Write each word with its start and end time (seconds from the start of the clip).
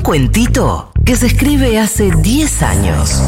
Un 0.00 0.04
cuentito 0.04 0.90
que 1.04 1.14
se 1.14 1.26
escribe 1.26 1.78
hace 1.78 2.10
10 2.10 2.62
años. 2.62 3.20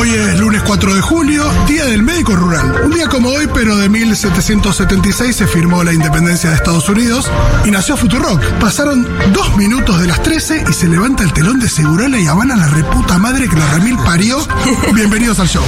Hoy 0.00 0.08
es 0.08 0.40
lunes 0.40 0.62
4 0.62 0.94
de 0.94 1.02
julio, 1.02 1.44
Día 1.68 1.84
del 1.84 2.02
Médico 2.02 2.34
Rural. 2.34 2.84
Un 2.86 2.90
día 2.92 3.06
como 3.06 3.28
hoy, 3.28 3.46
pero 3.52 3.76
de 3.76 3.90
1776 3.90 5.36
se 5.36 5.46
firmó 5.46 5.84
la 5.84 5.92
independencia 5.92 6.48
de 6.48 6.56
Estados 6.56 6.88
Unidos 6.88 7.30
y 7.66 7.70
nació 7.70 7.98
Futurock. 7.98 8.40
Pasaron 8.58 9.06
dos 9.34 9.54
minutos 9.58 10.00
de 10.00 10.06
las 10.06 10.22
13 10.22 10.64
y 10.70 10.72
se 10.72 10.88
levanta 10.88 11.22
el 11.22 11.34
telón 11.34 11.60
de 11.60 11.68
Segurola 11.68 12.18
y 12.18 12.26
Habana 12.26 12.56
la 12.56 12.68
reputa 12.68 13.18
madre 13.18 13.46
que 13.46 13.56
la 13.56 13.66
remil 13.72 13.98
parió. 13.98 14.38
Bienvenidos 14.94 15.38
al 15.38 15.48
show. 15.48 15.64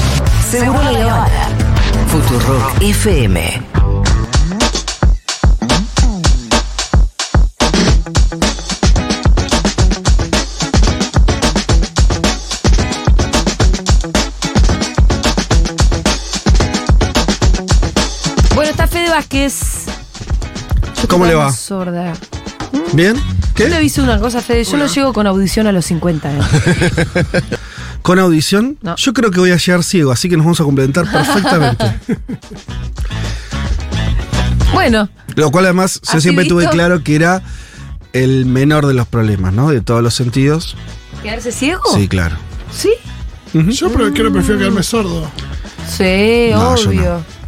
Seguro 0.50 0.82
la 0.82 1.14
Habana. 1.14 1.48
Futurock 2.10 2.80
FM. 2.80 3.77
Vázquez. 19.18 19.86
Yo 21.02 21.08
¿Cómo 21.08 21.26
le 21.26 21.34
va? 21.34 21.52
Sorda. 21.52 22.12
¿Bien? 22.92 23.16
Yo 23.16 23.22
¿Qué? 23.56 23.68
le 23.68 23.74
aviso 23.74 24.04
una 24.04 24.20
cosa, 24.20 24.40
Fede. 24.40 24.62
Yo 24.62 24.76
no 24.76 24.86
llego 24.86 25.12
con 25.12 25.26
audición 25.26 25.66
a 25.66 25.72
los 25.72 25.86
50. 25.86 26.30
¿eh? 26.30 26.40
¿Con 28.02 28.20
audición? 28.20 28.78
No. 28.80 28.94
Yo 28.94 29.12
creo 29.14 29.32
que 29.32 29.40
voy 29.40 29.50
a 29.50 29.56
llegar 29.56 29.82
ciego, 29.82 30.12
así 30.12 30.28
que 30.28 30.36
nos 30.36 30.46
vamos 30.46 30.60
a 30.60 30.64
complementar 30.64 31.10
perfectamente. 31.10 31.98
bueno, 34.72 35.08
Lo 35.34 35.50
cual 35.50 35.64
además 35.64 36.00
yo 36.12 36.20
siempre 36.20 36.44
tuve 36.44 36.68
claro 36.68 37.02
que 37.02 37.16
era 37.16 37.42
el 38.12 38.46
menor 38.46 38.86
de 38.86 38.94
los 38.94 39.08
problemas, 39.08 39.52
¿no? 39.52 39.70
De 39.70 39.80
todos 39.80 40.00
los 40.00 40.14
sentidos. 40.14 40.76
¿quedarse 41.24 41.50
ciego? 41.50 41.82
Sí, 41.92 42.06
claro. 42.06 42.36
¿Sí? 42.72 42.92
Yo 43.52 43.90
pero 43.90 44.12
creo 44.12 44.26
que 44.26 44.30
prefiero 44.30 44.60
quedarme 44.60 44.84
sordo. 44.84 45.28
Sí, 45.88 46.50
No, 46.52 46.76
yo 46.76 46.88
obvio. 46.88 47.38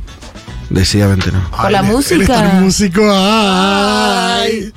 Decididamente 0.70 1.32
no. 1.32 1.50
¿Por 1.50 1.70
la 1.72 1.82
música? 1.82 2.26
Tan 2.26 2.62
músico. 2.64 3.02
Ay. 3.12 4.72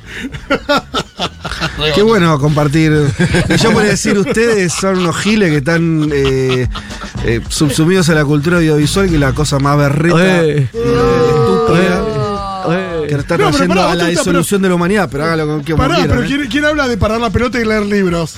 Qué 1.94 2.02
bueno 2.02 2.40
compartir. 2.40 2.92
Y 3.50 3.58
yo 3.58 3.72
podría 3.72 3.92
decir, 3.92 4.18
ustedes 4.18 4.74
son 4.74 4.98
unos 5.00 5.16
giles 5.18 5.52
que 5.52 5.58
están 5.58 6.10
eh, 6.12 6.68
eh, 7.26 7.42
subsumidos 7.48 8.10
a 8.10 8.16
la 8.16 8.26
cultura 8.26 8.58
audiovisual, 8.58 9.08
que 9.08 9.14
es 9.16 9.20
la 9.20 9.34
cosa 9.34 9.60
más 9.60 9.78
berreta, 9.78 10.44
Eh. 10.44 10.68
estúpida, 10.74 12.04
que 13.08 13.16
está 13.16 13.38
No, 13.38 13.50
trayendo 13.52 13.76
pará, 13.76 13.92
a 13.92 13.96
la 13.96 14.08
disolución 14.08 14.62
de 14.64 14.70
la 14.70 14.76
humanidad, 14.76 15.10
pero 15.12 15.26
hágalo 15.26 15.46
con 15.46 15.62
quien 15.64 15.78
Pará, 15.78 15.98
pero 16.08 16.24
¿eh? 16.24 16.26
¿quién, 16.28 16.48
quién 16.50 16.66
habla 16.66 16.88
de 16.88 16.98
parar 16.98 17.20
la 17.22 17.30
pelota 17.30 17.60
y 17.60 17.66
leer 17.66 17.86
libros? 17.86 18.36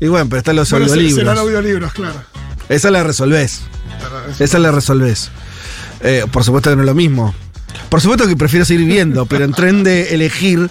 Y 0.00 0.06
bueno, 0.08 0.26
pero 0.28 0.38
están 0.38 0.56
los 0.56 0.70
Bueno, 0.70 0.86
audiolibros. 0.86 1.18
serán 1.18 1.38
audiolibros, 1.38 1.92
claro. 1.92 2.22
Esa 2.68 2.90
la 2.90 3.02
resolvés. 3.02 3.62
Esa 4.38 4.58
la 4.58 4.70
resolvés. 4.70 5.30
Eh, 6.00 6.24
por 6.30 6.44
supuesto 6.44 6.70
que 6.70 6.76
no 6.76 6.82
es 6.82 6.86
lo 6.86 6.94
mismo. 6.94 7.34
Por 7.88 8.00
supuesto 8.00 8.26
que 8.28 8.36
prefiero 8.36 8.64
seguir 8.64 8.86
viendo, 8.86 9.26
pero 9.26 9.44
en 9.44 9.52
tren 9.52 9.82
de 9.84 10.14
elegir, 10.14 10.70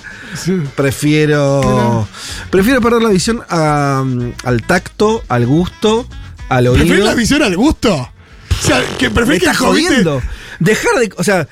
prefiero. 0.75 2.07
Prefiero 2.49 2.81
perder 2.81 3.01
la 3.01 3.09
visión 3.09 3.41
a, 3.49 4.03
al 4.43 4.61
tacto, 4.63 5.23
al 5.27 5.45
gusto, 5.45 6.07
al 6.49 6.65
¿Prefieres 6.65 6.91
oído. 6.91 7.05
la 7.05 7.15
visión 7.15 7.43
al 7.43 7.55
gusto? 7.55 7.93
O 7.93 8.65
sea, 8.65 8.81
que 8.97 9.09
Me 9.09 9.15
prefieres 9.15 9.43
que 9.43 9.49
estás 9.49 9.57
jodiendo. 9.65 10.21
Dejar 10.59 10.95
de. 10.99 11.11
O 11.17 11.23
sea, 11.23 11.47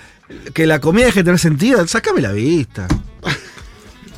que 0.54 0.66
la 0.66 0.80
comida 0.80 1.06
deje 1.06 1.20
de 1.20 1.24
tener 1.26 1.40
sentido, 1.40 1.86
sácame 1.88 2.22
la 2.22 2.32
vista. 2.32 2.88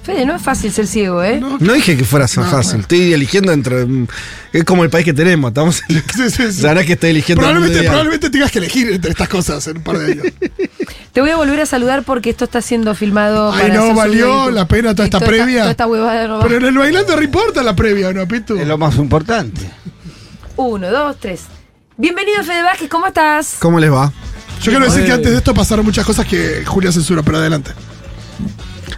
Fede, 0.04 0.26
no 0.26 0.36
es 0.36 0.42
fácil 0.42 0.72
ser 0.74 0.86
ciego, 0.86 1.24
¿eh? 1.24 1.40
No, 1.40 1.58
No 1.60 1.74
dije 1.74 1.96
que 1.96 2.04
fuera 2.04 2.28
tan 2.28 2.50
fácil. 2.50 2.82
Estoy 2.82 3.14
eligiendo 3.14 3.54
entre. 3.54 3.86
mm, 3.86 4.08
Es 4.52 4.64
como 4.66 4.84
el 4.84 4.90
país 4.90 5.06
que 5.06 5.14
tenemos. 5.14 5.50
Estamos. 5.50 5.82
Sí, 5.88 6.30
sí, 6.30 6.52
sí. 6.52 6.62
La 6.62 6.70
verdad 6.70 6.82
es 6.82 6.88
que 6.88 6.94
estoy 6.94 7.10
eligiendo. 7.12 7.42
Probablemente, 7.42 7.84
probablemente 7.84 8.30
tengas 8.30 8.52
que 8.52 8.60
elegir 8.60 8.92
entre 8.92 9.12
estas 9.12 9.30
cosas 9.30 9.66
en 9.68 9.78
un 9.78 9.84
par 9.84 9.98
de 9.98 10.12
años. 10.12 10.26
Te 11.14 11.22
voy 11.22 11.30
a 11.30 11.38
volver 11.38 11.62
a 11.62 11.66
saludar 11.66 12.04
porque 12.04 12.30
esto 12.32 12.44
está 12.46 12.62
siendo 12.62 12.94
filmado. 12.96 13.54
Ay, 13.54 13.70
para 13.70 13.74
no, 13.76 13.96
valió 13.96 14.52
la 14.52 14.68
pena 14.68 14.94
toda 14.94 15.06
esta 15.06 15.20
toda 15.20 15.30
previa. 15.30 15.60
Toda 15.60 15.72
esta 15.72 15.88
huevada 15.88 16.28
no 16.28 16.38
va. 16.40 16.44
Pero 16.44 16.58
en 16.58 16.66
el 16.66 16.78
bailando 16.78 17.16
reporta 17.16 17.64
la 17.64 17.76
previa, 17.76 18.12
¿no, 18.12 18.28
Pitu? 18.28 18.58
Es 18.58 18.68
lo 18.68 18.78
más 18.78 18.96
importante. 18.98 19.62
Uno, 20.58 20.90
dos, 20.92 21.16
tres. 21.20 21.44
Bienvenido, 21.96 22.44
Fede 22.44 22.64
Vázquez, 22.64 22.90
¿cómo 22.90 23.08
estás? 23.08 23.56
¿Cómo 23.60 23.80
les 23.80 23.92
va? 23.92 24.12
Yo 24.62 24.72
quiero 24.72 24.86
decir 24.86 25.06
que 25.06 25.12
antes 25.14 25.32
de 25.32 25.38
esto 25.38 25.54
pasaron 25.54 25.86
muchas 25.86 26.06
cosas 26.06 26.26
que 26.26 26.64
Julia 26.66 26.92
censura, 26.92 27.22
pero 27.24 27.38
adelante. 27.38 27.72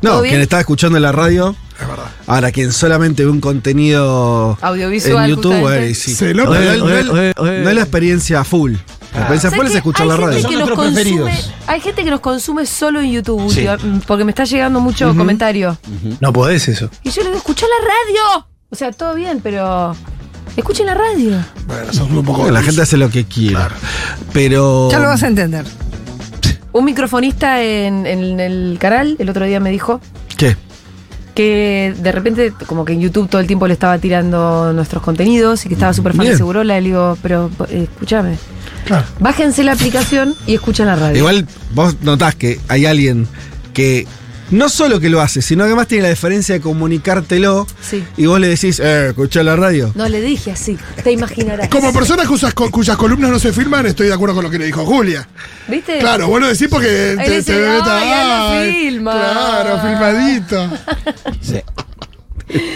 No, 0.02 0.12
¿Todo 0.12 0.22
bien? 0.22 0.34
quien 0.34 0.42
estaba 0.42 0.60
escuchando 0.62 0.98
en 0.98 1.04
la 1.04 1.12
radio. 1.12 1.56
Es 1.80 1.88
verdad. 1.88 2.06
Ahora, 2.28 2.52
quien 2.52 2.72
solamente 2.72 3.24
ve 3.26 3.30
un 3.32 3.42
contenido 3.42 4.58
Audiovisual, 4.62 5.26
en 5.30 5.36
YouTube, 5.36 5.60
bueno, 5.60 5.86
y 5.86 5.94
sí. 5.96 6.14
Se 6.16 6.34
lo- 6.34 6.46
no, 6.46 6.54
no, 6.54 6.60
Oye, 6.60 6.78
no, 6.78 6.86
oye, 6.86 7.04
no, 7.04 7.12
oye, 7.14 7.34
oye. 7.38 7.60
no 7.62 7.70
es 7.70 7.76
la 7.76 7.82
experiencia 7.82 8.44
full. 8.44 8.74
La 8.74 9.20
experiencia 9.22 9.50
¿Sabes 9.50 9.58
full 9.64 9.70
es 9.72 9.76
escuchar 9.76 10.08
la 10.08 10.18
radio. 10.18 10.36
Que 10.38 10.42
Son 10.42 10.54
nuestros 10.54 10.80
preferidos. 10.80 11.30
hay 11.68 11.80
gente 11.82 12.04
que 12.04 12.12
nos 12.12 12.20
consume 12.22 12.66
solo 12.66 13.00
en 13.02 13.12
YouTube, 13.12 13.52
Sí. 13.52 13.68
última- 13.68 14.02
porque 14.08 14.24
me 14.26 14.32
está 14.32 14.44
llegando 14.46 14.80
mucho 14.80 15.16
comentario. 15.16 15.78
No 16.20 16.32
podés 16.34 16.68
eso. 16.68 16.90
Y 17.04 17.10
yo 17.12 17.22
le 17.22 17.28
digo, 17.30 17.38
escucha 17.40 17.66
la 17.66 17.86
radio. 17.88 18.48
O 18.70 18.76
sea, 18.76 18.92
todo 18.92 19.14
bien, 19.16 19.40
pero 19.42 19.96
escuchen 20.58 20.86
la 20.86 20.96
radio. 20.96 21.32
Bueno, 21.68 21.94
sos 21.94 22.10
un 22.10 22.24
poco. 22.26 22.40
Bueno, 22.40 22.54
la 22.54 22.62
gente 22.64 22.82
hace 22.82 22.98
lo 22.98 23.10
que 23.10 23.26
quiere. 23.26 23.58
Pero. 24.34 24.90
Ya 24.92 25.00
lo 25.00 25.08
vas 25.08 25.24
a 25.24 25.28
entender. 25.28 25.66
Un 26.76 26.84
microfonista 26.84 27.64
en, 27.64 28.06
en 28.06 28.40
el 28.42 28.76
canal 28.82 29.16
el 29.18 29.30
otro 29.30 29.46
día 29.46 29.62
me 29.62 29.72
dijo 29.72 30.02
¿Qué? 30.36 30.58
que 31.34 31.94
de 31.98 32.12
repente, 32.12 32.52
como 32.66 32.84
que 32.84 32.92
en 32.94 33.00
YouTube 33.00 33.30
todo 33.30 33.40
el 33.40 33.48
tiempo 33.48 33.66
le 33.68 33.74
estaba 33.74 33.98
tirando 33.98 34.74
nuestros 34.74 35.02
contenidos 35.02 35.66
y 35.66 35.70
que 35.70 35.74
estaba 35.76 35.94
súper 35.94 36.14
fan 36.14 36.26
de. 36.28 36.36
Segurola. 36.38 36.80
Le 36.80 36.86
digo, 36.88 37.18
pero 37.22 37.50
eh, 37.70 37.88
escúchame, 37.92 38.38
Claro. 38.86 39.06
bájense 39.20 39.64
la 39.64 39.72
aplicación 39.74 40.34
y 40.48 40.56
escuchen 40.56 40.86
la 40.88 40.96
radio. 40.98 41.18
Igual 41.18 41.48
vos 41.74 41.96
notás 42.02 42.36
que 42.36 42.60
hay 42.68 42.86
alguien 42.86 43.26
que 43.74 44.06
no 44.52 44.70
solo 44.70 45.00
que 45.00 45.10
lo 45.10 45.22
hace, 45.22 45.42
sino 45.42 45.64
que 45.64 45.68
además 45.68 45.88
tiene 45.88 46.04
la 46.04 46.10
diferencia 46.10 46.56
de 46.56 46.62
comunicártelo 46.62 47.66
Sí. 47.82 48.04
y 48.18 48.26
vos 48.26 48.40
le 48.40 48.48
decís, 48.48 48.80
eh, 48.84 49.08
escuchá 49.10 49.44
la 49.44 49.56
radio. 49.56 49.92
No 49.96 50.08
le 50.08 50.22
dije 50.22 50.52
así, 50.52 50.78
te 51.04 51.12
imaginarás. 51.12 51.70
Como 51.70 51.92
persona 51.94 52.26
cuyas, 52.26 52.54
cuyas 52.54 52.98
columnas 52.98 53.32
no 53.32 53.40
se 53.40 53.52
filman, 53.54 53.86
estoy 53.86 54.08
de 54.08 54.14
acuerdo 54.14 54.36
con 54.36 54.44
lo 54.44 54.50
que 54.50 54.60
le 54.60 54.66
dijo 54.66 54.86
Julia. 54.86 55.28
¿Viste? 55.68 56.00
Claro, 56.00 56.28
bueno 56.28 56.48
decir 56.48 56.70
porque 56.70 57.16
Ahí 57.20 57.38
dice, 57.38 57.54
"Ay, 57.54 58.12
él 58.12 58.28
lo 58.28 58.36
ay, 58.50 58.72
filma". 58.74 59.12
Claro, 59.12 59.80
filmadito. 59.82 60.70
Sí. 61.42 61.60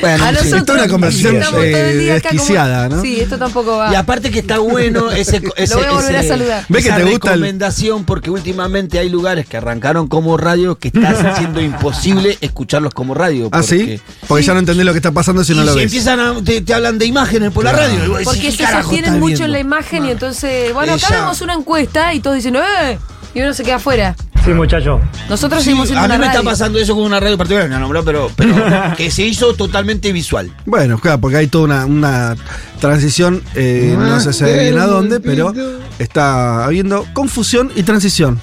Bueno, 0.01 0.23
A 0.23 0.29
sí. 0.29 0.33
nosotros 0.35 0.65
Toda 0.65 0.79
una 0.83 0.87
conversación, 0.91 1.35
eh, 1.63 2.19
desquiciada, 2.21 2.89
¿no? 2.89 3.01
Sí, 3.01 3.19
esto 3.19 3.37
tampoco 3.37 3.77
va. 3.77 3.91
Y 3.91 3.95
aparte 3.95 4.31
que 4.31 4.39
está 4.39 4.59
bueno 4.59 5.11
ese, 5.11 5.41
ese 5.55 5.75
voy 5.75 5.85
a 5.85 5.91
volver 5.91 6.15
a 6.15 6.23
saludar. 6.23 6.65
Ve 6.69 6.81
que 6.81 6.87
esa 6.89 6.97
te 6.97 7.03
gusta 7.03 7.33
el- 7.33 7.39
recomendación 7.41 8.05
porque 8.05 8.29
últimamente 8.29 8.99
hay 8.99 9.09
lugares 9.09 9.47
que 9.47 9.57
arrancaron 9.57 10.07
como 10.07 10.37
radio 10.37 10.77
que 10.77 10.89
está 10.89 11.09
haciendo 11.31 11.61
imposible 11.61 12.37
escucharlos 12.41 12.93
como 12.93 13.13
radio. 13.13 13.49
¿Ah, 13.51 13.63
sí? 13.63 13.99
porque- 14.27 14.43
ya 14.43 14.53
no 14.53 14.59
entendés 14.59 14.85
lo 14.85 14.91
que 14.93 14.99
está 14.99 15.11
pasando 15.11 15.43
si 15.43 15.53
y 15.53 15.55
no 15.55 15.63
lo 15.63 15.71
si 15.73 15.77
ves. 15.79 15.85
empiezan 15.85 16.19
a, 16.19 16.35
te, 16.43 16.61
te 16.61 16.73
hablan 16.73 16.97
de 16.97 17.05
imágenes 17.05 17.51
por 17.51 17.63
la 17.63 17.71
radio. 17.71 17.99
decís, 17.99 18.25
Porque 18.25 18.41
¿qué 18.41 18.51
se 18.51 18.65
sostienen 18.71 19.19
mucho 19.19 19.43
en 19.45 19.51
la 19.51 19.59
imagen 19.59 20.05
y 20.05 20.11
entonces, 20.11 20.73
bueno, 20.73 20.93
acá 20.93 21.07
hagamos 21.07 21.41
una 21.41 21.53
encuesta 21.53 22.13
y 22.13 22.19
todos 22.19 22.35
dicen, 22.37 22.55
¡eh! 22.55 22.97
Y 23.35 23.41
uno 23.41 23.53
se 23.53 23.63
queda 23.63 23.75
afuera. 23.75 24.15
Sí, 24.49 24.55
muchacho. 24.55 24.99
Nosotros 25.29 25.59
Sí, 25.61 25.65
seguimos 25.69 25.87
siendo 25.89 26.05
a 26.05 26.07
mí 26.07 26.17
me 26.17 26.27
está 26.27 26.41
pasando 26.43 26.79
eso 26.79 26.95
con 26.95 27.03
una 27.03 27.19
radio 27.19 27.37
particular, 27.37 27.69
no 27.69 27.79
nombró, 27.79 28.03
pero, 28.03 28.31
pero 28.35 28.55
que 28.97 29.11
se 29.11 29.23
hizo 29.23 29.53
totalmente 29.53 30.11
visual. 30.11 30.51
Bueno, 30.65 30.97
claro, 30.99 31.19
porque 31.21 31.37
hay 31.37 31.47
toda 31.47 31.65
una, 31.65 31.85
una 31.85 32.35
transición, 32.79 33.43
eh, 33.55 33.95
no 33.97 34.19
sé 34.19 34.33
si 34.33 34.43
bien 34.45 34.77
a 34.79 34.85
dónde, 34.87 35.19
pero 35.19 35.53
está 35.99 36.65
habiendo 36.65 37.05
confusión 37.13 37.71
y 37.75 37.83
transición. 37.83 38.41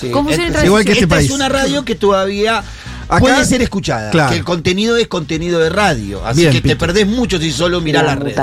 Sí. 0.00 0.10
¿Cómo 0.10 0.30
se 0.30 0.46
Esta- 0.46 0.64
Igual 0.66 0.84
que 0.84 0.92
este 0.92 1.04
esta 1.04 1.14
país. 1.16 1.30
es 1.30 1.34
una 1.34 1.48
radio 1.48 1.84
que 1.84 1.94
todavía 1.94 2.62
Acá- 3.08 3.18
puede 3.20 3.44
ser 3.44 3.62
escuchada. 3.62 4.10
Claro. 4.10 4.30
Que 4.30 4.36
el 4.38 4.44
contenido 4.44 4.96
es 4.96 5.06
contenido 5.08 5.58
de 5.60 5.70
radio. 5.70 6.26
Así 6.26 6.40
Bien, 6.40 6.52
que 6.52 6.60
te 6.60 6.68
Pito. 6.70 6.78
perdés 6.78 7.06
mucho 7.06 7.38
si 7.38 7.50
solo 7.52 7.80
mirás 7.80 8.04
la 8.04 8.16
red. 8.16 8.34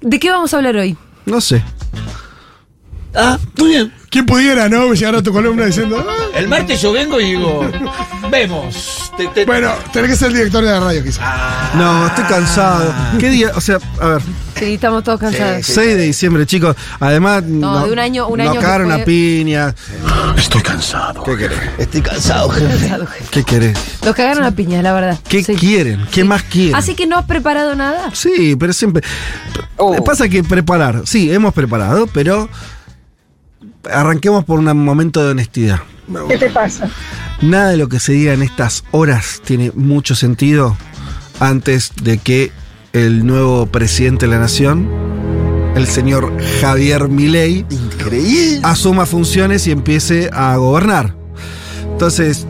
¿De 0.00 0.18
qué 0.18 0.30
vamos 0.30 0.52
a 0.52 0.56
hablar 0.58 0.76
hoy? 0.76 0.96
No 1.26 1.40
sé. 1.40 1.62
Ah, 3.14 3.38
muy 3.56 3.68
bien. 3.70 3.92
¿Quién 4.10 4.24
pudiera, 4.24 4.68
no? 4.70 4.92
Llegar 4.94 5.16
a 5.16 5.22
tu 5.22 5.32
columna 5.32 5.66
diciendo. 5.66 6.02
"Ah". 6.08 6.26
El 6.34 6.48
martes 6.48 6.80
yo 6.80 6.92
vengo 6.92 7.20
y 7.20 7.32
digo, 7.32 7.70
vemos. 8.30 9.12
Te- 9.18 9.26
te- 9.28 9.44
Bueno, 9.44 9.70
tenés 9.92 10.10
que 10.12 10.16
ser 10.16 10.28
el 10.28 10.34
director 10.34 10.64
de 10.64 10.70
la 10.70 10.80
radio, 10.80 11.02
quizás. 11.04 11.74
No, 11.74 12.06
estoy 12.06 12.24
cansado. 12.24 12.94
¿Qué 13.18 13.28
día? 13.28 13.50
O 13.54 13.60
sea, 13.60 13.78
a 14.00 14.06
ver, 14.06 14.22
Sí, 14.58 14.74
estamos 14.74 15.04
todos 15.04 15.20
cansados. 15.20 15.64
6 15.66 15.96
de 15.96 16.02
diciembre, 16.04 16.44
chicos. 16.46 16.74
Además, 16.98 17.44
No, 17.44 17.84
de 17.86 17.92
un 17.92 17.98
año- 18.00 18.26
un 18.28 18.40
año 18.40 18.50
nos 18.54 18.58
que 18.58 18.64
cagaron 18.64 18.90
fue- 18.90 19.02
a 19.02 19.04
piña. 19.04 19.74
Estoy 20.36 20.62
cansado. 20.62 21.22
¿Qué 21.22 21.36
querés? 21.36 21.58
Estoy 21.78 22.00
cansado, 22.00 22.48
jefe. 22.48 22.90
¿Qué 23.30 23.44
querés? 23.44 23.78
Nos 24.04 24.14
cagaron 24.16 24.42
a 24.44 24.50
piña, 24.52 24.82
la 24.82 24.92
verdad. 24.94 25.18
¿Qué 25.28 25.44
Sí. 25.44 25.54
quieren? 25.54 26.06
¿Qué 26.10 26.24
más 26.24 26.42
quieren? 26.44 26.74
Así 26.74 26.94
que 26.94 27.06
no 27.06 27.18
has 27.18 27.26
preparado 27.26 27.74
nada. 27.76 28.10
Sí, 28.14 28.56
pero 28.58 28.72
siempre. 28.72 29.02
Pasa 30.04 30.28
que 30.28 30.42
preparar, 30.42 31.02
sí, 31.04 31.30
hemos 31.32 31.54
preparado, 31.54 32.06
pero 32.08 32.48
arranquemos 33.92 34.44
por 34.44 34.58
un 34.58 34.84
momento 34.84 35.24
de 35.24 35.32
honestidad. 35.32 35.80
¿Qué 36.28 36.38
te 36.38 36.50
pasa? 36.50 36.88
Nada 37.42 37.70
de 37.70 37.76
lo 37.76 37.88
que 37.88 38.00
se 38.00 38.12
diga 38.12 38.32
en 38.32 38.42
estas 38.42 38.84
horas 38.92 39.42
tiene 39.44 39.72
mucho 39.74 40.14
sentido 40.14 40.76
antes 41.40 41.92
de 42.02 42.18
que 42.18 42.50
el 42.92 43.26
nuevo 43.26 43.66
presidente 43.66 44.26
de 44.26 44.32
la 44.32 44.38
nación, 44.38 44.88
el 45.76 45.86
señor 45.86 46.32
Javier 46.60 47.08
Milei, 47.08 47.66
Increíble. 47.68 48.60
asuma 48.62 49.06
funciones 49.06 49.66
y 49.66 49.70
empiece 49.70 50.30
a 50.32 50.56
gobernar. 50.56 51.14
Entonces, 51.92 52.46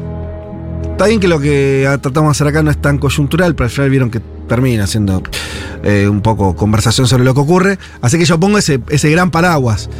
está 0.93 1.07
bien 1.07 1.21
que 1.21 1.29
lo 1.29 1.41
que 1.41 1.85
tratamos 2.01 2.29
de 2.29 2.31
hacer 2.33 2.47
acá 2.47 2.63
no 2.63 2.71
es 2.71 2.81
tan 2.81 2.99
coyuntural, 2.99 3.55
pero 3.55 3.65
al 3.65 3.71
final 3.71 3.91
vieron 3.91 4.11
que 4.11 4.21
termina 4.49 4.87
siendo 4.87 5.23
eh, 5.83 6.09
un 6.09 6.23
poco 6.23 6.55
conversación 6.57 7.07
sobre 7.07 7.25
lo 7.25 7.35
que 7.35 7.41
ocurre. 7.41 7.79
Así 8.01 8.19
que 8.19 8.25
yo 8.25 8.39
pongo 8.39 8.57
ese, 8.59 8.81
ese 8.89 9.11
gran 9.11 9.31
paraguas. 9.31 9.91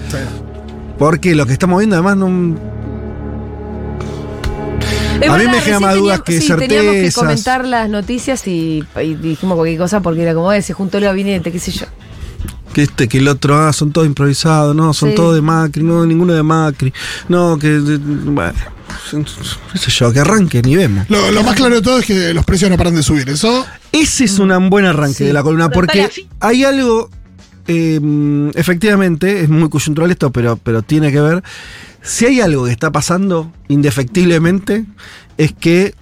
Porque 0.99 1.35
lo 1.35 1.47
que 1.47 1.53
estamos 1.53 1.79
viendo 1.79 1.97
además 1.97 2.17
no... 2.17 2.57
Es 5.21 5.29
A 5.29 5.33
mí 5.33 5.39
verdad, 5.39 5.53
me 5.53 5.61
genera 5.61 5.81
más 5.81 5.95
dudas 5.97 6.23
teníamos- 6.23 6.25
que 6.25 6.41
sí, 6.41 6.47
Teníamos 6.47 6.69
que 6.69 6.97
certezas. 7.01 7.15
comentar 7.23 7.65
las 7.65 7.89
noticias 7.91 8.47
y, 8.47 8.85
y 9.03 9.15
dijimos 9.15 9.57
cualquier 9.57 9.79
cosa 9.79 10.01
porque 10.01 10.23
era 10.23 10.33
como, 10.35 10.53
se 10.63 10.73
juntó 10.73 10.99
el 10.99 11.05
gabinete, 11.05 11.51
qué 11.51 11.59
sé 11.59 11.73
yo. 11.73 11.87
Que 12.73 12.83
este, 12.83 13.09
que 13.09 13.19
el 13.19 13.27
otro, 13.27 13.57
ah, 13.59 13.73
son 13.73 13.91
todos 13.91 14.07
improvisados, 14.07 14.77
no, 14.77 14.95
son 14.95 15.11
Sí. 15.11 15.15
todos 15.17 15.35
de 15.35 15.41
Macri, 15.43 15.83
no, 15.83 16.07
ninguno 16.07 16.35
de 16.35 16.43
Macri. 16.45 16.93
No, 17.29 17.59
que. 17.59 17.67
de- 17.69 17.99
Bueno, 17.99 18.53
qué 19.73 19.79
sé 19.79 19.91
yo, 19.91 20.13
que 20.13 20.21
arranquen 20.21 20.69
y 20.69 20.77
vemos. 20.77 21.07
Lo, 21.09 21.33
lo 21.33 21.43
más 21.43 21.57
claro 21.57 21.75
de 21.75 21.83
todo 21.83 21.99
es 21.99 22.07
que 22.07 22.33
los 22.33 22.45
precios 22.45 22.71
no 22.71 22.77
paran 22.77 22.95
de 22.95 23.03
subir. 23.03 23.29
Eso 23.29 23.67
Ese 23.91 24.25
es 24.25 24.39
un 24.39 24.71
buen 24.71 24.85
arranque 24.85 25.15
Sí. 25.19 25.25
de 25.25 25.33
la 25.33 25.43
columna, 25.43 25.69
porque 25.71 26.09
hay 26.41 26.65
algo, 26.65 27.11
eh, 27.69 28.51
efectivamente, 28.55 29.43
es 29.43 29.49
muy 29.51 29.69
coyuntural 29.69 30.11
esto, 30.11 30.33
pero, 30.33 30.57
pero 30.57 30.83
tiene 30.83 31.13
que 31.13 31.21
ver. 31.21 31.45
Si 32.03 32.25
hay 32.25 32.41
algo 32.41 32.65
que 32.65 32.73
está 32.73 32.91
pasando 32.91 33.53
indefectiblemente, 33.69 34.87
es 35.37 35.53
que. 35.53 35.95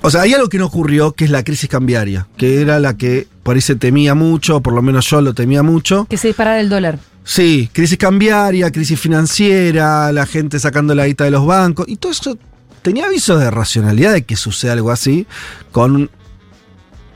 O 0.00 0.10
sea, 0.10 0.22
hay 0.22 0.32
algo 0.32 0.48
que 0.48 0.58
no 0.58 0.66
ocurrió, 0.66 1.12
que 1.12 1.24
es 1.24 1.30
la 1.30 1.44
crisis 1.44 1.68
cambiaria, 1.68 2.26
que 2.36 2.60
era 2.62 2.80
la 2.80 2.96
que 2.96 3.26
por 3.42 3.56
ahí 3.56 3.60
se 3.60 3.76
temía 3.76 4.14
mucho, 4.14 4.56
o 4.56 4.60
por 4.62 4.72
lo 4.72 4.80
menos 4.80 5.08
yo 5.10 5.20
lo 5.20 5.34
temía 5.34 5.62
mucho. 5.62 6.06
Que 6.08 6.16
se 6.16 6.28
disparara 6.28 6.60
el 6.60 6.68
dólar. 6.68 6.98
Sí, 7.24 7.68
crisis 7.72 7.98
cambiaria, 7.98 8.70
crisis 8.70 8.98
financiera, 8.98 10.10
la 10.12 10.24
gente 10.24 10.58
sacando 10.58 10.94
la 10.94 11.06
guita 11.06 11.24
de 11.24 11.32
los 11.32 11.44
bancos, 11.44 11.86
y 11.88 11.96
todo 11.96 12.12
eso 12.12 12.38
tenía 12.80 13.06
avisos 13.06 13.38
de 13.40 13.50
racionalidad 13.50 14.14
de 14.14 14.22
que 14.22 14.36
suceda 14.36 14.72
algo 14.72 14.90
así 14.90 15.26
con 15.72 16.10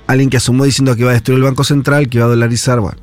alguien 0.06 0.30
que 0.30 0.36
asumó 0.36 0.64
diciendo 0.64 0.94
que 0.94 1.02
iba 1.02 1.10
a 1.10 1.14
destruir 1.14 1.38
el 1.38 1.44
Banco 1.44 1.64
Central, 1.64 2.08
que 2.08 2.18
iba 2.18 2.26
a 2.26 2.30
dolarizar, 2.30 2.80
bueno. 2.80 2.98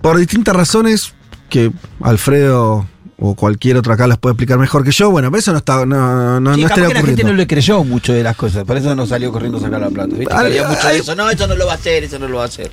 Por 0.00 0.18
distintas 0.18 0.54
razones 0.54 1.14
que 1.48 1.70
Alfredo 2.00 2.86
o 3.18 3.34
cualquier 3.36 3.76
otro 3.76 3.92
acá 3.92 4.06
las 4.08 4.18
puede 4.18 4.32
explicar 4.32 4.58
mejor 4.58 4.84
que 4.84 4.90
yo, 4.90 5.10
bueno, 5.10 5.30
pero 5.30 5.38
eso 5.38 5.52
no 5.52 5.58
está, 5.58 5.86
no, 5.86 6.40
no, 6.40 6.54
Sí, 6.54 6.60
no 6.60 6.66
estaría 6.66 6.88
que 6.88 6.94
la 6.94 7.00
gente 7.00 7.12
ocurriendo. 7.12 7.32
no 7.32 7.36
le 7.36 7.46
creyó 7.46 7.84
mucho 7.84 8.12
de 8.12 8.22
las 8.24 8.34
cosas, 8.34 8.64
por 8.64 8.76
eso 8.76 8.94
no 8.96 9.06
salió 9.06 9.30
corriendo 9.30 9.58
a 9.58 9.60
sacar 9.60 9.80
la 9.80 9.90
plata. 9.90 10.16
¿viste? 10.16 10.34
Ay, 10.34 10.46
había 10.46 10.68
mucho 10.68 10.88
de 10.88 10.96
eso. 10.98 11.14
No, 11.14 11.30
eso 11.30 11.46
no 11.46 11.54
lo 11.54 11.66
va 11.66 11.72
a 11.72 11.76
hacer, 11.76 12.02
eso 12.02 12.18
no 12.18 12.26
lo 12.26 12.38
va 12.38 12.44
a 12.44 12.46
hacer. 12.46 12.72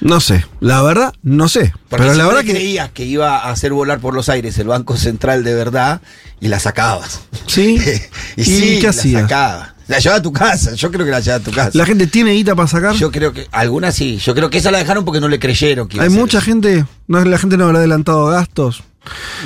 No 0.00 0.18
sé, 0.18 0.44
la 0.58 0.82
verdad, 0.82 1.14
no 1.22 1.48
sé. 1.48 1.72
Porque 1.88 2.06
pero 2.06 2.14
la 2.14 2.26
verdad 2.26 2.40
que. 2.40 2.50
creías 2.50 2.90
que 2.90 3.04
iba 3.04 3.38
a 3.38 3.50
hacer 3.50 3.72
volar 3.72 4.00
por 4.00 4.14
los 4.14 4.28
aires 4.28 4.58
el 4.58 4.66
Banco 4.66 4.96
Central 4.96 5.44
de 5.44 5.54
verdad 5.54 6.00
y 6.40 6.48
la 6.48 6.58
sacabas. 6.58 7.20
Sí. 7.46 7.80
y 8.36 8.42
sí, 8.42 8.78
qué 8.80 8.88
la 8.88 8.92
sacabas. 8.92 9.71
La 9.88 9.98
llevaba 9.98 10.18
a 10.18 10.22
tu 10.22 10.32
casa, 10.32 10.74
yo 10.74 10.90
creo 10.90 11.04
que 11.04 11.10
la 11.10 11.20
llevaba 11.20 11.40
a 11.42 11.44
tu 11.44 11.50
casa. 11.50 11.70
La 11.74 11.84
gente 11.86 12.06
tiene 12.06 12.32
guita 12.32 12.54
para 12.54 12.68
sacar. 12.68 12.94
Yo 12.94 13.10
creo 13.10 13.32
que 13.32 13.46
algunas 13.52 13.94
sí, 13.94 14.18
yo 14.18 14.34
creo 14.34 14.48
que 14.50 14.58
esa 14.58 14.70
la 14.70 14.78
dejaron 14.78 15.04
porque 15.04 15.20
no 15.20 15.28
le 15.28 15.38
creyeron 15.38 15.88
que 15.88 15.96
iba 15.96 16.04
Hay 16.04 16.10
a 16.12 16.12
mucha 16.12 16.38
eso. 16.38 16.44
gente, 16.46 16.84
no, 17.08 17.24
la 17.24 17.38
gente 17.38 17.56
no 17.56 17.64
habrá 17.64 17.78
adelantado 17.78 18.26
gastos. 18.26 18.82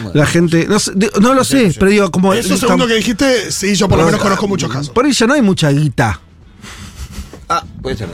Bueno. 0.02 0.10
La 0.14 0.26
gente, 0.26 0.66
no, 0.68 0.78
sé, 0.78 0.92
de- 0.94 1.10
no 1.20 1.32
lo 1.32 1.42
sé, 1.42 1.74
pero 1.78 1.90
digo, 1.90 2.10
como. 2.10 2.34
Eso 2.34 2.56
segundo 2.58 2.86
que 2.86 2.94
dijiste, 2.94 3.50
sí, 3.50 3.74
yo 3.74 3.88
por 3.88 3.98
lo 3.98 4.04
menos 4.04 4.20
conozco 4.20 4.46
muchos 4.46 4.70
casos. 4.70 4.90
Por 4.90 5.08
ya 5.10 5.26
no 5.26 5.32
hay 5.34 5.42
mucha 5.42 5.70
guita. 5.70 6.20
Ah, 7.48 7.64
puede 7.80 7.96
ser. 7.96 8.08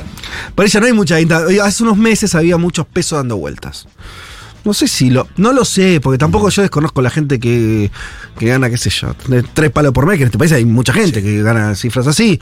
Por 0.54 0.66
ya 0.66 0.78
no 0.80 0.86
hay 0.86 0.92
mucha 0.92 1.16
guita. 1.18 1.46
Hace 1.64 1.82
unos 1.82 1.96
meses 1.96 2.34
había 2.34 2.58
muchos 2.58 2.86
pesos 2.86 3.18
dando 3.18 3.36
vueltas. 3.38 3.86
No 4.64 4.74
sé 4.74 4.88
si 4.88 5.10
lo. 5.10 5.28
No 5.36 5.52
lo 5.52 5.64
sé, 5.64 6.00
porque 6.00 6.18
tampoco 6.18 6.48
yo 6.48 6.62
desconozco 6.62 7.02
la 7.02 7.10
gente 7.10 7.40
que, 7.40 7.90
que 8.38 8.46
gana, 8.46 8.70
qué 8.70 8.78
sé 8.78 8.90
yo, 8.90 9.14
tres 9.54 9.70
palos 9.70 9.92
por 9.92 10.06
mes, 10.06 10.16
que 10.16 10.22
en 10.22 10.28
este 10.28 10.38
país 10.38 10.52
hay 10.52 10.64
mucha 10.64 10.92
gente 10.92 11.22
que 11.22 11.42
gana 11.42 11.74
cifras 11.74 12.06
así. 12.06 12.40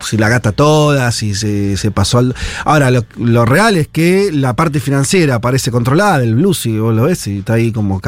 Si 0.00 0.18
la 0.18 0.28
gasta 0.28 0.52
toda, 0.52 1.10
si 1.12 1.34
se, 1.34 1.76
se 1.76 1.90
pasó 1.90 2.18
al. 2.18 2.34
Ahora, 2.64 2.90
lo, 2.90 3.06
lo 3.16 3.46
real 3.46 3.76
es 3.76 3.88
que 3.88 4.30
la 4.32 4.54
parte 4.54 4.80
financiera 4.80 5.40
parece 5.40 5.70
controlada 5.70 6.18
del 6.18 6.34
Blue, 6.34 6.54
si 6.54 6.78
vos 6.78 6.94
lo 6.94 7.04
ves, 7.04 7.26
y 7.26 7.38
está 7.38 7.54
ahí 7.54 7.72
como 7.72 8.00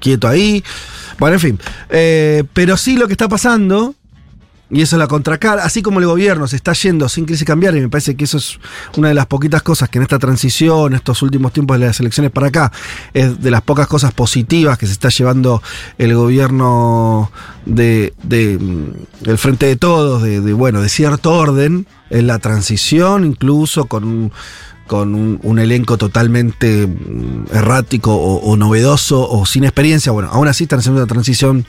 quieto 0.00 0.28
ahí. 0.28 0.62
Bueno, 1.18 1.34
en 1.34 1.40
fin. 1.40 1.58
Eh, 1.90 2.44
pero 2.52 2.76
sí 2.76 2.96
lo 2.96 3.06
que 3.06 3.14
está 3.14 3.28
pasando 3.28 3.94
y 4.70 4.80
eso 4.80 4.96
es 4.96 4.98
la 4.98 5.06
contracara, 5.06 5.62
así 5.62 5.82
como 5.82 6.00
el 6.00 6.06
gobierno 6.06 6.46
se 6.48 6.56
está 6.56 6.72
yendo 6.72 7.08
sin 7.08 7.26
crisis 7.26 7.44
cambiaria, 7.44 7.78
y 7.78 7.82
me 7.82 7.90
parece 7.90 8.16
que 8.16 8.24
eso 8.24 8.38
es 8.38 8.58
una 8.96 9.08
de 9.08 9.14
las 9.14 9.26
poquitas 9.26 9.62
cosas 9.62 9.90
que 9.90 9.98
en 9.98 10.02
esta 10.02 10.18
transición, 10.18 10.94
estos 10.94 11.20
últimos 11.22 11.52
tiempos 11.52 11.78
de 11.78 11.86
las 11.86 12.00
elecciones 12.00 12.32
para 12.32 12.48
acá, 12.48 12.72
es 13.12 13.42
de 13.42 13.50
las 13.50 13.60
pocas 13.60 13.86
cosas 13.86 14.12
positivas 14.12 14.78
que 14.78 14.86
se 14.86 14.92
está 14.92 15.10
llevando 15.10 15.62
el 15.98 16.14
gobierno 16.14 17.30
de, 17.66 18.14
de, 18.22 18.58
mm, 18.58 19.24
del 19.24 19.38
frente 19.38 19.66
de 19.66 19.76
todos, 19.76 20.22
de, 20.22 20.40
bueno, 20.54 20.80
de 20.80 20.88
cierto 20.88 21.32
orden, 21.32 21.86
en 22.10 22.26
la 22.26 22.38
transición, 22.38 23.24
incluso 23.24 23.86
con 23.86 24.04
un 24.04 24.32
con 24.86 25.14
un, 25.14 25.40
un 25.42 25.58
elenco 25.58 25.96
totalmente 25.96 26.86
mm, 26.86 27.46
errático 27.54 28.14
o, 28.14 28.36
o 28.36 28.56
novedoso 28.56 29.26
o 29.28 29.46
sin 29.46 29.64
experiencia. 29.64 30.12
Bueno, 30.12 30.28
aún 30.30 30.46
así 30.46 30.64
están 30.64 30.80
haciendo 30.80 31.00
una 31.00 31.06
transición 31.06 31.66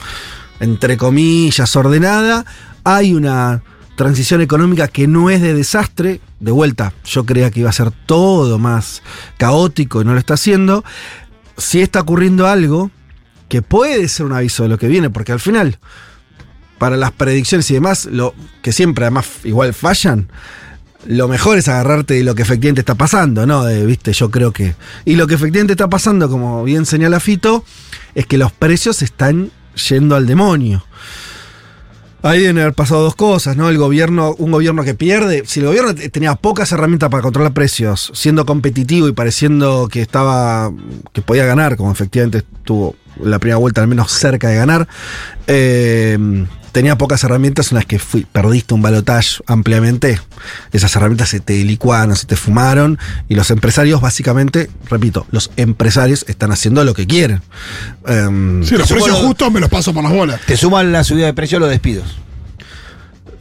entre 0.59 0.97
comillas 0.97 1.75
ordenada. 1.75 2.45
Hay 2.85 3.13
una 3.13 3.61
transición 3.97 4.41
económica 4.41 4.87
que 4.87 5.07
no 5.07 5.29
es 5.29 5.41
de 5.41 5.53
desastre. 5.53 6.21
De 6.39 6.51
vuelta, 6.51 6.93
yo 7.03 7.25
creía 7.25 7.51
que 7.51 7.61
iba 7.61 7.69
a 7.69 7.73
ser 7.73 7.91
todo 7.91 8.59
más 8.59 9.01
caótico 9.37 10.01
y 10.01 10.05
no 10.05 10.13
lo 10.13 10.19
está 10.19 10.35
haciendo. 10.35 10.85
Si 11.57 11.81
está 11.81 12.01
ocurriendo 12.01 12.47
algo 12.47 12.91
que 13.49 13.61
puede 13.61 14.07
ser 14.07 14.25
un 14.25 14.33
aviso 14.33 14.63
de 14.63 14.69
lo 14.69 14.77
que 14.77 14.87
viene, 14.87 15.09
porque 15.09 15.31
al 15.31 15.39
final, 15.39 15.79
para 16.77 16.97
las 16.97 17.11
predicciones 17.11 17.69
y 17.71 17.73
demás, 17.75 18.05
lo 18.05 18.33
que 18.61 18.71
siempre 18.71 19.05
además 19.05 19.27
igual 19.43 19.73
fallan, 19.73 20.29
lo 21.07 21.27
mejor 21.27 21.57
es 21.57 21.67
agarrarte 21.67 22.15
de 22.15 22.23
lo 22.23 22.35
que 22.35 22.41
efectivamente 22.41 22.81
está 22.81 22.95
pasando, 22.95 23.45
¿no? 23.45 23.65
Viste, 23.85 24.11
yo 24.13 24.31
creo 24.31 24.51
que. 24.51 24.75
Y 25.05 25.15
lo 25.15 25.27
que 25.27 25.35
efectivamente 25.35 25.73
está 25.73 25.89
pasando, 25.89 26.29
como 26.29 26.63
bien 26.63 26.85
señala 26.85 27.19
Fito, 27.19 27.63
es 28.15 28.25
que 28.25 28.37
los 28.37 28.51
precios 28.51 29.01
están 29.01 29.51
yendo 29.89 30.15
al 30.15 30.25
demonio. 30.25 30.83
Ahí 32.25 32.39
deben 32.41 32.57
haber 32.57 32.73
pasado 32.73 33.03
dos 33.03 33.15
cosas, 33.15 33.55
¿no? 33.55 33.69
El 33.69 33.77
gobierno, 33.77 34.33
un 34.39 34.51
gobierno 34.51 34.83
que 34.83 34.95
pierde. 34.95 35.43
Si 35.45 35.59
el 35.59 35.67
gobierno 35.67 35.93
te- 35.93 36.09
tenía 36.09 36.33
pocas 36.35 36.71
herramientas 36.71 37.09
para 37.09 37.21
controlar 37.21 37.53
precios, 37.53 38.11
siendo 38.15 38.45
competitivo 38.47 39.07
y 39.07 39.11
pareciendo 39.13 39.87
que 39.91 40.01
estaba. 40.01 40.71
que 41.13 41.21
podía 41.21 41.45
ganar, 41.45 41.77
como 41.77 41.91
efectivamente 41.91 42.39
estuvo 42.39 42.95
la 43.23 43.39
primera 43.39 43.57
vuelta 43.57 43.81
al 43.81 43.87
menos 43.87 44.11
cerca 44.11 44.47
de 44.49 44.55
ganar, 44.55 44.87
eh, 45.47 46.17
tenía 46.71 46.97
pocas 46.97 47.23
herramientas 47.23 47.71
en 47.71 47.75
las 47.77 47.85
que 47.85 47.99
fui- 47.99 48.25
perdiste 48.29 48.73
un 48.73 48.81
balotage 48.81 49.41
ampliamente. 49.47 50.19
Esas 50.73 50.93
herramientas 50.95 51.29
se 51.29 51.39
te 51.39 51.63
licuaron, 51.63 52.15
se 52.17 52.25
te 52.25 52.35
fumaron. 52.35 52.99
Y 53.29 53.35
los 53.35 53.49
empresarios, 53.51 54.01
básicamente, 54.01 54.69
repito, 54.89 55.25
los 55.31 55.51
empresarios 55.55 56.25
están 56.27 56.51
haciendo 56.51 56.83
lo 56.83 56.93
que 56.93 57.07
quieren. 57.07 57.41
Em, 58.07 58.63
Sí, 58.65 58.75
los 58.75 58.89
precios 58.91 59.17
justos 59.19 59.51
me 59.51 59.59
los 59.61 59.69
paso 59.69 59.93
por 59.93 60.03
las 60.03 60.11
bolas. 60.11 60.41
Te 60.45 60.57
suman 60.57 60.91
la 60.91 61.03
subida 61.05 61.27
de 61.27 61.33
precio 61.33 61.59
los 61.59 61.69
despidos. 61.69 62.17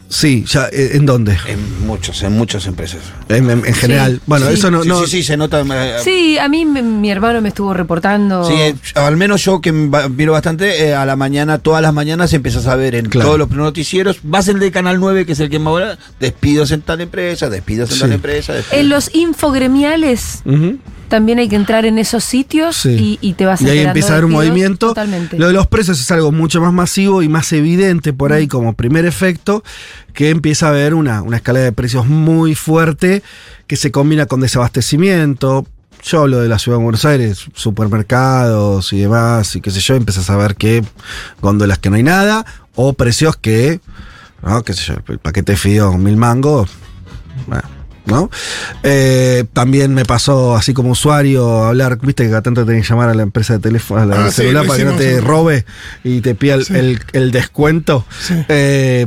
Sí, 0.09 0.45
ya, 0.47 0.69
eh, 0.73 0.91
¿en 0.95 1.07
dónde? 1.07 1.37
En 1.47 1.87
muchos, 1.87 2.23
en 2.23 2.33
muchas 2.37 2.67
empresas. 2.67 3.01
En, 3.29 3.51
en- 3.51 3.67
en 3.67 3.75
general. 3.75 4.21
Bueno, 4.27 4.47
Sí, 4.49 4.55
eso 4.55 4.71
no. 4.71 4.83
sí, 4.83 4.89
no- 4.89 5.01
sí, 5.07 5.11
sí, 5.19 5.23
se 5.23 5.37
nota. 5.37 5.61
eh, 5.63 5.97
Sí, 6.03 6.39
a 6.39 6.49
mí 6.49 6.65
me- 6.65 6.83
mi 6.83 7.11
hermano 7.11 7.41
me 7.41 7.49
estuvo 7.49 7.75
reportando. 7.75 8.45
Sí, 8.47 8.55
eh, 8.55 8.75
al 8.95 9.17
menos 9.17 9.45
yo 9.45 9.61
que 9.61 9.73
miro 9.73 10.33
bastante, 10.33 10.87
eh, 10.89 10.95
a 10.95 11.05
la 11.05 11.17
mañana, 11.17 11.59
todas 11.59 11.83
las 11.83 11.93
mañanas 11.93 12.33
empiezas 12.33 12.67
a 12.67 12.77
ver 12.77 12.95
en 12.95 13.07
Claro. 13.07 13.27
todos 13.29 13.39
los 13.41 13.51
noticieros, 13.51 14.19
vas 14.23 14.49
el 14.49 14.59
de 14.61 14.71
Canal 14.71 15.01
9, 15.01 15.27
que 15.27 15.33
es 15.33 15.41
el 15.41 15.51
que 15.51 15.59
más 15.59 15.73
ahora, 15.73 15.99
despidos 16.21 16.71
en 16.71 16.83
tal 16.83 17.01
empresa, 17.01 17.49
despidos 17.51 17.91
en 17.91 17.95
Sí. 17.97 18.01
tal 18.03 18.13
empresa. 18.13 18.53
despidos. 18.53 18.81
En 18.81 18.89
los 18.89 19.15
infogremiales. 19.15 20.43
También 21.15 21.39
hay 21.39 21.49
que 21.49 21.55
entrar 21.55 21.87
en 21.87 21.97
esos 22.01 22.25
sitios 22.25 22.75
Sí. 22.75 23.19
y, 23.23 23.29
y 23.29 23.35
te 23.35 23.47
vas 23.47 23.63
Y 23.63 23.69
ahí 23.69 23.79
empieza 23.79 24.09
a 24.09 24.13
haber 24.15 24.25
un 24.25 24.33
movimiento. 24.33 24.89
Totalmente. 24.89 25.39
Lo 25.39 25.47
de 25.47 25.53
los 25.53 25.69
precios 25.69 26.01
es 26.01 26.11
algo 26.11 26.33
mucho 26.33 26.61
más 26.61 26.73
masivo 26.73 27.23
y 27.23 27.29
más 27.29 27.53
evidente 27.53 28.13
por 28.13 28.33
ahí 28.33 28.49
como 28.49 28.73
primer 28.73 29.07
efecto, 29.07 29.63
que 30.13 30.31
empieza 30.31 30.67
a 30.67 30.71
haber 30.71 30.93
una, 30.93 31.23
una 31.23 31.37
escalada 31.37 31.67
de 31.67 31.71
precios 31.71 32.05
muy 32.09 32.57
fuerte 32.57 33.23
que 33.69 33.77
se 33.77 33.93
combina 33.93 34.27
con 34.27 34.41
desabastecimiento. 34.41 35.69
Yo 36.03 36.23
hablo 36.23 36.41
de 36.41 36.49
la 36.49 36.59
ciudad 36.59 36.79
de 36.79 36.83
Buenos 36.83 37.05
Aires, 37.05 37.45
supermercados 37.55 38.93
y 38.93 38.99
demás, 38.99 39.55
y 39.55 39.61
qué 39.61 39.71
sé 39.71 39.79
yo, 39.79 39.95
empiezas 39.95 40.29
a 40.31 40.37
ver 40.37 40.57
que 40.57 40.83
góndolas 41.41 41.79
que 41.79 41.91
no 41.91 41.97
hay 41.97 42.03
nada, 42.03 42.45
o 42.75 42.95
precios 42.95 43.37
que, 43.37 43.79
no, 44.43 44.65
qué 44.65 44.73
sé 44.75 44.83
yo, 44.83 44.95
el 45.07 45.21
paquete 45.21 45.53
de 45.53 45.59
fideos 45.59 45.97
mil 45.97 46.17
mangos, 46.17 46.71
bueno, 47.47 47.63
¿no? 48.07 48.31
Eh, 48.83 49.45
también 49.53 49.95
me 49.95 50.05
pasó, 50.05 50.57
así 50.57 50.75
como 50.75 50.91
usuario, 50.91 51.65
hablar, 51.65 51.99
viste 52.03 52.25
que 52.25 52.31
cada 52.31 52.43
tanto 52.43 52.65
tenés 52.67 52.83
que 52.87 52.91
llamar 52.91 53.09
a 53.09 53.15
la 53.15 53.23
empresa 53.23 53.55
de 53.55 53.59
teléfono, 53.61 54.03
a 54.03 54.07
la 54.07 54.27
Ah, 54.27 54.31
celular 54.31 54.67
para 54.67 54.79
que 54.79 54.85
no 54.85 54.93
te 54.97 55.15
sí. 55.15 55.21
robe 55.21 55.65
y 56.05 56.21
te 56.21 56.35
pida 56.35 56.55
el, 56.55 56.65
Sí. 56.67 56.75
el- 56.77 57.01
el 57.13 57.31
descuento. 57.33 58.05
Eh, 58.49 59.07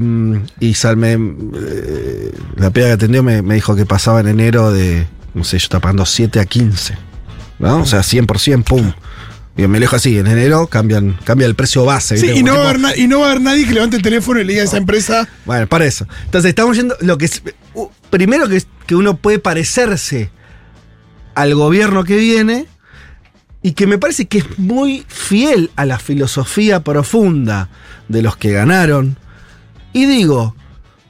y 0.59 0.73
Salme, 0.73 1.13
eh, 1.13 2.31
la 2.55 2.69
piba 2.71 2.87
que 2.87 2.93
atendió 2.93 3.23
me, 3.23 3.41
me 3.41 3.55
dijo 3.55 3.75
que 3.75 3.85
pasaba 3.85 4.19
en 4.19 4.27
enero 4.27 4.71
de, 4.71 5.07
no 5.33 5.43
sé, 5.43 5.57
yo 5.59 5.63
estaba 5.63 5.81
pagando 5.81 6.05
7 6.05 6.39
a 6.39 6.45
15, 6.45 6.97
¿no? 7.59 7.81
O 7.81 7.85
sea, 7.85 8.01
100%, 8.03 8.63
pum. 8.63 8.93
Y 9.59 9.65
me 9.65 9.79
lo 9.79 9.87
así, 9.91 10.19
en 10.19 10.27
enero 10.27 10.67
cambian, 10.67 11.17
cambia 11.23 11.47
el 11.47 11.55
precio 11.55 11.83
base. 11.83 12.15
Sí, 12.17 12.29
y 12.29 12.43
no, 12.43 12.53
va 12.53 12.57
a 12.59 12.61
tipo- 12.61 12.69
haber 12.69 12.79
na- 12.79 12.95
y 12.95 13.07
no 13.07 13.21
va 13.21 13.25
a 13.27 13.29
haber 13.31 13.41
nadie 13.41 13.65
que 13.65 13.73
levante 13.73 13.95
el 13.97 14.03
teléfono 14.03 14.39
y 14.39 14.43
le 14.43 14.53
diga 14.53 14.61
a 14.61 14.65
esa 14.67 14.77
empresa. 14.77 15.27
bueno, 15.45 15.65
para 15.65 15.85
eso. 15.85 16.05
Entonces 16.25 16.49
estamos 16.49 16.77
yendo. 16.77 16.95
Lo 17.01 17.17
que 17.17 17.25
es. 17.25 17.41
uh, 17.73 17.87
primero 18.09 18.47
que, 18.47 18.63
que 18.85 18.95
uno 18.95 19.17
puede 19.17 19.39
parecerse 19.39 20.29
al 21.35 21.55
gobierno 21.55 22.03
que 22.03 22.17
viene. 22.17 22.67
Y 23.63 23.71
que 23.73 23.87
me 23.87 23.97
parece 23.97 24.27
que 24.27 24.37
es 24.37 24.59
muy 24.59 25.03
fiel 25.09 25.71
a 25.75 25.83
la 25.83 25.99
filosofía 25.99 26.83
profunda 26.83 27.69
de 28.07 28.21
los 28.21 28.37
que 28.37 28.51
ganaron. 28.51 29.17
Y 29.91 30.05
digo, 30.05 30.55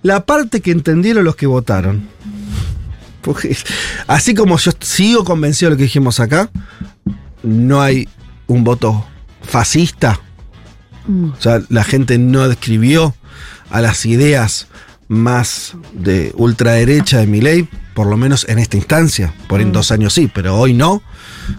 la 0.02 0.26
parte 0.26 0.62
que 0.62 0.72
entendieron 0.72 1.24
los 1.24 1.36
que 1.36 1.46
votaron. 1.46 2.08
Porque 3.22 3.56
así 4.08 4.34
como 4.34 4.58
yo 4.58 4.72
sigo 4.80 5.24
convencido 5.24 5.70
de 5.70 5.76
lo 5.76 5.78
que 5.78 5.84
dijimos 5.84 6.20
acá, 6.20 6.50
no 7.44 7.82
hay 7.82 8.08
un 8.48 8.64
voto 8.64 9.06
fascista 9.44 10.20
Mm. 11.08 11.32
o 11.32 11.42
sea, 11.42 11.62
la 11.70 11.84
gente 11.84 12.18
no 12.18 12.48
describió 12.48 13.16
a 13.70 13.82
las 13.82 14.06
ideas 14.06 14.68
más 15.08 15.76
de 15.94 16.34
ultraderecha 16.36 17.20
de 17.20 17.28
Milei, 17.28 17.68
por 17.94 18.08
lo 18.08 18.18
menos 18.18 18.46
en 18.50 18.60
esta 18.60 18.78
instancia. 18.78 19.34
Por 19.48 19.62
en 19.62 19.72
dos 19.72 19.92
años 19.92 20.14
sí, 20.14 20.30
pero 20.34 20.58
hoy 20.58 20.74
no. 20.74 21.02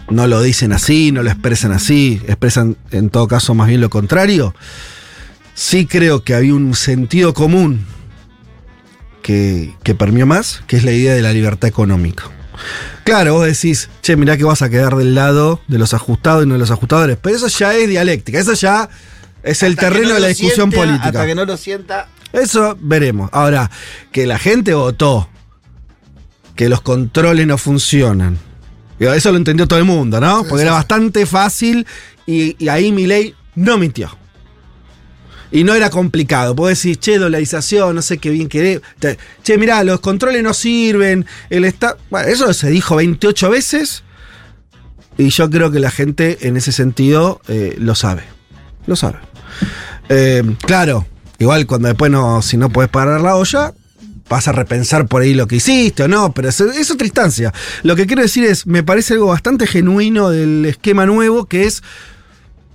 No 0.09 0.27
lo 0.27 0.41
dicen 0.41 0.71
así, 0.71 1.11
no 1.11 1.23
lo 1.23 1.31
expresan 1.31 1.71
así, 1.71 2.21
expresan 2.27 2.77
en 2.91 3.09
todo 3.09 3.27
caso 3.27 3.55
más 3.55 3.67
bien 3.67 3.81
lo 3.81 3.89
contrario. 3.89 4.53
Sí 5.55 5.85
creo 5.85 6.23
que 6.23 6.35
había 6.35 6.53
un 6.53 6.75
sentido 6.75 7.33
común 7.33 7.85
que, 9.23 9.75
que 9.83 9.95
permeó 9.95 10.25
más, 10.25 10.61
que 10.67 10.77
es 10.77 10.83
la 10.83 10.91
idea 10.91 11.13
de 11.13 11.21
la 11.21 11.33
libertad 11.33 11.67
económica. 11.67 12.25
Claro, 13.03 13.33
vos 13.33 13.45
decís, 13.45 13.89
che, 14.01 14.15
mirá 14.15 14.37
que 14.37 14.43
vas 14.43 14.61
a 14.61 14.69
quedar 14.69 14.95
del 14.95 15.15
lado 15.15 15.61
de 15.67 15.79
los 15.79 15.93
ajustados 15.93 16.43
y 16.43 16.47
no 16.47 16.53
de 16.53 16.59
los 16.59 16.71
ajustadores, 16.71 17.17
pero 17.21 17.35
eso 17.35 17.47
ya 17.47 17.73
es 17.75 17.89
dialéctica, 17.89 18.39
eso 18.39 18.53
ya 18.53 18.89
es 19.41 19.63
el 19.63 19.71
Hasta 19.71 19.81
terreno 19.81 20.09
no 20.09 20.15
de 20.15 20.19
la 20.19 20.27
discusión 20.27 20.69
sienta, 20.69 20.77
política. 20.77 21.07
Hasta 21.07 21.25
que 21.25 21.35
no 21.35 21.45
lo 21.45 21.57
sienta. 21.57 22.07
Eso 22.33 22.77
veremos. 22.79 23.29
Ahora, 23.33 23.69
que 24.11 24.25
la 24.25 24.37
gente 24.37 24.73
votó, 24.73 25.29
que 26.55 26.69
los 26.69 26.81
controles 26.81 27.47
no 27.47 27.57
funcionan. 27.57 28.37
Eso 28.99 29.31
lo 29.31 29.37
entendió 29.37 29.67
todo 29.67 29.79
el 29.79 29.85
mundo, 29.85 30.19
¿no? 30.19 30.43
Porque 30.43 30.63
era 30.63 30.73
bastante 30.73 31.25
fácil 31.25 31.87
y, 32.25 32.55
y 32.63 32.67
ahí 32.67 32.91
mi 32.91 33.07
ley 33.07 33.33
no 33.55 33.77
mintió. 33.77 34.09
Y 35.51 35.63
no 35.63 35.73
era 35.73 35.89
complicado. 35.89 36.55
Puedo 36.55 36.69
decir, 36.69 36.97
che, 36.97 37.17
dolarización, 37.17 37.95
no 37.95 38.01
sé 38.01 38.19
qué 38.19 38.29
bien 38.29 38.49
querés. 38.49 38.81
Che, 39.43 39.57
mirá, 39.57 39.83
los 39.83 39.99
controles 39.99 40.43
no 40.43 40.53
sirven. 40.53 41.25
El 41.49 41.65
está 41.65 41.97
Bueno, 42.09 42.27
eso 42.27 42.53
se 42.53 42.69
dijo 42.69 42.95
28 42.95 43.49
veces. 43.49 44.03
Y 45.17 45.29
yo 45.29 45.49
creo 45.49 45.71
que 45.71 45.79
la 45.79 45.91
gente 45.91 46.37
en 46.41 46.55
ese 46.55 46.71
sentido 46.71 47.41
eh, 47.47 47.75
lo 47.79 47.95
sabe. 47.95 48.23
Lo 48.85 48.95
sabe. 48.95 49.17
Eh, 50.07 50.43
claro, 50.65 51.05
igual 51.39 51.65
cuando 51.65 51.87
después 51.87 52.11
no, 52.11 52.41
si 52.41 52.57
no 52.57 52.69
puedes 52.69 52.91
parar 52.91 53.21
la 53.21 53.35
olla, 53.35 53.73
vas 54.29 54.47
a 54.47 54.51
repensar 54.51 55.07
por 55.07 55.23
ahí 55.23 55.33
lo 55.33 55.47
que 55.47 55.55
hiciste 55.57 56.03
o 56.03 56.07
no, 56.07 56.31
pero 56.33 56.49
es, 56.49 56.59
es 56.61 56.91
otra 56.91 57.07
instancia. 57.07 57.53
Lo 57.83 57.95
que 57.95 58.05
quiero 58.05 58.21
decir 58.21 58.43
es, 58.45 58.67
me 58.67 58.83
parece 58.83 59.13
algo 59.15 59.27
bastante 59.27 59.65
genuino 59.67 60.29
del 60.29 60.65
esquema 60.65 61.05
nuevo, 61.05 61.45
que 61.45 61.65
es, 61.65 61.81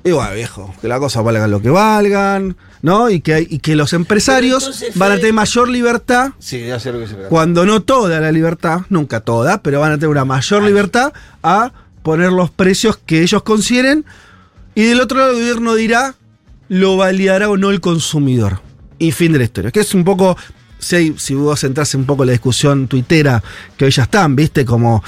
igual 0.03 0.35
viejo, 0.35 0.75
que 0.83 0.89
las 0.89 0.99
cosas 0.99 1.23
valgan 1.25 1.51
lo 1.51 1.63
que 1.63 1.71
valgan, 1.71 2.57
¿no? 2.83 3.09
Y 3.09 3.21
que, 3.21 3.47
y 3.49 3.61
que 3.61 3.77
los 3.77 3.93
empresarios 3.93 4.85
van 4.97 5.13
a 5.13 5.17
tener 5.17 5.33
mayor 5.33 5.69
libertad 5.69 6.33
Sí, 6.39 6.67
ya 6.67 6.79
sé 6.79 6.93
lo 6.93 6.99
que 6.99 7.07
se 7.07 7.15
trata. 7.15 7.29
cuando 7.29 7.65
no 7.65 7.83
toda 7.83 8.21
la 8.21 8.33
libertad, 8.33 8.81
nunca 8.91 9.21
toda, 9.21 9.63
pero 9.63 9.81
van 9.81 9.93
a 9.93 9.95
tener 9.95 10.09
una 10.09 10.25
mayor 10.25 10.63
libertad 10.65 11.13
a 11.43 11.73
poner 12.03 12.33
los 12.33 12.51
precios 12.51 12.99
que 12.99 13.23
ellos 13.23 13.43
consideren. 13.43 14.05
Y 14.75 14.83
del 14.83 15.01
otro 15.01 15.19
lado 15.19 15.31
el 15.31 15.39
gobierno 15.39 15.75
dirá, 15.75 16.17
lo 16.69 16.97
validará 16.97 17.49
o 17.49 17.57
no 17.57 17.71
el 17.71 17.81
consumidor. 17.81 18.61
Y 18.99 19.13
fin 19.13 19.33
de 19.33 19.39
la 19.39 19.45
historia. 19.45 19.71
Que 19.71 19.81
es 19.81 19.93
un 19.95 20.05
poco, 20.05 20.37
si, 20.79 20.97
hay- 20.97 21.15
si 21.19 21.35
vos 21.35 21.63
entras 21.65 21.95
un 21.95 22.05
poco 22.05 22.23
en 22.23 22.29
la 22.29 22.33
discusión 22.33 22.87
tuitera, 22.89 23.43
que 23.77 23.85
hoy 23.87 23.91
ya 23.91 24.05
están, 24.05 24.37
viste, 24.37 24.65
como 24.65 25.03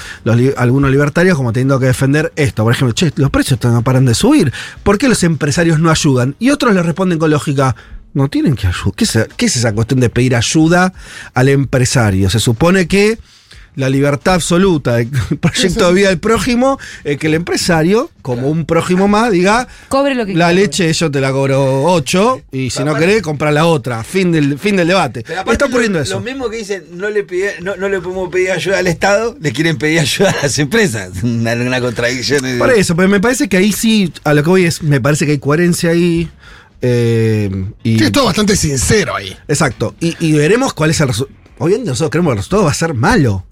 algunos 0.57 0.91
libertarios 0.91 1.37
como 1.37 1.53
teniendo 1.53 1.79
que 1.79 1.85
defender 1.87 2.31
esto. 2.35 2.63
Por 2.63 2.73
ejemplo, 2.73 2.93
che, 2.93 3.11
los 3.15 3.29
precios 3.29 3.59
no 3.63 3.81
paran 3.81 4.05
de 4.05 4.13
subir. 4.13 4.51
¿Por 4.83 4.97
qué 4.97 5.07
los 5.07 5.23
empresarios 5.23 5.79
no 5.79 5.89
ayudan? 5.89 6.35
Y 6.39 6.49
otros 6.49 6.73
le 6.75 6.83
responden 6.83 7.17
con 7.17 7.31
lógica, 7.31 7.75
no 8.13 8.27
tienen 8.29 8.55
que 8.55 8.67
ayudar. 8.67 8.93
¿Qué, 8.95 9.05
qué 9.37 9.45
es 9.45 9.55
esa 9.55 9.73
cuestión 9.73 9.99
de 9.99 10.09
pedir 10.09 10.35
ayuda 10.35 10.93
al 11.33 11.49
empresario? 11.49 12.29
Se 12.29 12.39
supone 12.39 12.87
que 12.87 13.17
la 13.77 13.89
libertad 13.89 14.33
absoluta 14.33 14.95
del 14.95 15.07
proyecto 15.39 15.87
de 15.87 15.93
vida 15.93 16.09
del 16.09 16.19
prójimo 16.19 16.79
es 17.03 17.17
que 17.17 17.27
el 17.27 17.35
empresario, 17.35 18.09
como 18.21 18.49
un 18.49 18.65
prójimo 18.65 19.07
más, 19.07 19.31
diga, 19.31 19.67
Cobre 19.87 20.15
lo 20.15 20.25
que 20.25 20.33
la 20.33 20.47
quiera. 20.47 20.51
leche 20.53 20.91
yo 20.91 21.09
te 21.11 21.21
la 21.21 21.31
cobro 21.31 21.83
8 21.85 22.41
y 22.51 22.69
si 22.71 22.79
no 22.83 22.91
Aparte- 22.91 23.05
querés, 23.05 23.21
comprar 23.21 23.53
la 23.53 23.65
otra. 23.67 24.03
Fin 24.03 24.31
del, 24.31 24.57
fin 24.59 24.75
del 24.75 24.87
debate. 24.87 25.23
Pero 25.25 25.41
aparte 25.41 25.53
Está 25.53 25.65
ocurriendo 25.67 25.99
lo- 25.99 26.03
eso. 26.03 26.15
Lo 26.15 26.21
mismo 26.21 26.49
que 26.49 26.57
dicen, 26.57 26.83
no 26.93 27.09
le, 27.09 27.23
pide- 27.25 27.59
no, 27.61 27.75
no 27.77 27.87
le 27.87 28.01
podemos 28.01 28.29
pedir 28.29 28.51
ayuda 28.51 28.79
al 28.79 28.87
Estado, 28.87 29.37
le 29.39 29.51
quieren 29.53 29.77
pedir 29.77 29.99
ayuda 29.99 30.31
a 30.31 30.43
las 30.43 30.59
empresas. 30.59 31.11
Una, 31.23 31.53
una 31.53 31.79
contradicción. 31.79 32.41
Por 32.57 32.71
eso, 32.71 32.95
pero 32.95 33.07
me 33.07 33.19
parece 33.21 33.47
que 33.47 33.57
ahí 33.57 33.71
sí, 33.71 34.11
a 34.23 34.33
lo 34.33 34.43
que 34.43 34.49
voy 34.49 34.65
es, 34.65 34.81
me 34.83 34.99
parece 34.99 35.25
que 35.25 35.33
hay 35.33 35.39
coherencia 35.39 35.91
ahí. 35.91 36.27
eh, 36.81 37.49
y, 37.83 37.97
Sí, 37.99 38.05
es 38.05 38.11
todo 38.11 38.25
bastante 38.25 38.55
sincero 38.55 39.15
ahí. 39.15 39.35
Exacto. 39.47 39.95
Y, 39.99 40.15
y 40.19 40.33
veremos 40.33 40.73
cuál 40.73 40.89
es 40.89 40.99
el 41.01 41.07
resultado. 41.09 41.37
Obviamente 41.59 41.89
nosotros 41.89 42.11
creemos 42.11 42.29
que 42.31 42.33
el 42.33 42.37
resultado 42.37 42.63
va 42.65 42.71
a 42.71 42.75
ser 42.75 42.93
malo. 42.93 43.43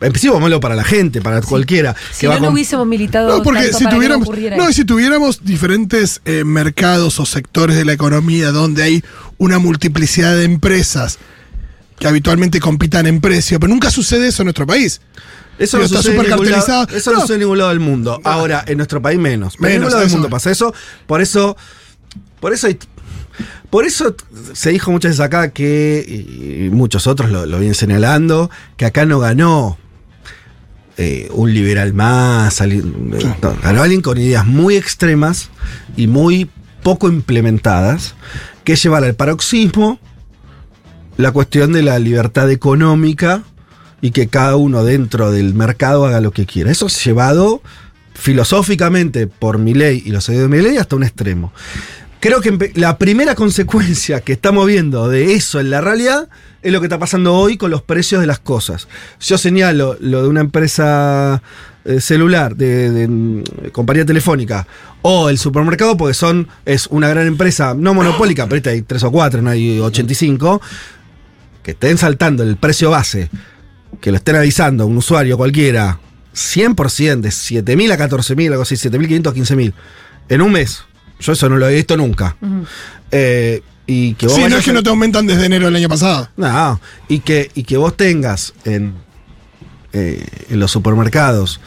En 0.00 0.12
principio 0.12 0.38
malo 0.38 0.60
para 0.60 0.76
la 0.76 0.84
gente, 0.84 1.20
para 1.20 1.40
cualquiera. 1.42 1.96
Si 2.12 2.20
que 2.20 2.28
va 2.28 2.34
no, 2.34 2.40
no 2.40 2.46
con- 2.46 2.54
hubiésemos 2.54 2.86
militado 2.86 3.38
No, 3.38 3.42
porque 3.42 3.62
tanto 3.62 3.78
si 3.78 3.84
para 3.84 3.90
que 3.90 3.94
no 3.94 3.98
tuviéramos, 3.98 4.28
ocurriera 4.28 4.56
no, 4.56 4.72
si 4.72 4.84
tuviéramos 4.84 5.44
diferentes 5.44 6.20
eh, 6.24 6.44
mercados 6.44 7.18
o 7.18 7.26
sectores 7.26 7.76
de 7.76 7.84
la 7.84 7.92
economía 7.94 8.52
donde 8.52 8.82
hay 8.84 9.04
una 9.38 9.58
multiplicidad 9.58 10.36
de 10.36 10.44
empresas 10.44 11.18
que 11.98 12.06
habitualmente 12.06 12.60
compitan 12.60 13.06
en 13.08 13.20
precio, 13.20 13.58
pero 13.58 13.72
nunca 13.72 13.90
sucede 13.90 14.28
eso 14.28 14.42
en 14.42 14.46
nuestro 14.46 14.66
país. 14.68 15.00
Eso 15.58 15.78
no 15.78 15.84
está 15.84 15.96
sucede 15.96 16.12
ningún 16.28 16.48
lado-. 16.50 16.86
Eso 16.94 17.10
no. 17.10 17.16
No. 17.16 17.20
sucede 17.22 17.34
en 17.34 17.40
ningún 17.40 17.58
lado 17.58 17.70
del 17.70 17.80
mundo. 17.80 18.20
Ahora, 18.22 18.62
en 18.68 18.76
nuestro 18.76 19.02
país 19.02 19.18
menos. 19.18 19.54
Pero 19.56 19.66
en 19.66 19.72
Menos, 19.72 19.80
ningún 19.80 19.90
lado 19.90 19.98
del 20.02 20.06
eso. 20.06 20.16
mundo 20.16 20.30
pasa 20.30 20.52
eso. 20.52 20.72
Por 21.08 21.20
eso. 21.20 21.56
Por 22.38 22.52
eso 22.52 22.68
hay- 22.68 22.78
Por 23.68 23.84
eso 23.84 24.14
se 24.52 24.70
dijo 24.70 24.92
muchas 24.92 25.10
veces 25.10 25.20
acá 25.24 25.50
que, 25.50 26.04
y 26.08 26.70
muchos 26.70 27.08
otros 27.08 27.30
lo, 27.30 27.46
lo 27.46 27.58
vienen 27.58 27.74
señalando, 27.74 28.48
que 28.76 28.84
acá 28.86 29.04
no 29.04 29.18
ganó 29.18 29.76
eh, 30.98 31.28
un 31.32 31.54
liberal 31.54 31.94
más, 31.94 32.60
alguien- 32.60 33.12
eh, 33.18 33.34
no, 33.72 33.82
alguien 33.82 34.02
con 34.02 34.18
ideas 34.18 34.44
muy 34.46 34.76
extremas 34.76 35.48
y 35.96 36.06
muy 36.08 36.50
poco 36.82 37.08
implementadas, 37.08 38.14
que 38.64 38.74
es 38.74 38.82
llevar 38.82 39.04
al 39.04 39.14
paroxismo 39.14 39.98
la 41.16 41.32
cuestión 41.32 41.72
de 41.72 41.82
la 41.82 41.98
libertad 41.98 42.50
económica 42.50 43.42
y 44.00 44.10
que 44.12 44.28
cada 44.28 44.56
uno 44.56 44.84
dentro 44.84 45.32
del 45.32 45.54
mercado 45.54 46.06
haga 46.06 46.20
lo 46.20 46.30
que 46.30 46.46
quiera. 46.46 46.70
Eso 46.70 46.86
es 46.86 47.04
llevado 47.04 47.62
filosóficamente 48.14 49.26
por 49.26 49.58
Milei 49.58 50.02
y 50.04 50.10
los 50.10 50.24
seguidores 50.24 50.50
de 50.50 50.56
Milei 50.56 50.76
hasta 50.78 50.96
un 50.96 51.04
extremo. 51.04 51.52
Creo 52.20 52.40
que 52.40 52.72
la 52.74 52.98
primera 52.98 53.36
consecuencia 53.36 54.20
que 54.20 54.32
estamos 54.32 54.66
viendo 54.66 55.08
de 55.08 55.34
eso 55.34 55.60
en 55.60 55.70
la 55.70 55.80
realidad 55.80 56.28
es 56.62 56.72
lo 56.72 56.80
que 56.80 56.86
está 56.86 56.98
pasando 56.98 57.34
hoy 57.34 57.56
con 57.56 57.70
los 57.70 57.82
precios 57.82 58.20
de 58.20 58.26
las 58.26 58.40
cosas. 58.40 58.88
Yo 59.20 59.38
señalo 59.38 59.96
lo 60.00 60.22
de 60.22 60.28
una 60.28 60.40
empresa 60.40 61.40
eh, 61.84 62.00
celular, 62.00 62.56
de, 62.56 63.06
mm, 63.08 63.70
compañía 63.70 64.04
telefónica, 64.04 64.66
o 65.02 65.28
el 65.28 65.38
supermercado, 65.38 65.96
porque 65.96 66.12
son, 66.12 66.48
es 66.64 66.88
una 66.88 67.08
gran 67.08 67.28
empresa, 67.28 67.74
no 67.74 67.94
monopólica, 67.94 68.48
pero 68.48 68.68
hay 68.70 68.82
tres 68.82 69.04
o 69.04 69.12
cuatro, 69.12 69.40
no 69.40 69.50
hay 69.50 69.78
85, 69.78 70.60
que 71.62 71.70
estén 71.70 71.98
saltando 71.98 72.42
el 72.42 72.56
precio 72.56 72.90
base, 72.90 73.30
que 74.00 74.10
lo 74.10 74.16
estén 74.16 74.34
avisando 74.34 74.84
a 74.84 74.86
un 74.86 74.96
usuario 74.96 75.36
cualquiera, 75.36 76.00
100% 76.34 77.20
de 77.20 77.28
7.000 77.28 77.92
a 77.92 77.96
14.000, 77.96 78.50
algo 78.50 78.62
así, 78.62 78.74
7.500 78.74 79.28
a 79.28 79.34
15.000, 79.34 79.72
en 80.30 80.42
un 80.42 80.52
mes. 80.52 80.84
Yo 81.20 81.32
eso 81.32 81.48
no 81.48 81.56
lo 81.56 81.68
he 81.68 81.74
visto 81.74 81.96
nunca. 81.96 82.36
Eh, 83.10 83.62
y 83.86 84.14
que 84.14 84.26
vos 84.26 84.36
Sí, 84.36 84.42
no 84.48 84.56
es 84.58 84.64
que 84.64 84.70
a- 84.70 84.74
no 84.74 84.82
te 84.82 84.90
aumentan 84.90 85.26
desde 85.26 85.46
enero 85.46 85.66
del 85.66 85.76
año 85.76 85.88
pasado. 85.88 86.28
no, 86.36 86.80
y 87.08 87.20
que, 87.20 87.50
y 87.54 87.62
que 87.64 87.76
vos 87.76 87.96
tengas 87.96 88.52
en, 88.64 88.94
eh, 89.92 90.24
en 90.50 90.60
los 90.60 90.70
supermercados 90.70 91.60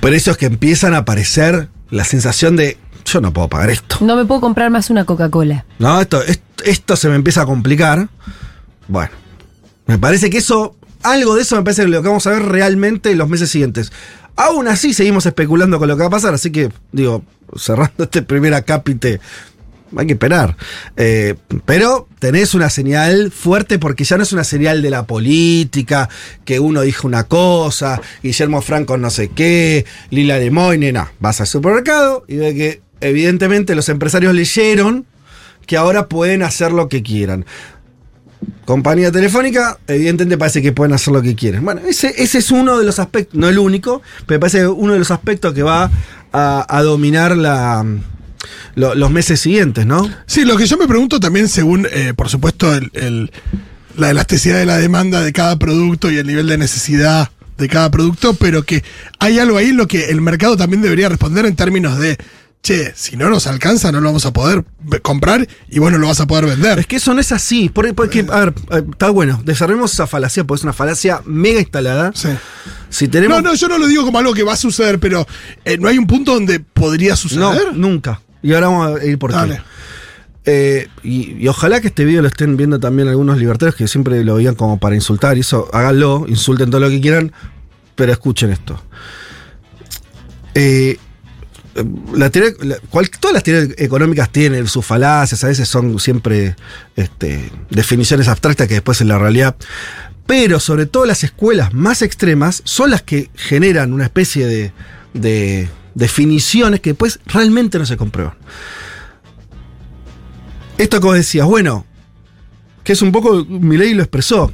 precios 0.00 0.36
que 0.36 0.46
empiezan 0.46 0.94
a 0.94 0.98
aparecer 0.98 1.68
la 1.90 2.04
sensación 2.04 2.56
de 2.56 2.76
yo 3.04 3.20
no 3.20 3.32
puedo 3.32 3.48
pagar 3.48 3.70
esto. 3.70 3.98
No 4.00 4.16
me 4.16 4.24
puedo 4.24 4.40
comprar 4.40 4.70
más 4.70 4.90
una 4.90 5.04
Coca-Cola. 5.04 5.64
No, 5.78 6.00
esto, 6.00 6.22
esto, 6.22 6.64
esto 6.64 6.96
se 6.96 7.08
me 7.08 7.14
empieza 7.14 7.42
a 7.42 7.46
complicar. 7.46 8.08
Bueno, 8.88 9.10
me 9.86 9.98
parece 9.98 10.28
que 10.30 10.38
eso 10.38 10.76
algo 11.02 11.36
de 11.36 11.42
eso 11.42 11.56
me 11.56 11.62
parece 11.62 11.82
que 11.82 11.88
lo 11.88 12.02
que 12.02 12.08
vamos 12.08 12.26
a 12.26 12.30
ver 12.30 12.42
realmente 12.42 13.12
en 13.12 13.18
los 13.18 13.28
meses 13.28 13.48
siguientes. 13.50 13.92
Aún 14.36 14.68
así 14.68 14.92
seguimos 14.92 15.26
especulando 15.26 15.78
con 15.78 15.88
lo 15.88 15.96
que 15.96 16.02
va 16.02 16.08
a 16.08 16.10
pasar, 16.10 16.34
así 16.34 16.52
que, 16.52 16.70
digo, 16.92 17.24
cerrando 17.56 18.04
este 18.04 18.22
primer 18.22 18.54
acápite, 18.54 19.20
hay 19.96 20.06
que 20.06 20.12
esperar. 20.12 20.56
Eh, 20.96 21.34
pero 21.64 22.08
tenés 22.18 22.54
una 22.54 22.70
señal 22.70 23.30
fuerte 23.30 23.78
porque 23.78 24.04
ya 24.04 24.16
no 24.16 24.22
es 24.22 24.32
una 24.32 24.44
señal 24.44 24.82
de 24.82 24.90
la 24.90 25.06
política, 25.06 26.08
que 26.44 26.60
uno 26.60 26.82
dijo 26.82 27.06
una 27.06 27.24
cosa, 27.24 28.00
Guillermo 28.22 28.62
Franco 28.62 28.96
no 28.96 29.10
sé 29.10 29.28
qué, 29.28 29.86
Lila 30.10 30.38
de 30.38 30.50
Moine, 30.50 30.92
no. 30.92 31.08
Vas 31.18 31.40
al 31.40 31.46
supermercado 31.46 32.24
y 32.28 32.36
ve 32.36 32.54
que 32.54 32.82
evidentemente 33.00 33.74
los 33.74 33.88
empresarios 33.88 34.34
leyeron 34.34 35.06
que 35.66 35.76
ahora 35.76 36.08
pueden 36.08 36.42
hacer 36.42 36.72
lo 36.72 36.88
que 36.88 37.02
quieran. 37.02 37.44
Compañía 38.64 39.12
telefónica, 39.12 39.78
evidentemente 39.86 40.36
parece 40.38 40.60
que 40.62 40.72
pueden 40.72 40.92
hacer 40.92 41.12
lo 41.12 41.22
que 41.22 41.34
quieren. 41.34 41.64
Bueno, 41.64 41.82
ese, 41.86 42.14
ese 42.16 42.38
es 42.38 42.50
uno 42.50 42.78
de 42.78 42.84
los 42.84 42.98
aspectos, 42.98 43.38
no 43.38 43.48
el 43.48 43.58
único, 43.58 44.02
pero 44.26 44.40
parece 44.40 44.58
que 44.58 44.66
uno 44.66 44.92
de 44.92 44.98
los 44.98 45.10
aspectos 45.10 45.54
que 45.54 45.62
va 45.62 45.90
a, 46.32 46.82
dominar 46.82 47.36
la, 47.36 47.84
lo- 48.74 48.94
los 48.94 49.10
meses 49.10 49.40
siguientes, 49.40 49.86
¿no? 49.86 50.08
Sí, 50.26 50.44
lo 50.44 50.56
que 50.56 50.66
yo 50.66 50.76
me 50.76 50.86
pregunto 50.88 51.18
también, 51.20 51.48
según, 51.48 51.86
eh, 51.90 52.12
por 52.14 52.28
supuesto, 52.28 52.74
el- 52.74 53.30
la 53.96 54.10
elasticidad 54.10 54.58
de 54.58 54.66
la 54.66 54.76
demanda 54.76 55.22
de 55.22 55.32
cada 55.32 55.58
producto 55.58 56.10
y 56.10 56.18
el 56.18 56.26
nivel 56.26 56.46
de 56.48 56.58
necesidad 56.58 57.30
de 57.56 57.68
cada 57.68 57.90
producto, 57.90 58.34
pero 58.34 58.62
que 58.64 58.84
hay 59.18 59.38
algo 59.38 59.56
ahí 59.56 59.68
en 59.70 59.78
lo 59.78 59.86
que 59.86 60.10
el 60.10 60.20
mercado 60.20 60.56
también 60.58 60.82
debería 60.82 61.08
responder 61.08 61.46
en 61.46 61.56
términos 61.56 61.98
de, 61.98 62.18
che, 62.62 62.92
si 62.96 63.16
no 63.16 63.30
nos 63.30 63.46
alcanza, 63.46 63.92
no 63.92 64.00
lo 64.00 64.08
vamos 64.08 64.26
a 64.26 64.32
poder 64.32 64.64
comprar 65.02 65.46
y 65.68 65.78
vos 65.78 65.92
no 65.92 65.98
lo 65.98 66.08
vas 66.08 66.20
a 66.20 66.26
poder 66.26 66.46
vender. 66.46 66.78
Es 66.80 66.86
que 66.86 66.96
eso 66.96 67.14
no 67.14 67.20
es 67.20 67.30
así. 67.32 67.68
por- 67.68 67.94
Porque, 67.94 68.26
a 68.28 68.40
ver, 68.40 68.54
eh, 68.72 68.82
está 68.90 69.10
bueno, 69.10 69.40
desarrollemos 69.44 69.92
esa 69.92 70.06
falacia, 70.08 70.42
porque 70.44 70.60
es 70.60 70.64
una 70.64 70.72
falacia 70.72 71.20
mega 71.24 71.60
instalada. 71.60 72.10
Sí. 72.14 72.28
Si 72.90 73.06
tenemos. 73.08 73.42
No, 73.42 73.50
no, 73.50 73.54
yo 73.54 73.68
no 73.68 73.78
lo 73.78 73.86
digo 73.86 74.04
como 74.04 74.18
algo 74.18 74.34
que 74.34 74.42
va 74.42 74.54
a 74.54 74.56
suceder, 74.56 74.98
pero 74.98 75.26
eh, 75.64 75.78
no 75.78 75.88
hay 75.88 75.98
un 75.98 76.06
punto 76.08 76.34
donde 76.34 76.58
podría 76.60 77.10
No, 77.10 77.16
suceder. 77.16 77.74
nunca. 77.74 78.20
Y 78.42 78.52
ahora 78.52 78.68
vamos 78.68 79.00
a 79.00 79.04
ir 79.04 79.18
por. 79.18 79.32
Dale. 79.32 79.60
Eh, 80.48 80.88
y, 81.02 81.32
y 81.42 81.48
ojalá 81.48 81.80
que 81.80 81.88
este 81.88 82.04
video 82.04 82.22
lo 82.22 82.28
estén 82.28 82.56
viendo 82.56 82.78
también 82.78 83.08
algunos 83.08 83.36
libertarios 83.38 83.74
que 83.74 83.88
siempre 83.88 84.22
lo 84.24 84.36
veían 84.36 84.54
como 84.54 84.78
para 84.78 84.94
insultar. 84.94 85.36
Y 85.36 85.40
eso, 85.40 85.68
háganlo, 85.72 86.24
insulten 86.28 86.70
todo 86.70 86.80
lo 86.80 86.88
que 86.88 87.00
quieran, 87.00 87.32
pero 87.96 88.12
escuchen 88.12 88.50
esto. 88.50 88.80
Eh, 90.54 90.98
la 92.14 92.30
teoría- 92.30 92.54
todas 93.20 93.34
las 93.34 93.42
teorías 93.42 93.74
económicas 93.78 94.30
tienen 94.30 94.66
sus 94.66 94.84
falacias, 94.84 95.42
a 95.44 95.48
veces 95.48 95.68
son 95.68 95.98
siempre 95.98 96.56
este, 96.96 97.50
definiciones 97.70 98.28
abstractas 98.28 98.66
que 98.68 98.74
después 98.74 99.00
en 99.00 99.08
la 99.08 99.18
realidad. 99.18 99.56
Pero 100.26 100.58
sobre 100.58 100.86
todo 100.86 101.06
las 101.06 101.22
escuelas 101.22 101.72
más 101.72 102.02
extremas 102.02 102.62
son 102.64 102.90
las 102.90 103.02
que 103.02 103.30
generan 103.34 103.92
una 103.92 104.04
especie 104.04 104.46
de, 104.46 104.72
de 105.14 105.68
definiciones 105.94 106.80
que 106.80 106.90
después 106.90 107.20
realmente 107.26 107.78
no 107.78 107.86
se 107.86 107.96
comprueban. 107.96 108.34
Esto 110.78 111.00
que 111.00 111.06
vos 111.06 111.16
decías, 111.16 111.46
bueno, 111.46 111.86
que 112.84 112.92
es 112.92 113.02
un 113.02 113.12
poco, 113.12 113.44
Milei 113.48 113.94
lo 113.94 114.02
expresó. 114.02 114.52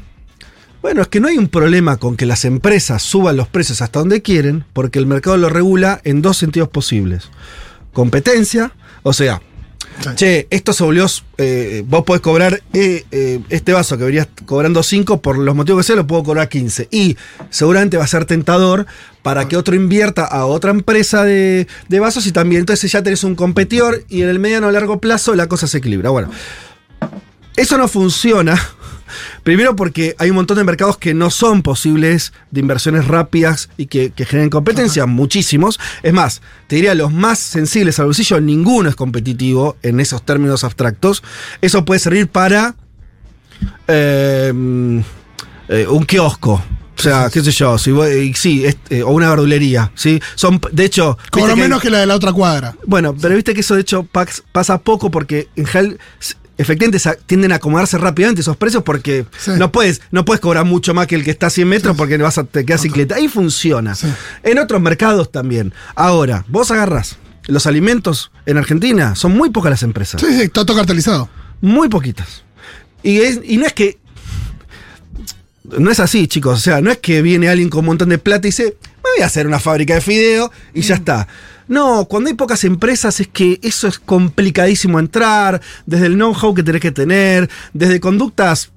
Bueno, 0.82 1.00
es 1.00 1.08
que 1.08 1.20
no 1.20 1.28
hay 1.28 1.38
un 1.38 1.46
problema 1.46 1.96
con 1.96 2.16
que 2.16 2.26
las 2.26 2.44
empresas 2.44 3.02
suban 3.02 3.36
los 3.36 3.46
precios 3.46 3.80
hasta 3.80 4.00
donde 4.00 4.20
quieren, 4.20 4.64
porque 4.72 4.98
el 4.98 5.06
mercado 5.06 5.36
lo 5.36 5.48
regula 5.48 6.00
en 6.02 6.22
dos 6.22 6.36
sentidos 6.36 6.68
posibles. 6.68 7.30
Competencia, 7.92 8.72
o 9.04 9.12
sea, 9.12 9.40
che, 10.16 10.48
esto 10.50 10.72
se 10.72 10.82
volvió, 10.82 11.06
eh, 11.38 11.84
vos 11.86 12.02
podés 12.02 12.20
cobrar 12.20 12.64
eh, 12.72 13.04
eh, 13.12 13.38
este 13.48 13.72
vaso 13.72 13.96
que 13.96 14.02
verías 14.02 14.26
cobrando 14.44 14.82
5, 14.82 15.22
por 15.22 15.38
los 15.38 15.54
motivos 15.54 15.82
que 15.82 15.86
sea, 15.86 15.96
lo 15.96 16.08
puedo 16.08 16.24
cobrar 16.24 16.48
15. 16.48 16.88
Y 16.90 17.16
seguramente 17.48 17.96
va 17.96 18.02
a 18.02 18.08
ser 18.08 18.24
tentador 18.24 18.86
para 19.22 19.46
que 19.46 19.56
otro 19.56 19.76
invierta 19.76 20.24
a 20.24 20.46
otra 20.46 20.72
empresa 20.72 21.22
de, 21.22 21.68
de 21.88 22.00
vasos 22.00 22.26
y 22.26 22.32
también 22.32 22.58
entonces 22.58 22.90
ya 22.90 23.04
tenés 23.04 23.22
un 23.22 23.36
competidor 23.36 24.04
y 24.08 24.22
en 24.22 24.28
el 24.28 24.40
mediano 24.40 24.66
o 24.66 24.72
largo 24.72 24.98
plazo 25.00 25.36
la 25.36 25.46
cosa 25.46 25.68
se 25.68 25.78
equilibra. 25.78 26.10
Bueno, 26.10 26.28
eso 27.54 27.78
no 27.78 27.86
funciona. 27.86 28.60
Primero 29.42 29.76
porque 29.76 30.14
hay 30.18 30.30
un 30.30 30.36
montón 30.36 30.56
de 30.58 30.64
mercados 30.64 30.98
que 30.98 31.14
no 31.14 31.30
son 31.30 31.62
posibles 31.62 32.32
de 32.50 32.60
inversiones 32.60 33.06
rápidas 33.08 33.68
y 33.76 33.86
que, 33.86 34.10
que 34.10 34.24
generen 34.26 34.50
competencia, 34.50 35.06
muchísimos. 35.06 35.78
Es 36.02 36.12
más, 36.12 36.42
te 36.66 36.76
diría 36.76 36.94
los 36.94 37.12
más 37.12 37.38
sensibles 37.38 37.98
al 37.98 38.06
bolsillo, 38.06 38.40
ninguno 38.40 38.88
es 38.88 38.96
competitivo 38.96 39.76
en 39.82 40.00
esos 40.00 40.24
términos 40.24 40.64
abstractos. 40.64 41.22
Eso 41.60 41.84
puede 41.84 42.00
servir 42.00 42.28
para 42.28 42.74
eh, 43.88 45.02
eh, 45.68 45.86
un 45.88 46.04
kiosco. 46.04 46.62
O 46.98 47.02
sea, 47.02 47.30
qué 47.32 47.42
sé 47.42 47.50
yo, 47.50 47.78
si 47.78 47.90
voy- 47.90 48.12
y 48.30 48.34
sí, 48.34 48.64
eh, 48.90 49.02
o 49.02 49.10
una 49.10 49.28
verdulería, 49.30 49.90
¿sí? 49.96 50.20
Son, 50.36 50.60
de 50.70 50.84
hecho... 50.84 51.18
Que 51.32 51.40
hay- 51.42 51.56
menos 51.56 51.82
que 51.82 51.90
la 51.90 51.98
de 51.98 52.06
la 52.06 52.14
otra 52.14 52.32
cuadra. 52.32 52.76
bueno, 52.86 53.16
pero 53.20 53.34
viste 53.34 53.54
que 53.54 53.62
eso 53.62 53.74
de 53.74 53.80
hecho 53.80 54.06
pasa 54.52 54.78
poco 54.78 55.10
porque 55.10 55.48
en 55.56 55.66
general 55.66 55.98
efectivamente 56.62 56.98
tienden 57.26 57.52
a 57.52 57.56
acomodarse 57.56 57.98
rápidamente 57.98 58.40
esos 58.40 58.56
precios 58.56 58.82
porque 58.82 59.26
Sí. 59.38 59.50
no 59.58 59.70
puedes 59.72 60.00
no 60.10 60.24
puedes 60.24 60.40
cobrar 60.40 60.64
mucho 60.64 60.94
más 60.94 61.06
que 61.06 61.14
el 61.16 61.24
que 61.24 61.30
está 61.30 61.46
a 61.48 61.50
100 61.50 61.68
metros 61.68 61.96
porque 61.96 62.16
vas 62.16 62.38
a, 62.38 62.44
te 62.44 62.64
quedas 62.64 62.80
sin 62.82 62.92
cliente. 62.92 63.14
Ahí 63.14 63.28
funciona. 63.28 63.94
Sí. 63.94 64.06
En 64.42 64.58
otros 64.58 64.80
mercados 64.80 65.30
también. 65.30 65.74
Ahora, 65.94 66.44
vos 66.48 66.70
agarrás 66.70 67.18
los 67.46 67.66
alimentos 67.66 68.30
en 68.46 68.56
Argentina, 68.56 69.14
son 69.16 69.32
muy 69.32 69.50
pocas 69.50 69.70
las 69.70 69.82
empresas. 69.82 70.20
Sí, 70.20 70.28
sí, 70.32 70.42
está 70.42 70.64
todo 70.64 70.76
cartelizado. 70.76 71.28
Muy 71.60 71.88
poquitas. 71.88 72.44
Y, 73.02 73.18
es- 73.18 73.40
y 73.44 73.56
no 73.56 73.66
es 73.66 73.72
que. 73.72 73.98
No 75.78 75.90
es 75.90 76.00
así, 76.00 76.26
chicos. 76.26 76.58
O 76.58 76.62
sea, 76.62 76.80
no 76.80 76.90
es 76.90 76.98
que 76.98 77.22
viene 77.22 77.48
alguien 77.48 77.68
con 77.70 77.80
un 77.80 77.86
montón 77.86 78.08
de 78.10 78.18
plata 78.18 78.46
y 78.46 78.50
dice, 78.50 78.76
me 78.82 79.10
voy 79.16 79.22
a 79.22 79.26
hacer 79.26 79.46
una 79.46 79.58
fábrica 79.60 79.94
de 79.94 80.00
fideo 80.00 80.50
y 80.74 80.82
ya 80.82 80.96
está. 80.96 81.28
No, 81.68 82.04
cuando 82.06 82.28
hay 82.30 82.34
pocas 82.36 82.64
empresas 82.64 83.20
es 83.20 83.28
que 83.28 83.58
eso 83.62 83.88
es 83.88 83.98
complicadísimo 83.98 84.98
entrar, 84.98 85.60
desde 85.86 86.06
el 86.06 86.14
know-how 86.14 86.54
que 86.54 86.62
tenés 86.62 86.80
que 86.80 86.92
tener, 86.92 87.48
desde 87.72 88.00
conductas 88.00 88.70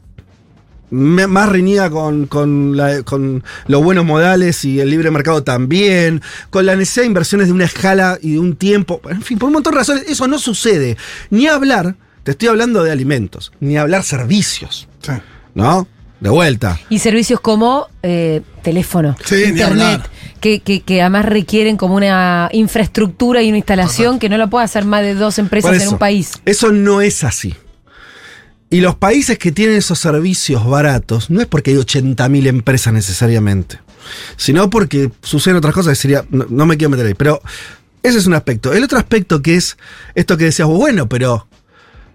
más 0.92 1.50
reñida 1.50 1.90
con, 1.90 2.28
con, 2.28 2.78
la- 2.78 3.04
con 3.04 3.44
los 3.68 3.84
buenos 3.84 4.06
modales 4.06 4.64
y 4.66 4.80
el 4.80 4.90
libre 4.92 5.12
mercado 5.12 5.44
también, 5.44 6.22
con 6.52 6.66
la 6.66 6.76
necesidad 6.76 7.04
de 7.04 7.08
inversiones 7.08 7.48
de 7.48 7.54
una 7.54 7.66
escala 7.66 8.18
y 8.22 8.34
de 8.34 8.40
un 8.40 8.56
tiempo, 8.56 9.02
en 9.10 9.22
fin, 9.22 9.38
por 9.40 9.48
un 9.48 9.54
montón 9.54 9.74
de 9.74 9.80
razones, 9.80 10.04
eso 10.08 10.28
no 10.28 10.38
sucede. 10.40 10.96
Ni 11.32 11.48
hablar, 11.48 11.96
te 12.24 12.32
estoy 12.32 12.50
hablando 12.50 12.84
de 12.84 12.92
alimentos, 12.92 13.52
ni 13.60 13.78
hablar 13.78 14.04
servicios, 14.04 14.88
Sí. 15.02 15.12
¿no? 15.56 15.88
De 16.20 16.30
vuelta. 16.30 16.80
Y 16.90 17.00
servicios 17.00 17.40
como 17.42 17.88
eh, 18.02 18.42
teléfono, 18.64 19.18
Sí, 19.26 19.36
ni 19.36 19.44
internet, 19.50 19.84
hablar. 19.86 20.10
Que, 20.46 20.60
que, 20.60 20.82
que 20.82 21.02
además 21.02 21.26
requieren 21.26 21.76
como 21.76 21.96
una 21.96 22.50
infraestructura 22.54 23.42
y 23.42 23.48
una 23.50 23.58
instalación 23.58 24.20
que 24.20 24.30
no 24.30 24.38
lo 24.38 24.48
puede 24.48 24.64
hacer 24.64 24.86
más 24.86 25.02
de 25.02 25.16
dos 25.16 25.40
empresas 25.40 25.72
en 25.82 25.88
un 25.88 25.98
país. 25.98 26.34
Eso 26.46 26.72
no 26.72 27.02
es 27.02 27.24
así. 27.24 27.56
Y 28.70 28.82
los 28.82 28.94
países 28.96 29.40
que 29.40 29.52
tienen 29.52 29.76
esos 29.76 29.98
servicios 29.98 30.64
baratos, 30.68 31.32
no 31.32 31.42
es 31.42 31.48
porque 31.48 31.72
hay 31.72 31.78
80.000 31.78 32.46
empresas 32.46 32.94
necesariamente, 32.94 33.80
sino 34.38 34.70
porque 34.70 35.10
suceden 35.24 35.58
otras 35.58 35.74
cosas 35.74 35.94
que 35.94 36.02
sería, 36.04 36.26
no, 36.30 36.46
no 36.48 36.68
me 36.68 36.78
quiero 36.78 36.92
meter 36.92 37.08
ahí, 37.08 37.16
pero 37.16 37.42
ese 38.04 38.20
es 38.20 38.28
un 38.28 38.36
aspecto. 38.36 38.72
El 38.72 38.84
otro 38.84 39.00
aspecto 39.00 39.42
que 39.42 39.56
es 39.56 39.78
esto 40.14 40.38
que 40.38 40.44
decías, 40.44 40.68
bueno, 40.68 41.10
pero 41.10 41.48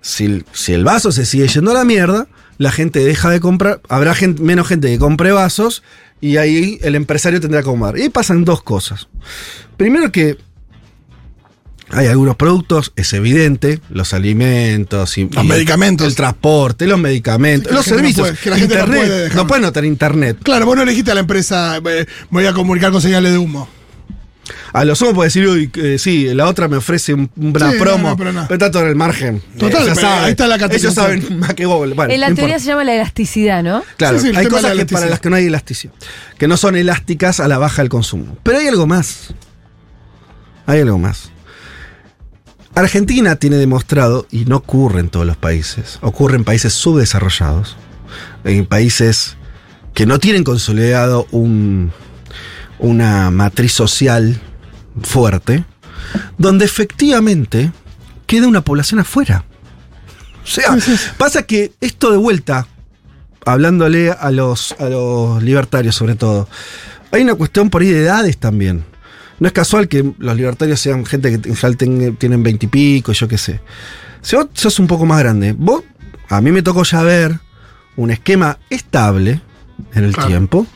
si, 0.02 0.26
el- 0.26 0.44
si 0.52 0.72
el 0.72 0.84
vaso 0.84 1.10
se 1.10 1.26
sigue 1.26 1.48
yendo 1.48 1.72
a 1.72 1.74
la 1.74 1.84
mierda, 1.84 2.28
la 2.58 2.70
gente 2.70 3.00
deja 3.00 3.28
de 3.28 3.40
comprar, 3.40 3.80
habrá 3.88 4.14
gente- 4.14 4.40
menos 4.40 4.68
gente 4.68 4.86
que 4.88 4.98
compre 5.00 5.32
vasos 5.32 5.82
y 6.20 6.36
ahí 6.36 6.78
el 6.82 6.94
empresario 6.94 7.40
tendrá 7.40 7.60
que 7.60 7.64
comprar. 7.66 7.98
Y 7.98 8.02
ahí 8.02 8.08
pasan 8.08 8.44
dos 8.44 8.62
cosas. 8.62 9.08
Primero 9.76 10.10
que 10.12 10.36
hay 11.92 12.06
algunos 12.06 12.36
productos, 12.36 12.92
es 12.94 13.12
evidente, 13.14 13.80
los 13.90 14.14
alimentos, 14.14 15.18
y, 15.18 15.24
Los 15.28 15.44
y 15.44 15.48
medicamentos. 15.48 16.06
el 16.06 16.14
transporte, 16.14 16.86
los 16.86 17.00
medicamentos, 17.00 17.72
los 17.72 17.84
gente 17.84 17.96
no 17.96 17.98
servicios, 17.98 18.28
puede- 18.28 18.38
que 18.42 18.50
la 18.50 18.56
gente 18.58 18.74
no 18.76 18.80
internet, 18.80 19.06
puede 19.08 19.34
no 19.34 19.46
pueden 19.48 19.62
no 19.62 19.72
tener 19.72 19.90
internet. 19.90 20.36
Claro, 20.42 20.66
vos 20.66 20.76
no 20.76 20.82
elegiste 20.82 21.10
a 21.10 21.14
la 21.14 21.20
empresa, 21.20 21.78
eh, 21.78 21.80
me 22.30 22.42
voy 22.42 22.46
a 22.46 22.52
comunicar 22.52 22.92
con 22.92 23.02
señales 23.02 23.32
de 23.32 23.38
humo. 23.38 23.68
A 24.72 24.84
los 24.84 24.98
somos 24.98 25.14
puede 25.14 25.28
decir, 25.28 25.46
uy, 25.46 25.70
eh, 25.74 25.96
sí, 25.98 26.32
la 26.34 26.46
otra 26.46 26.68
me 26.68 26.76
ofrece 26.76 27.14
un- 27.14 27.30
una 27.36 27.70
Sí, 27.70 27.76
no, 27.78 27.82
promo, 27.84 28.08
no, 28.10 28.16
pero 28.16 28.32
no. 28.32 28.42
está 28.42 28.70
todo 28.70 28.82
en 28.82 28.88
el 28.88 28.96
margen. 28.96 29.42
Total, 29.58 29.82
pero 29.84 29.94
saben, 29.94 30.24
ahí 30.24 30.30
está 30.30 30.46
la 30.46 30.54
Ellos 30.56 30.68
categorización. 30.68 31.22
saben 31.22 31.38
más 31.40 31.54
que. 31.54 31.66
Bueno, 31.66 31.84
en 32.12 32.20
la 32.20 32.28
no 32.28 32.34
teoría 32.34 32.54
importa. 32.54 32.58
se 32.58 32.66
llama 32.66 32.84
la 32.84 32.94
elasticidad, 32.94 33.62
¿no? 33.62 33.82
Claro, 33.96 34.18
Sí, 34.18 34.30
sí, 34.30 34.36
hay 34.36 34.46
cosas 34.46 34.74
la 34.76 34.84
que 34.84 34.92
para 34.92 35.06
las 35.06 35.20
que 35.20 35.30
no 35.30 35.36
hay 35.36 35.46
elasticidad, 35.46 35.92
que 36.38 36.48
no 36.48 36.56
son 36.56 36.76
elásticas 36.76 37.40
a 37.40 37.48
la 37.48 37.58
baja 37.58 37.82
del 37.82 37.88
consumo. 37.88 38.36
Pero 38.42 38.58
hay 38.58 38.66
algo 38.68 38.86
más. 38.86 39.34
Hay 40.66 40.80
algo 40.80 40.98
más. 40.98 41.30
Argentina 42.74 43.36
tiene 43.36 43.56
demostrado, 43.56 44.26
y 44.30 44.44
no 44.44 44.56
ocurre 44.56 45.00
en 45.00 45.08
todos 45.08 45.26
los 45.26 45.36
países, 45.36 45.98
ocurre 46.02 46.36
en 46.36 46.44
países 46.44 46.72
subdesarrollados, 46.72 47.76
en 48.44 48.64
países 48.66 49.36
que 49.92 50.06
no 50.06 50.18
tienen 50.20 50.44
consolidado 50.44 51.26
un- 51.32 51.92
una 52.80 53.30
matriz 53.30 53.72
social 53.72 54.40
fuerte, 55.02 55.64
donde 56.38 56.64
efectivamente 56.64 57.72
queda 58.26 58.46
una 58.48 58.62
población 58.62 59.00
afuera. 59.00 59.44
O 60.42 60.46
sea, 60.46 60.76
pasa 61.18 61.42
que 61.42 61.72
esto 61.80 62.10
de 62.10 62.16
vuelta, 62.16 62.66
hablándole 63.44 64.10
a 64.10 64.30
los, 64.30 64.74
a 64.78 64.88
los 64.88 65.42
libertarios 65.42 65.94
sobre 65.94 66.14
todo. 66.14 66.48
Hay 67.12 67.22
una 67.22 67.34
cuestión 67.34 67.70
por 67.70 67.82
ahí 67.82 67.88
de 67.88 68.02
edades 68.04 68.38
también. 68.38 68.84
No 69.38 69.46
es 69.46 69.52
casual 69.52 69.88
que 69.88 70.12
los 70.18 70.36
libertarios 70.36 70.80
sean 70.80 71.04
gente 71.06 71.30
que 71.30 71.48
en 71.48 71.56
general 71.56 72.16
tienen 72.18 72.42
veintipico, 72.42 73.12
yo 73.12 73.26
qué 73.26 73.38
sé. 73.38 73.60
Si 74.22 74.36
vos 74.36 74.46
sos 74.52 74.78
un 74.78 74.86
poco 74.86 75.06
más 75.06 75.18
grande, 75.20 75.54
vos, 75.56 75.82
a 76.28 76.40
mí 76.40 76.52
me 76.52 76.62
tocó 76.62 76.82
ya 76.84 77.02
ver 77.02 77.38
un 77.96 78.10
esquema 78.10 78.58
estable 78.68 79.40
en 79.94 80.04
el 80.04 80.12
Claro. 80.12 80.28
tiempo, 80.28 80.66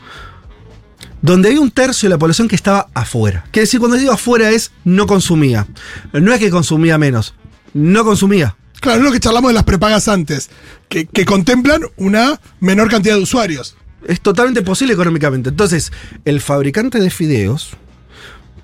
donde 1.24 1.48
había 1.48 1.60
un 1.62 1.70
tercio 1.70 2.06
de 2.06 2.14
la 2.14 2.18
población 2.18 2.48
que 2.48 2.54
estaba 2.54 2.88
afuera. 2.92 3.44
Quiere 3.50 3.64
decir, 3.64 3.80
cuando 3.80 3.96
digo 3.96 4.12
afuera 4.12 4.50
es 4.50 4.72
no 4.84 5.06
consumía. 5.06 5.66
No 6.12 6.34
es 6.34 6.38
que 6.38 6.50
consumía 6.50 6.98
menos, 6.98 7.34
no 7.72 8.04
consumía. 8.04 8.56
Claro, 8.78 8.98
es 8.98 9.04
lo 9.06 9.10
que 9.10 9.20
charlamos 9.20 9.48
de 9.48 9.54
las 9.54 9.64
prepagas 9.64 10.06
antes, 10.08 10.50
que, 10.90 11.06
que 11.06 11.24
contemplan 11.24 11.80
una 11.96 12.38
menor 12.60 12.90
cantidad 12.90 13.16
de 13.16 13.22
usuarios. 13.22 13.74
Es 14.06 14.20
totalmente 14.20 14.60
posible 14.60 14.92
económicamente. 14.92 15.48
Entonces, 15.48 15.92
el 16.26 16.42
fabricante 16.42 17.00
de 17.00 17.08
fideos 17.08 17.70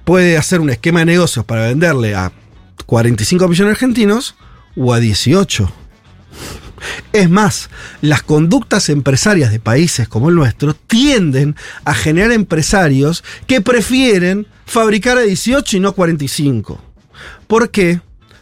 puede 0.05 0.37
hacer 0.37 0.61
un 0.61 0.69
esquema 0.69 0.99
de 1.01 1.07
negocios 1.07 1.47
para 1.47 1.63
venderle 1.63 2.15
a 2.15 2.31
45 2.85 3.49
millones 3.49 3.69
de 3.69 3.73
argentinos 3.73 4.35
o 4.77 4.93
a 4.93 5.01
18. 5.01 5.73
Es 7.13 7.29
más, 7.29 7.69
las 8.01 8.23
conductas 8.23 8.89
empresarias 8.89 9.51
de 9.51 9.61
países 9.61 10.09
como 10.09 10.29
el 10.29 10.35
nuestro 10.35 10.75
tienden 10.75 11.57
a 11.85 11.95
generar 11.95 12.33
empresarios 12.33 13.23
que 13.47 13.61
prefieren 13.61 14.47
fabricar 14.67 15.19
a 15.19 15.23
18 15.23 15.77
y 15.77 15.81
no 15.81 15.93
45. 15.93 16.81
¿Por 17.47 17.71
qué? 17.71 18.01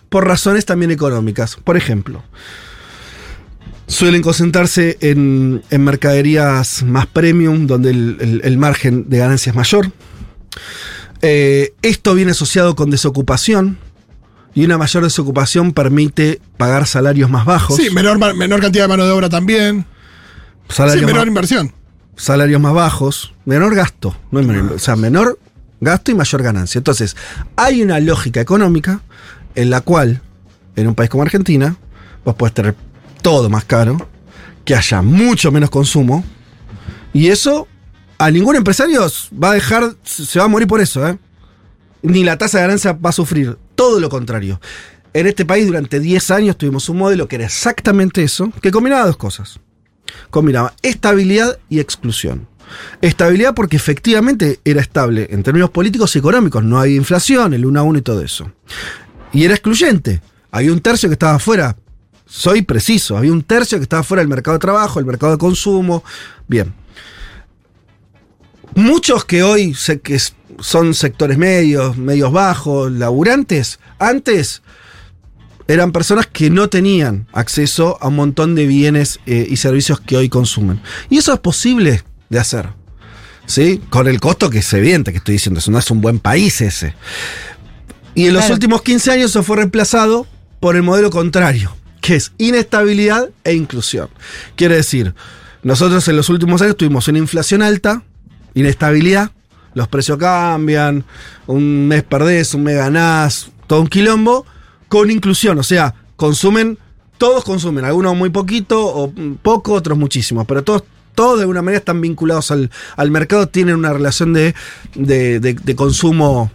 Por 0.09 0.27
razones 0.27 0.65
también 0.65 0.91
económicas. 0.91 1.57
Por 1.57 1.77
ejemplo, 1.77 2.23
suelen 3.87 4.23
concentrarse 4.23 4.99
en, 5.01 5.63
en 5.71 5.85
mercaderías 5.85 6.83
más 6.83 7.07
premium, 7.07 7.67
donde 7.67 7.91
el, 7.91 8.41
el- 8.45 8.59
margen 8.59 9.09
de 9.09 9.19
ganancia 9.19 9.51
es 9.51 9.57
mayor. 9.57 9.91
Eh, 11.23 11.73
esto 11.83 12.15
viene 12.15 12.31
asociado 12.33 12.77
con 12.77 12.91
desocupación. 12.91 13.79
Y 14.55 14.65
una 14.65 14.79
mayor 14.79 15.05
desocupación 15.05 15.73
permite 15.73 16.41
pagar 16.57 16.87
salarios 16.87 17.31
más 17.31 17.45
bajos. 17.45 17.77
Sí, 17.77 17.91
menor, 17.91 18.19
menor 18.35 18.61
cantidad 18.61 18.85
de 18.85 18.89
mano 18.89 19.05
de 19.05 19.11
obra 19.13 19.29
también. 19.29 19.87
Sí, 20.69 20.83
menor 21.01 21.17
más, 21.17 21.27
inversión. 21.27 21.73
salarios 22.17 22.61
más 22.61 22.75
bajos. 22.75 23.35
Menor 23.45 23.75
gasto. 23.75 24.17
No 24.31 24.41
menor- 24.41 24.73
o 24.73 24.79
sea, 24.79 24.97
menor 24.97 25.39
gasto 25.81 26.11
y 26.11 26.15
mayor 26.15 26.43
ganancia. 26.43 26.79
Entonces, 26.79 27.17
hay 27.57 27.83
una 27.83 28.01
lógica 28.01 28.41
económica 28.41 29.01
en 29.55 29.71
la 29.71 29.81
cual, 29.81 30.21
en 30.77 30.89
un 30.89 30.95
país 30.95 31.09
como 31.11 31.23
Argentina, 31.23 31.77
vos 32.25 32.35
podés 32.35 32.55
tener 32.55 32.75
todo 33.23 33.49
más 33.49 33.65
caro, 33.65 34.09
que 34.65 34.75
haya 34.75 35.03
mucho 35.03 35.51
menos 35.53 35.71
consumo, 35.71 36.25
y 37.13 37.29
eso 37.29 37.67
a 38.19 38.31
ningún 38.31 38.57
empresario 38.57 39.07
va 39.43 39.51
a 39.53 39.55
dejar, 39.55 39.95
se 40.05 40.39
va 40.39 40.45
a 40.45 40.49
morir 40.49 40.69
por 40.69 40.81
eso, 40.81 41.07
¿eh? 41.09 41.19
Ni 42.03 42.23
la 42.25 42.37
tasa 42.39 42.59
de 42.59 42.65
ganancia 42.65 42.93
va 42.93 43.11
a 43.11 43.13
sufrir, 43.13 43.57
todo 43.79 44.01
lo 44.01 44.09
contrario. 44.09 44.61
En 45.15 45.29
este 45.29 45.47
país 45.47 45.65
durante 45.65 46.01
10 46.01 46.33
años 46.33 46.59
tuvimos 46.59 46.89
un 46.89 46.99
modelo 46.99 47.29
que 47.29 47.37
era 47.37 47.45
exactamente 47.45 48.25
eso, 48.25 48.53
que 48.61 48.73
combinaba 48.73 49.07
dos 49.07 49.17
cosas. 49.17 49.61
Combinaba 50.31 50.75
estabilidad 50.83 51.61
y 51.69 51.79
exclusión. 51.79 52.49
Estabilidad 53.01 53.55
porque 53.55 53.77
efectivamente 53.77 54.59
era 54.65 54.81
estable 54.81 55.29
en 55.31 55.45
términos 55.45 55.71
políticos 55.71 56.17
y 56.17 56.19
económicos, 56.19 56.65
no 56.65 56.81
había 56.81 56.97
inflación, 56.97 57.55
el 57.55 57.65
1 57.65 57.79
a 57.79 57.83
1 57.85 57.99
y 58.01 58.03
todo 58.03 58.21
eso. 58.21 58.51
Y 59.33 59.45
era 59.45 59.55
excluyente. 59.55 60.21
Había 60.51 60.73
un 60.73 60.81
tercio 60.81 61.09
que 61.09 61.13
estaba 61.13 61.37
afuera. 61.37 61.77
Soy 62.27 62.63
preciso, 62.63 63.17
había 63.17 63.33
un 63.33 63.45
tercio 63.45 63.79
que 63.79 63.85
estaba 63.85 64.03
fuera 64.03 64.23
del 64.23 64.29
mercado 64.29 64.57
de 64.57 64.61
trabajo, 64.61 64.99
el 64.99 65.07
mercado 65.07 65.33
de 65.33 65.39
consumo. 65.39 66.03
Bien. 66.49 66.75
Muchos 68.75 69.25
que 69.25 69.45
hoy 69.45 69.73
sé 69.75 70.01
que 70.01 70.19
son 70.61 70.95
sectores 70.95 71.39
medios, 71.39 71.97
medios 71.97 72.33
bajos, 72.33 72.91
laburantes, 72.93 73.79
antes 73.99 74.63
eran 75.67 75.93
personas 75.93 76.27
que 76.27 76.49
no 76.51 76.69
tenían 76.69 77.27
acceso 77.33 77.99
a 78.01 78.09
un 78.09 78.17
montón 78.17 78.55
de 78.55 78.67
bienes 78.67 79.21
eh, 79.27 79.47
y 79.49 79.57
servicios 79.57 80.01
que 80.01 80.17
hoy 80.17 80.29
consumen. 80.29 80.81
Y 81.11 81.19
eso 81.19 81.33
es 81.33 81.41
posible 81.41 82.03
de 82.31 82.39
hacer. 82.39 82.71
¿Sí? 83.47 83.81
Con 83.91 84.09
el 84.09 84.21
costo 84.21 84.51
que 84.51 84.59
es 84.59 84.73
evidente 84.73 85.11
que 85.13 85.19
estoy 85.19 85.33
diciendo, 85.35 85.59
eso 85.61 85.71
no 85.71 85.79
es 85.79 85.91
un 85.91 86.01
buen 86.01 86.19
país 86.21 86.61
ese. 86.61 86.95
Y 88.15 88.27
en 88.27 88.33
los 88.35 88.43
Claro. 88.43 88.55
últimos 88.55 88.83
15 88.83 89.11
años 89.13 89.31
eso 89.31 89.43
fue 89.43 89.57
reemplazado 89.57 90.27
por 90.61 90.77
el 90.77 90.83
modelo 90.83 91.11
contrario, 91.11 91.75
que 92.01 92.17
es 92.17 92.33
inestabilidad 92.39 93.29
e 93.45 93.55
inclusión. 93.55 94.09
Quiere 94.57 94.77
decir, 94.77 95.15
nosotros 95.63 96.07
en 96.09 96.17
los 96.17 96.29
últimos 96.31 96.61
años 96.63 96.77
tuvimos 96.77 97.09
una 97.09 97.19
inflación 97.19 97.63
alta, 97.63 98.03
inestabilidad, 98.55 99.33
los 99.79 99.89
precios 99.89 100.19
cambian, 100.19 101.05
un 101.47 101.89
mes 101.89 102.03
perdés, 102.03 102.53
un 102.55 102.65
mes 102.65 102.77
ganás, 102.77 103.51
todo 103.67 103.81
un 103.81 103.87
quilombo, 103.89 104.45
con 104.89 105.11
inclusión, 105.11 105.59
o 105.59 105.63
sea, 105.63 105.95
consumen, 106.17 106.79
todos 107.17 107.45
consumen, 107.45 107.85
algunos 107.85 108.15
muy 108.17 108.31
poquito 108.31 108.85
o 108.87 109.13
poco, 109.43 109.73
otros 109.73 109.97
muchísimo, 109.97 110.45
pero 110.45 110.63
todos, 110.63 110.85
todos 111.15 111.37
de 111.39 111.43
alguna 111.43 111.63
manera 111.63 111.79
están 111.79 112.01
vinculados 112.01 112.51
al, 112.51 112.71
al 112.97 113.11
mercado, 113.11 113.49
tienen 113.49 113.75
una 113.77 113.93
relación 113.93 114.33
de, 114.33 114.55
de- 114.95 115.41
de- 115.41 115.55
de 115.55 115.75
consumo 115.77 116.51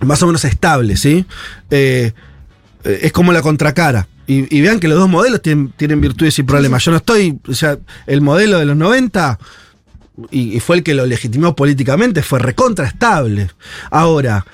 más 0.00 0.22
o 0.22 0.26
menos 0.26 0.44
estable, 0.44 0.96
¿sí? 0.96 1.24
Eh, 1.70 2.12
es 2.84 3.12
como 3.12 3.32
la 3.32 3.40
contracara. 3.42 4.06
Y, 4.26 4.54
y 4.56 4.60
vean 4.60 4.80
que 4.80 4.88
los 4.88 4.98
dos 4.98 5.08
modelos 5.08 5.42
tienen, 5.42 5.72
tienen 5.76 6.00
virtudes 6.00 6.38
y 6.38 6.42
problemas. 6.44 6.84
Yo 6.84 6.90
no 6.90 6.96
estoy, 6.98 7.38
o 7.48 7.52
sea, 7.54 7.78
el 8.06 8.20
modelo 8.22 8.58
de 8.58 8.64
los 8.64 8.76
90, 8.76 9.38
y, 10.30 10.56
y 10.56 10.60
fue 10.60 10.76
el 10.76 10.82
que 10.82 10.94
lo 10.94 11.06
legitimó 11.06 11.56
políticamente, 11.56 12.22
fue 12.22 12.38
recontra 12.38 12.86
estable. 12.86 13.50
Ahora, 13.90 14.44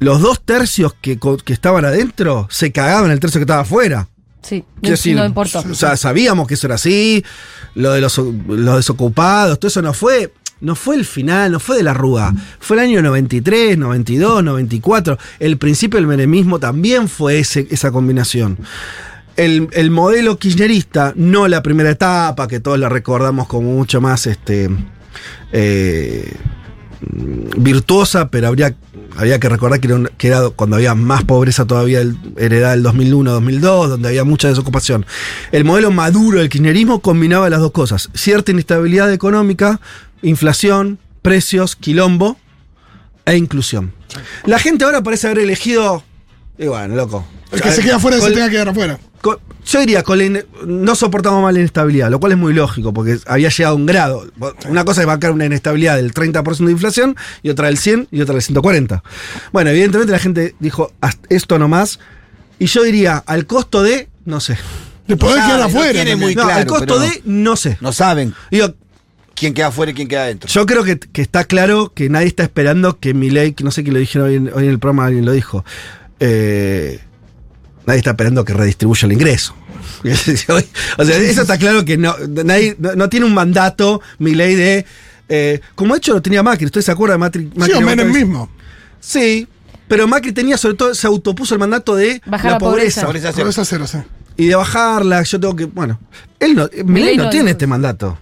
los 0.00 0.20
dos 0.20 0.40
tercios 0.40 0.94
que, 1.00 1.18
que 1.44 1.52
estaban 1.52 1.84
adentro 1.84 2.48
se 2.50 2.72
cagaban 2.72 3.10
el 3.10 3.20
tercio 3.20 3.38
que 3.38 3.44
estaba 3.44 3.62
afuera. 3.62 4.08
Sí, 4.42 4.64
no, 4.80 4.90
decir, 4.90 5.14
no 5.14 5.26
importó. 5.26 5.62
O 5.70 5.74
sea, 5.74 5.96
sabíamos 5.98 6.48
que 6.48 6.54
eso 6.54 6.66
era 6.66 6.76
así, 6.76 7.22
lo 7.74 7.92
de 7.92 8.00
los, 8.00 8.16
los 8.16 8.76
desocupados, 8.76 9.60
todo 9.60 9.68
eso 9.68 9.82
no 9.82 9.92
fue, 9.92 10.32
no 10.60 10.74
fue 10.74 10.96
el 10.96 11.04
final, 11.04 11.52
no 11.52 11.60
fue 11.60 11.76
de 11.76 11.82
la 11.82 11.90
arruga. 11.90 12.34
Fue 12.58 12.78
el 12.78 12.82
año 12.82 13.02
93, 13.02 13.76
92, 13.76 14.42
94. 14.42 15.18
El 15.38 15.58
principio 15.58 15.98
del 15.98 16.06
menemismo 16.06 16.58
también 16.58 17.08
fue 17.08 17.40
ese, 17.40 17.66
esa 17.70 17.90
combinación. 17.90 18.58
El, 19.44 19.68
el 19.72 19.90
modelo 19.90 20.38
kirchnerista, 20.38 21.12
no 21.16 21.48
la 21.48 21.62
primera 21.62 21.90
etapa, 21.90 22.46
que 22.48 22.60
todos 22.60 22.78
la 22.78 22.88
recordamos 22.88 23.46
como 23.48 23.72
mucho 23.72 24.00
más 24.00 24.26
este, 24.26 24.68
eh, 25.52 26.32
virtuosa, 27.56 28.30
pero 28.30 28.48
habría, 28.48 28.74
había 29.16 29.38
que 29.40 29.48
recordar 29.48 29.80
que 29.80 29.86
era, 29.88 29.96
un- 29.96 30.10
que 30.18 30.26
era 30.28 30.50
cuando 30.50 30.76
había 30.76 30.94
más 30.94 31.24
pobreza 31.24 31.64
todavía 31.66 32.00
el- 32.00 32.16
heredada 32.36 32.72
del 32.72 32.82
2001-2002, 32.84 33.88
donde 33.88 34.08
había 34.08 34.24
mucha 34.24 34.48
desocupación. 34.48 35.06
El 35.52 35.64
modelo 35.64 35.90
maduro 35.90 36.38
del 36.40 36.48
kirchnerismo 36.48 37.00
combinaba 37.00 37.48
las 37.50 37.60
dos 37.60 37.72
cosas, 37.72 38.10
cierta 38.14 38.52
inestabilidad 38.52 39.12
económica, 39.12 39.80
inflación, 40.22 40.98
precios, 41.22 41.76
quilombo 41.76 42.36
e 43.24 43.36
inclusión. 43.36 43.92
La 44.44 44.58
gente 44.58 44.84
ahora 44.84 45.02
parece 45.02 45.28
haber 45.28 45.40
elegido... 45.40 46.02
Y 46.58 46.66
bueno, 46.66 46.94
loco. 46.94 47.26
El 47.52 47.62
que 47.62 47.72
se 47.72 47.80
queda 47.82 47.96
afuera 47.96 48.18
se 48.20 48.30
tenga 48.32 48.46
que 48.46 48.52
quedar 48.52 48.68
afuera. 48.68 48.98
Con- 49.20 49.38
yo 49.66 49.80
diría, 49.80 50.02
con 50.02 50.18
la 50.18 50.42
no 50.66 50.94
soportamos 50.94 51.42
más 51.42 51.52
la 51.52 51.60
inestabilidad, 51.60 52.10
lo 52.10 52.18
cual 52.18 52.32
es 52.32 52.38
muy 52.38 52.52
lógico, 52.54 52.92
porque 52.92 53.18
había 53.26 53.48
llegado 53.50 53.74
a 53.74 53.76
un 53.78 53.86
grado. 53.86 54.26
Una 54.68 54.84
cosa 54.84 55.02
es 55.02 55.06
bancar 55.06 55.30
una 55.32 55.44
inestabilidad 55.46 55.96
del 55.96 56.12
30% 56.14 56.66
de 56.66 56.72
inflación, 56.72 57.16
y 57.42 57.50
otra 57.50 57.66
del 57.66 57.78
100 57.78 58.08
y 58.10 58.20
otra 58.20 58.34
del 58.34 58.42
140. 58.42 59.02
Bueno, 59.52 59.70
evidentemente 59.70 60.10
la 60.12 60.18
gente 60.18 60.54
dijo, 60.58 60.92
"Hasta 61.00 61.26
esto 61.28 61.58
nomás. 61.58 62.00
Y 62.58 62.66
yo 62.66 62.82
diría, 62.82 63.18
al 63.26 63.46
costo 63.46 63.82
de, 63.82 64.08
no 64.24 64.40
sé. 64.40 64.56
De 65.06 65.16
poder 65.16 65.38
No 65.38 65.44
quedar 65.46 65.58
no 65.60 65.64
afuera. 65.66 66.16
muy 66.16 66.34
No, 66.34 66.42
claro, 66.42 66.58
al 66.60 66.66
costo 66.66 66.98
de, 67.00 67.22
no 67.24 67.56
sé. 67.56 67.78
No 67.80 67.92
saben 67.92 68.34
Digo, 68.50 68.74
quién 69.34 69.54
queda 69.54 69.68
afuera 69.68 69.90
y 69.92 69.94
quién 69.94 70.08
queda 70.08 70.22
adentro. 70.24 70.48
yo 70.48 70.66
creo 70.66 70.84
que, 70.84 70.98
que 70.98 71.22
está 71.22 71.44
claro 71.44 71.92
que 71.94 72.08
nadie 72.08 72.26
está 72.28 72.42
esperando 72.42 72.98
que 72.98 73.12
mi 73.14 73.28
ley, 73.30 73.52
que 73.54 73.64
no 73.64 73.70
sé 73.70 73.82
quién 73.82 73.94
lo 73.94 74.00
dijeron 74.00 74.28
hoy 74.28 74.34
en, 74.36 74.50
hoy 74.54 74.64
en 74.64 74.70
el 74.70 74.78
programa, 74.78 75.06
alguien 75.06 75.24
lo 75.24 75.32
dijo. 75.32 75.64
eh, 76.20 77.00
nadie 77.86 77.98
está 77.98 78.10
esperando 78.10 78.44
que 78.44 78.52
redistribuya 78.54 79.06
el 79.06 79.12
ingreso. 79.12 79.54
o 80.98 81.04
sea, 81.04 81.16
eso 81.18 81.42
está 81.42 81.58
claro 81.58 81.84
que 81.84 81.96
no, 81.96 82.14
nadie, 82.44 82.76
no, 82.78 82.94
no 82.94 83.08
tiene 83.08 83.26
un 83.26 83.34
mandato 83.34 84.00
mi 84.18 84.34
ley 84.34 84.54
de. 84.54 84.86
eh, 85.28 85.60
como 85.74 85.94
de 85.94 85.98
hecho 85.98 86.14
lo 86.14 86.22
tenía 86.22 86.42
Macri, 86.42 86.66
¿usted 86.66 86.80
se 86.80 86.90
acuerda 86.90 87.14
de 87.14 87.18
Macri? 87.18 87.42
Sí, 87.44 87.58
Macri 87.58 87.74
o 87.74 87.80
Menem 87.80 88.10
mismo. 88.12 88.50
Sí, 89.00 89.46
pero 89.88 90.06
Macri 90.06 90.32
tenía 90.32 90.56
sobre 90.56 90.74
todo, 90.76 90.94
se 90.94 91.06
autopuso 91.06 91.54
el 91.54 91.60
mandato 91.60 91.96
de 91.96 92.20
Bajar 92.26 92.46
la 92.46 92.52
la 92.52 92.58
pobreza. 92.58 93.06
pobreza. 93.06 93.06
Pobreza 93.06 93.32
cero. 93.32 93.44
Pobreza 93.44 93.64
cero, 93.64 93.86
sí. 93.86 93.98
Y 94.36 94.46
de 94.46 94.54
bajarla, 94.54 95.22
yo 95.22 95.38
tengo 95.40 95.54
que. 95.56 95.64
Bueno, 95.66 96.00
él 96.38 96.54
no, 96.54 96.68
mi 96.72 96.76
ley 96.76 96.84
Milei 96.84 97.16
no, 97.18 97.24
no 97.24 97.30
tiene 97.30 97.50
este 97.50 97.66
mandato. 97.66 98.18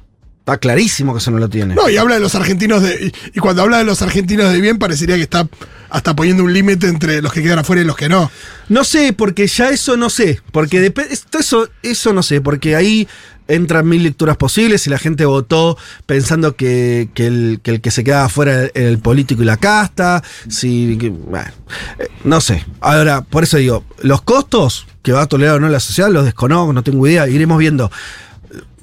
Está 0.48 0.56
clarísimo 0.56 1.12
que 1.12 1.18
eso 1.18 1.30
no 1.30 1.36
lo 1.38 1.50
tiene. 1.50 1.74
No, 1.74 1.90
y 1.90 1.98
habla 1.98 2.14
de 2.14 2.20
los 2.22 2.34
argentinos 2.34 2.82
de. 2.82 3.12
Y, 3.34 3.36
y 3.36 3.40
cuando 3.40 3.60
habla 3.60 3.76
de 3.76 3.84
los 3.84 4.00
argentinos 4.00 4.50
de 4.50 4.58
bien, 4.62 4.78
parecería 4.78 5.16
que 5.16 5.22
está 5.22 5.46
hasta 5.90 6.16
poniendo 6.16 6.42
un 6.42 6.54
límite 6.54 6.86
entre 6.88 7.20
los 7.20 7.34
que 7.34 7.42
quedan 7.42 7.58
afuera 7.58 7.82
y 7.82 7.84
los 7.84 7.96
que 7.96 8.08
no. 8.08 8.30
No 8.70 8.82
sé, 8.82 9.12
porque 9.12 9.46
ya 9.46 9.68
eso 9.68 9.98
no 9.98 10.08
sé. 10.08 10.40
Porque 10.50 10.80
dep- 10.94 11.06
esto- 11.10 11.38
eso, 11.38 11.68
eso 11.82 12.14
no 12.14 12.22
sé, 12.22 12.40
porque 12.40 12.76
ahí 12.76 13.06
entran 13.46 13.86
mil 13.86 14.02
lecturas 14.02 14.38
posibles 14.38 14.86
y 14.86 14.90
la 14.90 14.98
gente 14.98 15.26
votó 15.26 15.76
pensando 16.06 16.56
que, 16.56 17.10
que 17.12 17.26
el, 17.26 17.60
que 17.62 17.72
el 17.72 17.80
que 17.82 17.90
se 17.90 18.02
quedaba 18.02 18.24
afuera 18.24 18.70
era 18.74 18.88
el 18.88 18.98
político 19.00 19.42
y 19.42 19.44
la 19.44 19.58
casta. 19.58 20.22
Si, 20.48 20.96
que- 20.98 21.10
bueno, 21.10 21.50
eh, 21.98 22.08
no 22.24 22.40
sé. 22.40 22.64
Ahora, 22.80 23.20
por 23.20 23.42
eso 23.44 23.58
digo, 23.58 23.84
los 24.00 24.22
costos 24.22 24.86
que 25.02 25.12
va 25.12 25.20
a 25.22 25.26
tolerar 25.26 25.56
o 25.56 25.60
no 25.60 25.68
la 25.68 25.80
sociedad 25.80 26.10
los 26.10 26.24
desconozco, 26.24 26.72
no 26.72 26.82
tengo 26.82 27.06
idea, 27.06 27.28
iremos 27.28 27.58
viendo. 27.58 27.90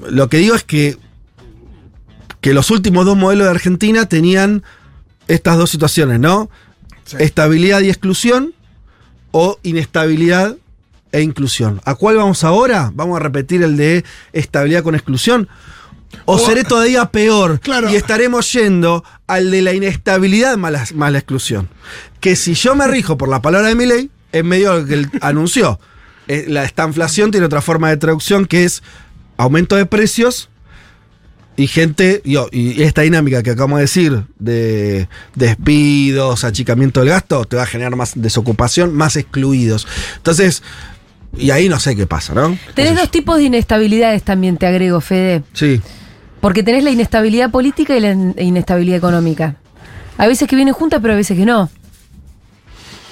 Lo 0.10 0.30
que 0.30 0.38
digo 0.38 0.54
es 0.54 0.64
que, 0.64 0.98
que 2.46 2.54
los 2.54 2.70
últimos 2.70 3.08
dos 3.08 3.18
modelos 3.18 3.46
de 3.46 3.50
Argentina 3.50 4.06
tenían 4.08 4.62
estas 5.28 5.58
dos 5.58 5.72
situaciones, 5.72 6.20
¿no? 6.20 6.52
Sí. 7.04 7.16
Estabilidad 7.18 7.82
y 7.82 7.90
exclusión 7.90 8.54
o 9.32 9.58
inestabilidad 9.64 10.56
e 11.12 11.22
inclusión. 11.24 11.82
¿A 11.86 11.96
cuál 11.96 12.18
vamos 12.18 12.44
ahora? 12.44 12.92
¿Vamos 12.94 13.16
a 13.20 13.24
repetir 13.24 13.64
el 13.64 13.78
de 13.78 14.06
estabilidad 14.32 14.84
con 14.84 14.94
exclusión? 14.94 15.50
¿O 16.26 16.36
O- 16.36 16.38
seré 16.40 16.64
todavía 16.64 17.08
peor? 17.08 17.60
Claro. 17.62 17.90
Y 17.90 17.96
estaremos 17.96 18.54
yendo 18.54 19.04
al 19.26 19.50
de 19.50 19.64
la 19.64 19.74
inestabilidad 19.74 20.56
más 20.56 20.72
la, 20.72 20.86
más 20.94 21.12
la 21.12 21.18
exclusión. 21.18 21.68
Que 22.20 22.36
si 22.36 22.54
yo 22.54 22.76
me 22.76 22.86
rijo 22.88 23.18
por 23.18 23.28
la 23.28 23.42
palabra 23.42 23.70
de 23.70 23.76
mi 23.76 23.88
ley, 23.88 24.12
en 24.34 24.46
medio 24.46 24.74
de 24.74 24.82
lo 24.82 24.88
que 24.88 24.94
él 24.94 25.10
anunció. 25.22 25.80
Eh, 26.28 26.46
la, 26.48 26.64
esta 26.64 26.86
inflación 26.86 27.32
tiene 27.32 27.48
otra 27.48 27.62
forma 27.62 27.90
de 27.90 27.98
traducción 27.98 28.46
que 28.46 28.66
es 28.66 28.84
aumento 29.36 29.76
de 29.78 29.88
precios 29.88 30.50
y 31.58 31.68
gente, 31.68 32.22
yo, 32.26 32.48
y 32.52 32.82
esta 32.84 33.02
dinámica 33.04 33.42
que 33.44 33.52
acabamos 33.52 33.78
de 33.78 33.82
decir, 33.84 34.24
de 34.40 35.08
despidos, 35.36 36.44
achicamiento 36.44 37.00
del 37.00 37.10
gasto, 37.10 37.46
te 37.46 37.56
va 37.56 37.64
a 37.64 37.66
generar 37.66 37.96
más 37.96 38.14
desocupación, 38.16 38.94
más 38.94 39.16
excluidos. 39.16 39.88
Entonces, 40.18 40.64
y 41.38 41.52
ahí 41.52 41.70
no 41.70 41.80
sé 41.80 41.96
qué 41.96 42.08
pasa, 42.08 42.34
¿no? 42.34 42.58
Tenés 42.74 42.96
dos 42.96 43.10
tipos 43.12 43.38
de 43.38 43.44
inestabilidades 43.46 44.24
también, 44.24 44.58
te 44.58 44.66
agrego, 44.68 45.02
Fede. 45.02 45.44
Sí, 45.54 45.82
Porque 46.42 46.62
tenés 46.64 46.84
la 46.84 46.92
inestabilidad 46.92 47.50
política 47.52 47.96
y 47.96 48.00
la 48.00 48.12
in- 48.12 48.36
inestabilidad 48.38 48.98
económica. 48.98 49.56
A 50.18 50.28
veces 50.28 50.48
que 50.48 50.56
vienen 50.56 50.74
juntas, 50.74 51.00
pero 51.02 51.14
a 51.14 51.18
veces 51.18 51.38
que 51.38 51.46
no. 51.46 51.70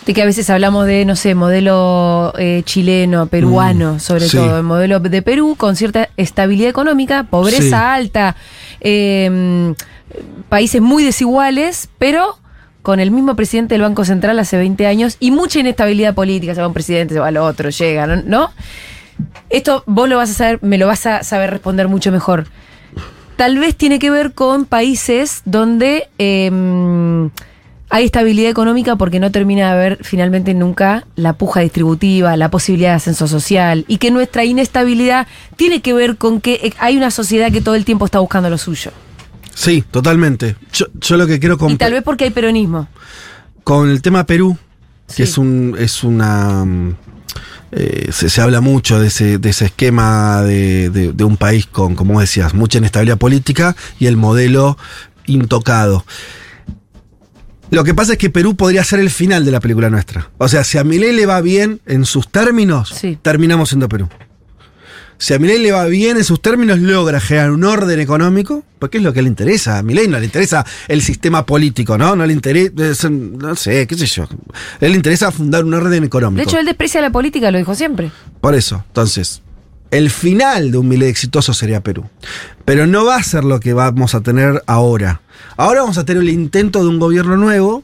De 0.06 0.14
que 0.14 0.22
a 0.22 0.26
veces 0.26 0.50
hablamos 0.50 0.86
de, 0.86 1.06
no 1.06 1.16
sé, 1.16 1.34
modelo 1.34 2.34
eh, 2.38 2.62
chileno, 2.66 3.28
peruano, 3.28 3.94
Mm, 3.94 4.00
sobre 4.00 4.28
sí. 4.28 4.36
todo. 4.38 4.58
El 4.58 4.64
modelo 4.64 5.00
de 5.00 5.22
Perú 5.22 5.56
con 5.58 5.76
cierta 5.78 6.10
estabilidad 6.18 6.70
económica, 6.70 7.24
pobreza 7.24 7.62
Sí. 7.62 7.74
alta, 7.74 8.36
eh, 8.82 9.74
países 10.50 10.82
muy 10.82 11.04
desiguales, 11.06 11.90
pero 12.00 12.38
con 12.82 13.00
el 13.00 13.12
mismo 13.12 13.36
presidente 13.38 13.76
del 13.76 13.82
Banco 13.84 14.04
Central 14.04 14.38
hace 14.40 14.58
20 14.58 14.86
años 14.88 15.16
y 15.22 15.32
mucha 15.32 15.60
inestabilidad 15.62 16.14
política. 16.14 16.54
Se 16.54 16.60
va 16.60 16.68
un 16.68 16.74
presidente, 16.74 17.14
se 17.14 17.20
va 17.22 17.30
el 17.30 17.38
otro, 17.38 17.70
llega, 17.70 18.06
¿no? 18.06 18.18
¿no? 18.26 18.52
Esto 19.50 19.84
vos 19.86 20.10
lo 20.10 20.18
vas 20.18 20.32
a 20.32 20.34
saber, 20.34 20.60
me 20.62 20.78
lo 20.78 20.88
vas 20.88 21.06
a 21.06 21.24
saber 21.24 21.50
responder 21.52 21.88
mucho 21.88 22.12
mejor. 22.12 22.46
Tal 23.38 23.58
vez 23.58 23.76
tiene 23.78 24.00
que 24.00 24.10
ver 24.10 24.34
con 24.34 24.66
países 24.66 25.44
donde 25.46 26.10
eh, 26.20 26.52
hay 27.96 28.06
estabilidad 28.06 28.50
económica 28.50 28.96
porque 28.96 29.20
no 29.20 29.30
termina 29.32 29.68
de 29.68 29.72
haber 29.72 30.00
finalmente 30.02 30.56
nunca 30.56 31.06
la 31.16 31.34
puja 31.34 31.60
distributiva, 31.62 32.36
la 32.38 32.50
posibilidad 32.50 32.90
de 32.90 32.96
ascenso 32.96 33.28
social 33.28 33.86
y 33.88 33.98
que 34.00 34.10
nuestra 34.10 34.44
inestabilidad 34.46 35.28
tiene 35.58 35.82
que 35.84 35.94
ver 35.94 36.18
con 36.18 36.42
que 36.42 36.74
hay 36.80 36.98
una 36.98 37.12
sociedad 37.12 37.52
que 37.52 37.62
todo 37.62 37.76
el 37.76 37.86
tiempo 37.86 38.06
está 38.06 38.18
buscando 38.20 38.50
lo 38.50 38.58
suyo. 38.58 38.90
sí, 39.54 39.84
totalmente. 39.92 40.56
Yo, 40.74 40.88
yo 41.00 41.18
lo 41.18 41.28
que 41.28 41.40
quiero 41.40 41.56
Y 41.70 41.76
tal 41.78 41.92
vez 41.94 42.02
porque 42.02 42.24
hay 42.24 42.32
peronismo. 42.32 42.88
con 43.64 43.90
el 43.90 44.02
tema 44.02 44.26
Perú, 44.26 44.58
que 45.08 45.14
Sí. 45.14 45.24
es 45.24 45.38
un 45.38 45.76
es 45.78 46.04
una 46.04 46.66
mm, 46.66 46.96
eh, 47.74 48.10
se, 48.12 48.30
se 48.30 48.42
habla 48.42 48.60
mucho 48.62 49.00
de 49.00 49.08
ese, 49.08 49.38
de 49.38 49.50
ese 49.50 49.66
esquema 49.66 50.42
de, 50.42 50.90
de- 50.90 51.12
de 51.14 51.24
un 51.24 51.38
país 51.38 51.68
con, 51.68 51.94
como 51.96 52.20
decías, 52.20 52.56
mucha 52.56 52.80
inestabilidad 52.80 53.18
política 53.20 53.76
y 54.00 54.08
el 54.08 54.18
modelo 54.18 54.78
intocado. 55.28 56.06
Lo 57.74 57.84
que 57.84 57.96
pasa 57.96 58.12
es 58.14 58.18
que 58.20 58.30
Perú 58.30 58.56
podría 58.56 58.84
ser 58.84 59.00
el 59.00 59.10
final 59.10 59.44
de 59.46 59.52
la 59.52 59.60
película 59.60 59.90
nuestra. 59.90 60.30
O 60.38 60.48
sea, 60.48 60.64
si 60.64 60.78
a 60.78 60.84
Milei 60.84 61.12
le 61.12 61.26
va 61.26 61.42
bien 61.42 61.82
en 61.88 62.06
sus 62.06 62.30
términos, 62.30 62.90
Sí. 62.96 63.18
terminamos 63.22 63.70
siendo 63.70 63.90
Perú. 63.90 64.08
Si 65.18 65.34
a 65.34 65.40
Milei 65.40 65.58
le 65.60 65.72
va 65.72 65.86
bien 65.86 66.18
en 66.18 66.24
sus 66.24 66.40
términos, 66.42 66.78
logra 66.80 67.20
generar 67.20 67.52
un 67.52 67.64
orden 67.64 68.00
económico, 68.00 68.64
porque 68.78 68.98
es 68.98 69.04
lo 69.04 69.12
que 69.14 69.22
le 69.24 69.28
interesa. 69.30 69.80
A 69.80 69.84
Milei 69.84 70.08
no 70.08 70.20
le 70.20 70.26
interesa 70.26 70.64
el 70.88 71.02
sistema 71.02 71.46
político, 71.48 71.98
¿no? 71.98 72.16
No 72.16 72.26
le 72.28 72.34
interesa, 72.34 73.10
no 73.10 73.56
sé, 73.56 73.88
qué 73.88 73.96
sé 73.96 74.06
yo. 74.06 74.24
A 74.24 74.28
él 74.86 74.92
le 74.92 74.98
interesa 74.98 75.32
fundar 75.32 75.64
un 75.64 75.74
orden 75.74 76.04
económico. 76.04 76.38
De 76.38 76.44
hecho, 76.44 76.60
él 76.60 76.66
desprecia 76.68 77.02
la 77.02 77.10
política, 77.12 77.50
lo 77.50 77.58
dijo 77.58 77.74
siempre. 77.74 78.12
Por 78.40 78.54
eso, 78.54 78.84
entonces, 78.88 79.42
el 79.94 80.10
final 80.10 80.72
de 80.72 80.80
un 80.80 80.88
Milei 80.88 81.08
exitoso 81.10 81.54
sería 81.54 81.82
Perú. 81.82 82.10
Pero 82.66 82.88
no 82.88 83.06
va 83.06 83.18
a 83.18 83.24
ser 83.24 83.44
lo 83.44 83.60
que 83.60 83.74
vamos 83.74 84.16
a 84.16 84.22
tener 84.22 84.64
ahora. 84.66 85.22
Ahora 85.56 85.82
vamos 85.82 86.00
a 86.00 86.04
tener 86.04 86.24
el 86.24 86.30
intento 86.30 86.82
de 86.82 86.90
un 86.90 86.98
gobierno 86.98 87.38
nuevo. 87.38 87.84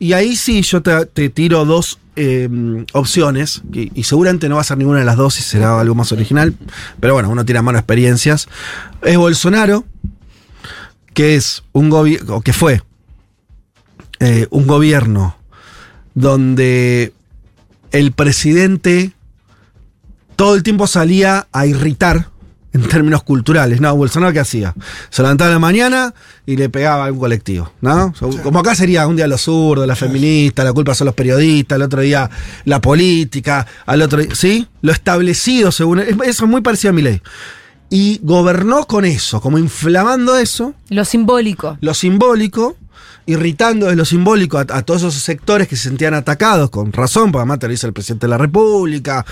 Y 0.00 0.14
ahí 0.14 0.34
sí 0.34 0.62
yo 0.62 0.82
te, 0.82 1.28
tiro 1.30 1.64
dos 1.64 2.00
eh, 2.16 2.48
opciones. 2.92 3.62
Y, 3.72 3.92
y 3.94 4.02
seguramente 4.02 4.48
no 4.48 4.56
va 4.56 4.62
a 4.62 4.64
ser 4.64 4.78
ninguna 4.78 4.98
de 4.98 5.04
las 5.04 5.16
dos 5.16 5.38
y 5.38 5.42
será 5.42 5.80
algo 5.80 5.94
más 5.94 6.10
original. 6.10 6.56
Pero 6.98 7.14
bueno, 7.14 7.30
uno 7.30 7.44
tiene 7.44 7.60
a 7.60 7.62
mano 7.62 7.78
experiencias. 7.78 8.48
Es 9.02 9.16
Bolsonaro, 9.16 9.84
que 11.12 11.36
es 11.36 11.62
un 11.70 11.88
gobierno, 11.88 12.40
que 12.40 12.52
fue 12.52 12.82
eh, 14.18 14.48
un 14.50 14.66
gobierno 14.66 15.36
donde 16.14 17.12
el 17.92 18.10
presidente 18.10 19.12
todo 20.36 20.54
el 20.54 20.62
tiempo 20.62 20.86
salía 20.86 21.46
a 21.52 21.66
irritar 21.66 22.28
en 22.72 22.82
términos 22.88 23.22
culturales. 23.22 23.80
No, 23.80 23.94
Bolsonaro 23.94 24.32
¿qué 24.32 24.40
hacía? 24.40 24.74
Se 25.10 25.22
levantaba 25.22 25.48
en 25.50 25.54
la 25.54 25.58
mañana 25.60 26.14
y 26.44 26.56
le 26.56 26.68
pegaba 26.68 27.06
a 27.06 27.12
un 27.12 27.18
colectivo, 27.20 27.70
¿no? 27.80 28.12
Como 28.42 28.58
acá 28.58 28.74
sería 28.74 29.06
un 29.06 29.14
día 29.14 29.28
los 29.28 29.42
zurdos, 29.42 29.86
la 29.86 29.94
feminista, 29.94 30.64
la 30.64 30.72
culpa 30.72 30.92
son 30.94 31.04
los 31.06 31.14
periodistas, 31.14 31.76
el 31.76 31.82
otro 31.82 32.00
día 32.00 32.28
la 32.64 32.80
política, 32.80 33.64
al 33.86 34.02
otro 34.02 34.20
día, 34.20 34.34
¿sí? 34.34 34.66
Lo 34.82 34.90
establecido 34.90 35.70
según... 35.70 36.00
es- 36.00 36.08
Eso 36.24 36.44
es 36.44 36.50
muy 36.50 36.62
parecido 36.62 36.90
a 36.90 36.94
mi 36.94 37.02
ley. 37.02 37.22
Y 37.90 38.18
gobernó 38.24 38.86
con 38.88 39.04
eso, 39.04 39.40
como 39.40 39.56
inflamando 39.58 40.36
eso, 40.36 40.74
Lo 40.88 41.04
simbólico. 41.04 41.78
lo 41.80 41.94
simbólico, 41.94 42.76
irritando 43.26 43.86
de 43.86 43.96
lo 43.96 44.04
simbólico 44.04 44.58
a, 44.58 44.64
todos 44.64 45.02
esos 45.02 45.14
sectores 45.14 45.68
que 45.68 45.76
se 45.76 45.84
sentían 45.84 46.14
atacados, 46.14 46.70
con 46.70 46.92
razón, 46.92 47.32
porque 47.32 47.42
además 47.42 47.58
te 47.58 47.66
lo 47.66 47.70
dice 47.70 47.86
el 47.86 47.92
presidente 47.92 48.26
de 48.26 48.30
la 48.30 48.38
República, 48.38 49.24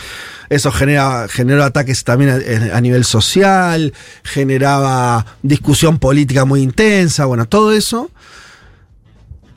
eso 0.49 0.73
genera, 0.73 1.27
generó 1.29 1.65
ataques 1.65 2.05
también 2.05 2.31
a, 2.31 2.77
a 2.77 2.81
nivel 2.81 3.05
social, 3.05 3.93
generaba 4.23 5.27
discusión 5.43 5.99
política 5.99 6.45
muy 6.45 6.63
intensa, 6.63 7.27
bueno, 7.27 7.47
todo 7.47 7.73
eso, 7.73 8.11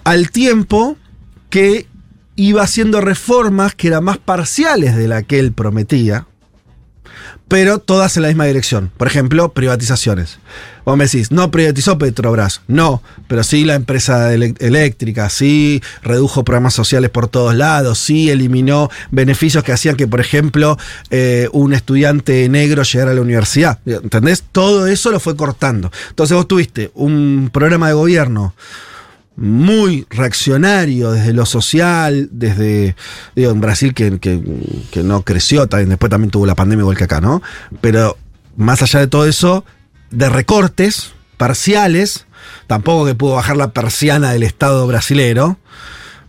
al 0.03 0.31
tiempo 0.31 0.97
que 1.49 1.87
iba 2.35 2.61
haciendo 2.61 3.01
reformas 3.01 3.75
que 3.75 3.87
eran 3.87 4.03
más 4.03 4.17
parciales 4.17 4.95
de 4.95 5.07
la 5.07 5.23
que 5.23 5.39
él 5.39 5.53
prometía, 5.53 6.27
pero 7.47 7.79
todas 7.79 8.15
en 8.17 8.23
la 8.23 8.29
misma 8.29 8.45
dirección. 8.45 8.91
Por 8.97 9.07
ejemplo, 9.07 9.49
privatizaciones. 9.49 10.39
Vos 10.85 10.97
me 10.97 11.05
decís, 11.05 11.31
no 11.31 11.49
privatizó 11.49 11.97
Petrobras. 11.97 12.61
No, 12.67 13.01
pero 13.27 13.43
sí 13.43 13.65
la 13.65 13.75
empresa 13.75 14.33
eléctrica, 14.33 15.29
sí 15.29 15.81
redujo 16.03 16.43
programas 16.43 16.75
sociales 16.75 17.09
por 17.09 17.27
todos 17.27 17.55
lados, 17.55 17.97
sí 17.97 18.29
eliminó 18.29 18.89
beneficios 19.09 19.63
que 19.63 19.71
hacían 19.71 19.95
que, 19.95 20.07
por 20.07 20.21
ejemplo, 20.21 20.77
eh, 21.09 21.49
un 21.53 21.73
estudiante 21.73 22.47
negro 22.49 22.83
llegara 22.83 23.11
a 23.11 23.15
la 23.15 23.21
universidad. 23.21 23.79
¿Entendés? 23.85 24.43
Todo 24.51 24.87
eso 24.87 25.11
lo 25.11 25.19
fue 25.19 25.35
cortando. 25.35 25.91
Entonces 26.09 26.35
vos 26.37 26.47
tuviste 26.47 26.91
un 26.93 27.49
programa 27.51 27.87
de 27.87 27.93
gobierno 27.93 28.53
muy 29.37 30.05
reaccionario 30.09 31.11
desde 31.11 31.33
lo 31.33 31.45
social, 31.45 32.29
desde, 32.31 32.95
digo, 33.35 33.51
en 33.51 33.61
Brasil 33.61 33.93
que, 33.93 34.19
que- 34.19 35.03
no 35.03 35.21
creció, 35.23 35.67
también, 35.67 35.89
después 35.89 36.09
también 36.09 36.31
tuvo 36.31 36.45
la 36.45 36.55
pandemia 36.55 36.83
igual 36.83 36.97
que 36.97 37.03
acá, 37.03 37.19
¿no? 37.21 37.41
Pero 37.81 38.17
más 38.55 38.81
allá 38.81 38.99
de 39.01 39.07
todo 39.07 39.25
eso, 39.25 39.65
de 40.11 40.29
recortes 40.29 41.13
parciales, 41.37 42.25
tampoco 42.67 43.05
que 43.05 43.15
pudo 43.15 43.35
bajar 43.35 43.57
la 43.57 43.71
persiana 43.71 44.31
del 44.31 44.43
Estado 44.43 44.87
brasilero, 44.87 45.57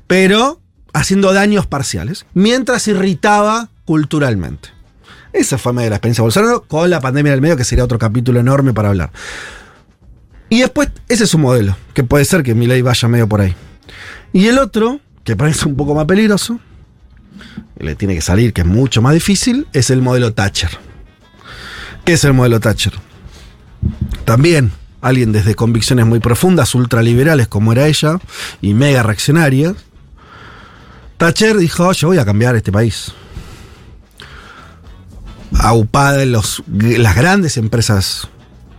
pero 0.06 0.60
haciendo 0.92 1.32
daños 1.32 1.66
parciales, 1.66 2.26
mientras 2.34 2.88
irritaba 2.88 3.68
culturalmente. 3.84 4.70
Esa 5.32 5.58
fue 5.58 5.72
medio 5.74 5.90
la 5.90 5.96
experiencia 5.96 6.22
de 6.22 6.26
Bolsonaro 6.26 6.64
con 6.66 6.88
la 6.90 7.00
pandemia 7.00 7.32
del 7.32 7.42
medio, 7.42 7.56
que 7.56 7.64
sería 7.64 7.84
otro 7.84 7.98
capítulo 7.98 8.40
enorme 8.40 8.72
para 8.72 8.88
hablar. 8.88 9.10
Y 10.48 10.60
después, 10.60 10.90
ese 11.08 11.24
es 11.24 11.30
su 11.30 11.38
modelo, 11.38 11.76
que 11.92 12.04
puede 12.04 12.24
ser 12.24 12.42
que 12.42 12.54
mi 12.54 12.66
ley 12.66 12.82
vaya 12.82 13.08
medio 13.08 13.28
por 13.28 13.40
ahí. 13.40 13.54
Y 14.32 14.46
el 14.46 14.58
otro, 14.58 15.00
que 15.24 15.36
parece 15.36 15.66
un 15.66 15.76
poco 15.76 15.94
más 15.94 16.04
peligroso, 16.04 16.60
le 17.78 17.94
tiene 17.96 18.14
que 18.14 18.20
salir, 18.20 18.52
que 18.52 18.62
es 18.62 18.66
mucho 18.66 19.02
más 19.02 19.14
difícil, 19.14 19.66
es 19.72 19.90
el 19.90 20.02
modelo 20.02 20.32
Thatcher. 20.32 20.70
¿Qué 22.04 22.12
es 22.12 22.24
el 22.24 22.32
modelo 22.32 22.60
Thatcher? 22.60 22.92
También 24.24 24.72
alguien 25.00 25.32
desde 25.32 25.54
convicciones 25.54 26.06
muy 26.06 26.20
profundas, 26.20 26.74
ultraliberales 26.74 27.48
como 27.48 27.72
era 27.72 27.86
ella, 27.86 28.18
y 28.60 28.74
mega 28.74 29.02
reaccionaria, 29.02 29.74
Thatcher 31.16 31.56
dijo, 31.56 31.92
yo 31.92 32.08
voy 32.08 32.18
a 32.18 32.24
cambiar 32.24 32.56
este 32.56 32.72
país. 32.72 33.12
Aupada 35.58 36.22
en 36.22 36.32
los, 36.32 36.62
las 36.66 37.16
grandes 37.16 37.56
empresas 37.56 38.28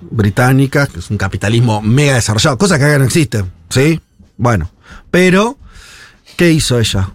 británicas, 0.01 0.89
que 0.89 0.99
es 0.99 1.09
un 1.09 1.17
capitalismo 1.17 1.81
mega 1.81 2.15
desarrollado, 2.15 2.57
cosa 2.57 2.77
que 2.77 2.85
acá 2.85 2.99
no 2.99 3.05
existe, 3.05 3.43
¿sí? 3.69 3.99
Bueno, 4.37 4.71
pero, 5.11 5.57
¿qué 6.35 6.51
hizo 6.51 6.79
ella? 6.79 7.11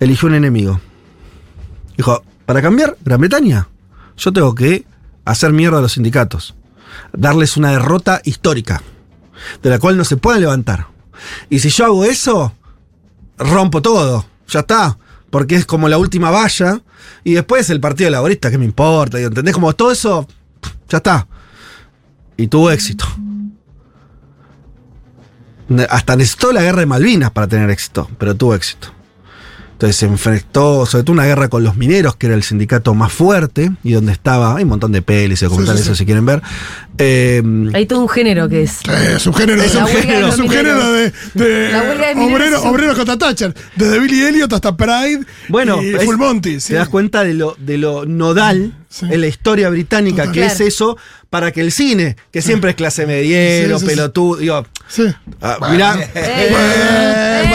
Eligió 0.00 0.28
un 0.28 0.34
enemigo. 0.34 0.80
Dijo, 1.96 2.22
para 2.46 2.62
cambiar 2.62 2.96
Gran 3.04 3.20
Bretaña, 3.20 3.68
yo 4.16 4.32
tengo 4.32 4.54
que 4.54 4.84
hacer 5.24 5.52
mierda 5.52 5.78
a 5.78 5.82
los 5.82 5.92
sindicatos, 5.92 6.54
darles 7.12 7.56
una 7.56 7.72
derrota 7.72 8.20
histórica, 8.24 8.82
de 9.62 9.70
la 9.70 9.78
cual 9.78 9.96
no 9.96 10.04
se 10.04 10.16
pueden 10.16 10.42
levantar. 10.42 10.86
Y 11.50 11.58
si 11.58 11.70
yo 11.70 11.86
hago 11.86 12.04
eso, 12.04 12.54
rompo 13.38 13.82
todo, 13.82 14.26
ya 14.48 14.60
está, 14.60 14.98
porque 15.30 15.56
es 15.56 15.66
como 15.66 15.88
la 15.88 15.98
última 15.98 16.30
valla, 16.30 16.80
y 17.24 17.34
después 17.34 17.68
el 17.70 17.80
Partido 17.80 18.10
Laborista, 18.10 18.50
¿qué 18.50 18.58
me 18.58 18.64
importa? 18.64 19.18
¿Entendés? 19.20 19.54
Como 19.54 19.72
todo 19.74 19.90
eso, 19.90 20.26
ya 20.88 20.98
está. 20.98 21.26
Y 22.38 22.46
tuvo 22.46 22.70
éxito. 22.70 23.04
Hasta 25.90 26.16
necesitó 26.16 26.52
la 26.52 26.62
guerra 26.62 26.80
de 26.80 26.86
Malvinas 26.86 27.32
para 27.32 27.46
tener 27.46 27.68
éxito, 27.68 28.08
pero 28.16 28.34
tuvo 28.34 28.54
éxito. 28.54 28.88
Entonces 29.78 29.94
se 29.96 30.06
enfrentó, 30.06 30.86
sobre 30.86 31.04
todo 31.04 31.12
una 31.12 31.24
guerra 31.24 31.46
con 31.48 31.62
los 31.62 31.76
mineros, 31.76 32.16
que 32.16 32.26
era 32.26 32.34
el 32.34 32.42
sindicato 32.42 32.94
más 32.94 33.12
fuerte, 33.12 33.70
y 33.84 33.92
donde 33.92 34.10
estaba, 34.10 34.56
hay 34.56 34.64
un 34.64 34.70
montón 34.70 34.90
de 34.90 35.02
pelis 35.02 35.40
y 35.40 35.44
documentales, 35.44 35.82
Sí, 35.82 35.84
sí, 35.86 35.90
eso 35.92 35.98
si 35.98 36.04
quieren 36.04 36.26
ver. 36.26 36.42
Eh, 36.98 37.40
Hay 37.74 37.86
todo 37.86 38.00
un 38.00 38.08
género 38.08 38.48
que 38.48 38.64
es. 38.64 38.80
Eh, 38.88 39.12
Es 39.18 39.26
un 39.28 39.34
género, 39.34 39.62
Es 39.62 39.76
un 39.76 39.86
género. 39.86 40.26
es 40.30 40.38
un 40.38 40.50
género 40.50 40.92
de, 40.92 41.12
de 41.34 41.70
La 41.70 41.82
obreros 42.24 42.64
obreros 42.64 42.96
contra 42.96 43.16
Thatcher. 43.16 43.54
Desde 43.76 44.00
Billy 44.00 44.22
Elliot 44.24 44.52
hasta 44.52 44.76
Pride 44.76 45.20
bueno, 45.48 45.80
y 45.80 45.94
es- 45.94 46.04
Full 46.04 46.16
Monty. 46.16 46.58
sí. 46.58 46.70
te 46.70 46.74
das 46.74 46.88
cuenta 46.88 47.22
de 47.22 47.34
lo, 47.34 47.54
de 47.60 47.78
lo 47.78 48.04
nodal 48.04 48.74
Sí. 48.90 49.04
en 49.10 49.20
la 49.20 49.26
historia 49.26 49.68
británica 49.68 50.22
Total. 50.24 50.32
que 50.32 50.46
es 50.46 50.60
eso 50.60 50.96
para 51.28 51.52
que 51.52 51.60
el 51.60 51.72
cine, 51.72 52.16
que 52.32 52.40
siempre 52.40 52.70
es 52.70 52.76
clase 52.76 53.06
mediero, 53.06 53.78
Sí, 53.78 53.84
sí, 53.84 53.90
sí. 53.90 53.96
pelotudo, 53.96 54.36
digo, 54.38 54.66
Sí. 54.88 55.04
ah, 55.42 55.58
mirá, 55.70 55.94
Eh, 56.02 56.10
¿qué 56.14 57.48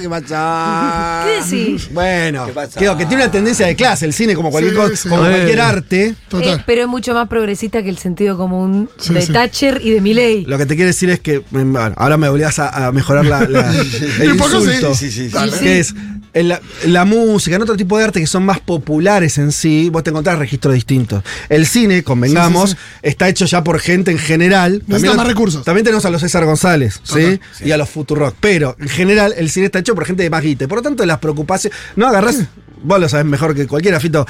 ¿Qué 0.00 0.08
pasó? 0.08 1.24
¿Qué 1.50 1.56
decís? 1.56 1.88
Bueno, 1.92 2.46
¿Qué 2.46 2.52
pasa? 2.52 2.80
digo, 2.80 2.96
que 2.96 3.06
tiene 3.06 3.22
una 3.24 3.32
tendencia 3.32 3.66
de 3.66 3.76
clase 3.76 4.04
el 4.06 4.12
cine 4.12 4.34
como 4.34 4.50
cualquier 4.50 4.74
Sí, 4.74 4.80
cosa, 4.80 4.96
sí. 4.96 5.08
como 5.08 5.22
cualquier 5.22 5.60
arte. 5.60 6.14
Total. 6.28 6.58
Eh, 6.60 6.62
pero 6.66 6.82
es 6.82 6.88
mucho 6.88 7.14
más 7.14 7.28
progresista 7.28 7.82
que 7.82 7.88
el 7.90 7.98
sentido 7.98 8.36
común 8.36 8.88
Sí, 8.98 9.12
de 9.14 9.22
sí. 9.22 9.32
Thatcher 9.32 9.80
y 9.82 9.90
de 9.90 10.00
Milley. 10.00 10.44
Lo 10.46 10.58
que 10.58 10.66
te 10.66 10.74
quiero 10.76 10.88
decir 10.88 11.10
es 11.10 11.20
que 11.20 11.42
bueno, 11.50 11.78
ahora 11.96 12.16
me 12.16 12.28
obligas 12.28 12.58
a, 12.58 12.86
a 12.86 12.92
mejorar 12.92 13.24
la, 13.26 13.40
la- 13.48 13.70
el 14.20 14.34
insulto. 14.34 14.94
Sí, 14.94 15.10
sí, 15.10 15.24
sí. 15.24 15.28
Dale. 15.28 15.52
Que 15.58 15.80
es 15.80 15.94
en 16.34 16.48
la, 16.48 16.62
en 16.82 16.94
la 16.94 17.04
música, 17.04 17.56
en 17.56 17.60
otro 17.62 17.76
tipo 17.76 17.98
de 17.98 18.04
arte 18.04 18.18
que 18.18 18.26
son 18.26 18.42
más 18.46 18.58
populares 18.58 19.36
en 19.36 19.52
sí, 19.52 19.90
vos 19.90 20.02
te 20.02 20.08
encontrás 20.08 20.38
registros 20.38 20.72
distintos. 20.72 21.22
El 21.50 21.66
cine, 21.66 22.02
convengamos, 22.02 22.70
Sí, 22.70 22.76
está 23.02 23.28
hecho 23.28 23.44
ya 23.44 23.62
por 23.62 23.78
gente 23.78 24.10
en 24.12 24.18
general. 24.18 24.82
Necesita 24.86 25.10
lo- 25.12 25.18
más 25.18 25.26
recursos. 25.26 25.62
También 25.62 25.84
tenemos 25.84 26.06
a 26.06 26.10
los 26.10 26.22
César 26.22 26.46
González, 26.46 27.00
¿sí? 27.02 27.38
Y 27.62 27.72
a 27.72 27.76
los 27.76 27.90
Futurock. 27.90 28.34
Pero 28.40 28.76
en 28.80 28.88
general 28.88 29.34
el 29.36 29.50
cine 29.50 29.66
está 29.66 29.81
hecho 29.82 29.94
por 29.94 30.04
gente 30.06 30.22
de 30.22 30.30
más 30.30 30.42
guita. 30.42 30.66
Por 30.66 30.78
lo 30.78 30.82
tanto, 30.82 31.04
las 31.06 31.18
preocupaciones. 31.18 31.78
No 31.96 32.06
agarrás. 32.08 32.42
Vos 32.84 32.98
lo 32.98 33.08
sabés 33.08 33.26
mejor 33.26 33.54
que 33.54 33.68
cualquiera, 33.68 34.00
Fito. 34.00 34.26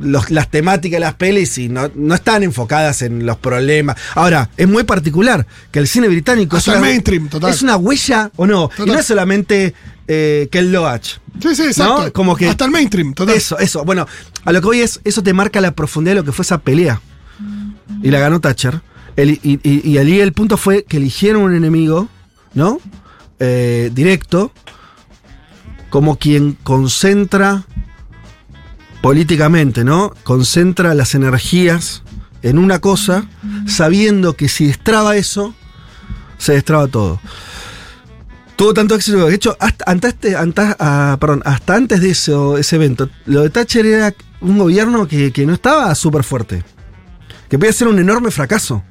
los- 0.00 0.30
las 0.30 0.48
temáticas 0.48 0.96
de 0.96 1.00
las 1.00 1.14
pelis 1.14 1.58
y 1.58 1.68
no, 1.68 1.90
no 1.96 2.14
están 2.14 2.44
enfocadas 2.44 3.02
en 3.02 3.26
los 3.26 3.36
problemas. 3.38 3.96
Ahora, 4.14 4.48
es 4.56 4.68
muy 4.68 4.84
particular 4.84 5.44
que 5.72 5.80
el 5.80 5.88
cine 5.88 6.06
británico 6.06 6.56
Hasta 6.56 6.70
es 6.70 6.76
el 6.76 6.80
una, 6.82 6.88
mainstream, 6.90 7.28
total. 7.28 7.50
es 7.50 7.62
una 7.62 7.76
huella 7.76 8.30
o 8.36 8.46
no. 8.46 8.70
Y 8.78 8.82
no 8.86 8.94
es 8.98 9.06
solamente 9.06 9.74
eh, 10.08 10.46
Ken 10.52 10.70
Loach. 10.70 11.14
Sí, 11.42 11.56
sí, 11.56 11.62
exacto. 11.64 12.04
¿No? 12.04 12.12
Como 12.12 12.36
que- 12.36 12.48
Hasta 12.48 12.64
el 12.64 12.70
mainstream, 12.70 13.12
total. 13.12 13.34
Eso, 13.34 13.58
eso. 13.58 13.84
Bueno, 13.84 14.06
a 14.44 14.52
lo 14.52 14.60
que 14.60 14.66
voy 14.66 14.80
es, 14.82 15.00
eso 15.02 15.20
te 15.24 15.32
marca 15.32 15.60
la 15.60 15.72
profundidad 15.72 16.12
de 16.14 16.20
lo 16.20 16.24
que 16.24 16.30
fue 16.30 16.44
esa 16.44 16.58
pelea. 16.58 17.00
Y 18.04 18.10
la 18.12 18.20
ganó 18.20 18.40
Thatcher. 18.40 18.80
El- 19.16 19.30
y, 19.42 19.58
y- 19.64 19.90
y 19.90 19.98
allí 19.98 20.20
el 20.20 20.32
punto 20.32 20.56
fue 20.56 20.84
que 20.84 20.98
eligieron 20.98 21.42
un 21.42 21.56
enemigo, 21.56 22.08
¿no? 22.54 22.78
Eh, 23.40 23.90
directo, 23.92 24.52
como 25.90 26.16
quien 26.16 26.52
concentra 26.62 27.64
políticamente, 29.00 29.84
¿no? 29.84 30.12
Concentra 30.24 30.94
las 30.94 31.14
energías 31.14 32.02
en 32.42 32.58
una 32.58 32.80
cosa, 32.80 33.26
sabiendo 33.66 34.34
que 34.34 34.48
si 34.48 34.66
destraba 34.66 35.16
eso, 35.16 35.54
se 36.38 36.52
destraba 36.54 36.86
todo. 36.88 37.20
Tuvo 38.56 38.72
tanto 38.72 38.94
éxito 38.94 39.26
de 39.26 39.34
hecho, 39.34 39.56
hasta, 39.60 39.84
ante 39.90 40.08
este- 40.08 40.34
ah, 40.36 41.16
perdón, 41.20 41.42
hasta 41.44 41.74
antes 41.74 42.00
de 42.00 42.10
ese 42.10 42.76
evento, 42.76 43.08
lo 43.26 43.42
de 43.42 43.50
Thatcher 43.50 43.84
era 43.86 44.14
un 44.40 44.58
gobierno 44.58 45.06
que, 45.06 45.32
que 45.32 45.44
no 45.46 45.54
estaba 45.54 45.94
súper 45.94 46.24
fuerte. 46.24 46.64
Que 47.48 47.58
podía 47.58 47.72
ser 47.72 47.88
un 47.88 47.98
enorme 47.98 48.30
fracaso 48.30 48.82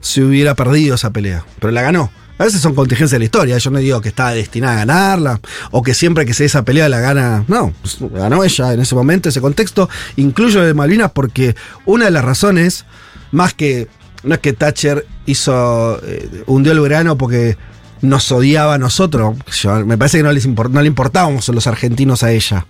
si 0.00 0.20
hubiera 0.22 0.54
perdido 0.54 0.94
esa 0.94 1.10
pelea. 1.10 1.44
Pero 1.60 1.72
la 1.72 1.82
ganó. 1.82 2.10
A 2.38 2.44
veces 2.44 2.60
son 2.60 2.74
contingencias 2.74 3.10
de 3.10 3.18
la 3.18 3.24
historia. 3.24 3.58
Yo 3.58 3.70
no 3.70 3.78
digo 3.78 4.00
que 4.00 4.08
estaba 4.08 4.32
destinada 4.32 4.74
a 4.74 4.78
ganarla 4.78 5.40
o 5.70 5.82
que 5.82 5.92
siempre 5.94 6.24
que 6.24 6.34
se 6.34 6.44
dé 6.44 6.46
esa 6.46 6.64
pelea 6.64 6.88
la 6.88 7.00
gana. 7.00 7.44
No, 7.48 7.72
ganó 8.12 8.44
ella 8.44 8.72
en 8.72 8.80
ese 8.80 8.94
momento, 8.94 9.28
ese 9.28 9.40
contexto. 9.40 9.88
Incluyo 10.16 10.62
de 10.62 10.72
Malvinas 10.74 11.10
porque 11.12 11.56
una 11.84 12.06
de 12.06 12.10
las 12.10 12.24
razones, 12.24 12.84
más 13.32 13.54
que. 13.54 13.88
No 14.22 14.34
es 14.34 14.40
que 14.40 14.52
Thatcher 14.52 15.06
hizo. 15.26 16.00
eh, 16.04 16.44
hundió 16.46 16.72
el 16.72 16.80
verano 16.80 17.16
porque 17.18 17.56
nos 18.00 18.30
odiaba 18.30 18.74
a 18.74 18.78
nosotros. 18.78 19.36
Me 19.84 19.98
parece 19.98 20.18
que 20.18 20.22
no, 20.22 20.32
no 20.68 20.80
le 20.80 20.86
importábamos 20.86 21.48
los 21.48 21.66
argentinos 21.66 22.22
a 22.22 22.30
ella. 22.32 22.66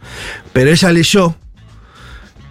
Pero 0.52 0.70
ella 0.70 0.92
leyó 0.92 1.37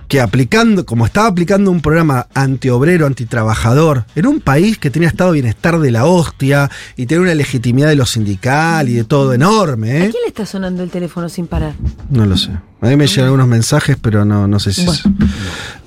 que 0.08 0.22
aplicando, 0.22 0.86
como 0.86 1.06
estaba 1.06 1.28
aplicando 1.28 1.70
un 1.70 1.82
programa 1.82 2.28
antiobrero, 2.34 3.06
antitrabajador, 3.06 4.06
en 4.16 4.26
un 4.28 4.40
país 4.40 4.78
que 4.78 4.90
tenía 4.90 5.10
estado 5.10 5.32
de 5.32 5.42
bienestar 5.42 5.80
de 5.80 5.92
la 5.92 6.06
hostia 6.06 6.72
y 6.96 7.06
tenía 7.06 7.24
una 7.24 7.36
legitimidad 7.36 7.90
de 7.90 7.96
lo 7.96 8.06
sindical 8.06 8.88
y 8.90 8.94
de 8.94 9.04
todo 9.04 9.34
enorme, 9.34 9.92
¿A 9.92 9.96
¿eh? 10.06 10.10
quién 10.10 10.24
le 10.24 10.28
está 10.30 10.46
sonando 10.46 10.84
el 10.84 10.90
teléfono 10.90 11.28
sin 11.30 11.48
parar? 11.48 11.74
No 12.10 12.26
lo 12.26 12.38
sé. 12.38 12.52
A 12.82 12.88
mí 12.88 12.96
me 12.96 13.08
llegan 13.08 13.26
algunos 13.26 13.48
mensajes, 13.48 13.98
pero 14.02 14.24
no, 14.24 14.48
no 14.48 14.60
sé 14.60 14.72
si 14.72 14.86
es. 14.88 15.04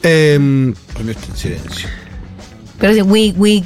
Em, 0.02 0.74
Con 0.94 1.08
esto 1.08 1.26
en 1.30 1.36
silencio. 1.36 1.88
Pero 2.78 2.92
dice, 2.92 3.02
wig, 3.02 3.34
wig. 3.38 3.64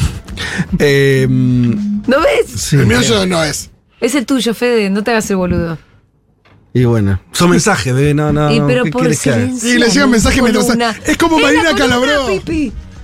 em, 0.78 2.02
¿No 2.06 2.20
ves? 2.20 2.46
sí. 2.54 2.76
El 2.76 2.86
mío 2.86 3.02
yo 3.02 3.26
no 3.26 3.42
es. 3.42 3.70
Es 4.00 4.14
el 4.14 4.26
tuyo, 4.26 4.54
Fede, 4.54 4.90
no 4.90 5.02
te 5.02 5.10
hagas 5.10 5.28
el 5.30 5.36
boludo. 5.36 5.78
Y 6.78 6.84
bueno, 6.84 7.18
son 7.32 7.50
mensajes, 7.50 7.94
bebé, 7.94 8.12
no, 8.12 8.32
no. 8.32 8.52
y 8.52 8.60
no, 8.60 8.66
pero. 8.66 8.84
Y 8.86 9.78
le 9.78 9.88
llegan 9.88 10.10
mensajes 10.10 10.42
mientras- 10.42 10.96
es 11.06 11.16
como 11.16 11.38
Marina 11.38 11.74
Calabró. 11.74 12.26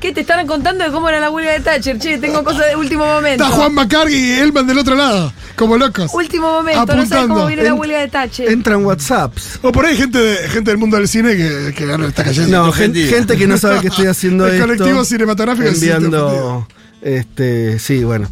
¿Qué 0.00 0.12
te 0.12 0.22
estaban 0.22 0.48
contando 0.48 0.82
de 0.84 0.90
cómo 0.90 1.08
era 1.08 1.20
la 1.20 1.30
huelga 1.30 1.52
de 1.52 1.60
Thatcher? 1.60 1.96
Che, 1.96 2.18
tengo 2.18 2.42
cosas 2.42 2.66
de 2.66 2.74
último 2.74 3.06
momento. 3.06 3.44
Está 3.44 3.54
Juan 3.56 3.72
Macargi 3.72 4.14
y 4.16 4.32
Elman 4.32 4.66
del 4.66 4.78
otro 4.78 4.96
lado, 4.96 5.32
como 5.54 5.78
locos. 5.78 6.10
Último 6.12 6.50
momento, 6.52 6.80
no 6.80 6.86
sabes 6.86 7.04
Apuntando. 7.12 7.34
cómo 7.34 7.46
viene 7.46 7.62
la 7.62 7.74
huelga 7.74 8.00
de 8.00 8.08
Thatcher. 8.08 8.50
Entra 8.50 8.74
en 8.74 8.84
WhatsApps. 8.84 9.60
O 9.62 9.70
por 9.70 9.86
ahí 9.86 9.96
gente, 9.96 10.18
de, 10.18 10.48
gente 10.48 10.72
del 10.72 10.78
mundo 10.78 10.96
del 10.96 11.06
cine 11.06 11.36
que, 11.36 11.72
que 11.76 11.84
ahora 11.88 12.08
está 12.08 12.24
cayendo. 12.24 12.66
No, 12.66 12.72
gente, 12.72 13.06
gente 13.06 13.36
que 13.36 13.46
no 13.46 13.56
sabe 13.56 13.80
que 13.80 13.86
estoy 13.86 14.06
haciendo 14.08 14.48
El 14.48 14.54
esto. 14.54 14.66
colectivo 14.66 15.04
cinematográfico 15.04 15.68
Enviando. 15.68 16.66
Este. 17.00 17.78
Sí, 17.78 18.02
bueno. 18.02 18.28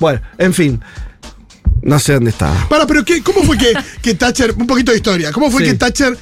Bueno, 0.00 0.20
en 0.36 0.52
fin. 0.52 0.82
No 1.82 1.98
sé 1.98 2.14
dónde 2.14 2.30
estaba. 2.30 2.68
Para, 2.68 2.86
pero 2.86 3.04
qué, 3.04 3.22
¿cómo 3.22 3.42
fue 3.42 3.58
que, 3.58 3.72
que 4.00 4.14
Thatcher, 4.14 4.54
un 4.56 4.66
poquito 4.66 4.92
de 4.92 4.98
historia, 4.98 5.32
cómo 5.32 5.50
fue 5.50 5.64
Sí. 5.64 5.70
que 5.70 5.76
Thatcher 5.76 6.16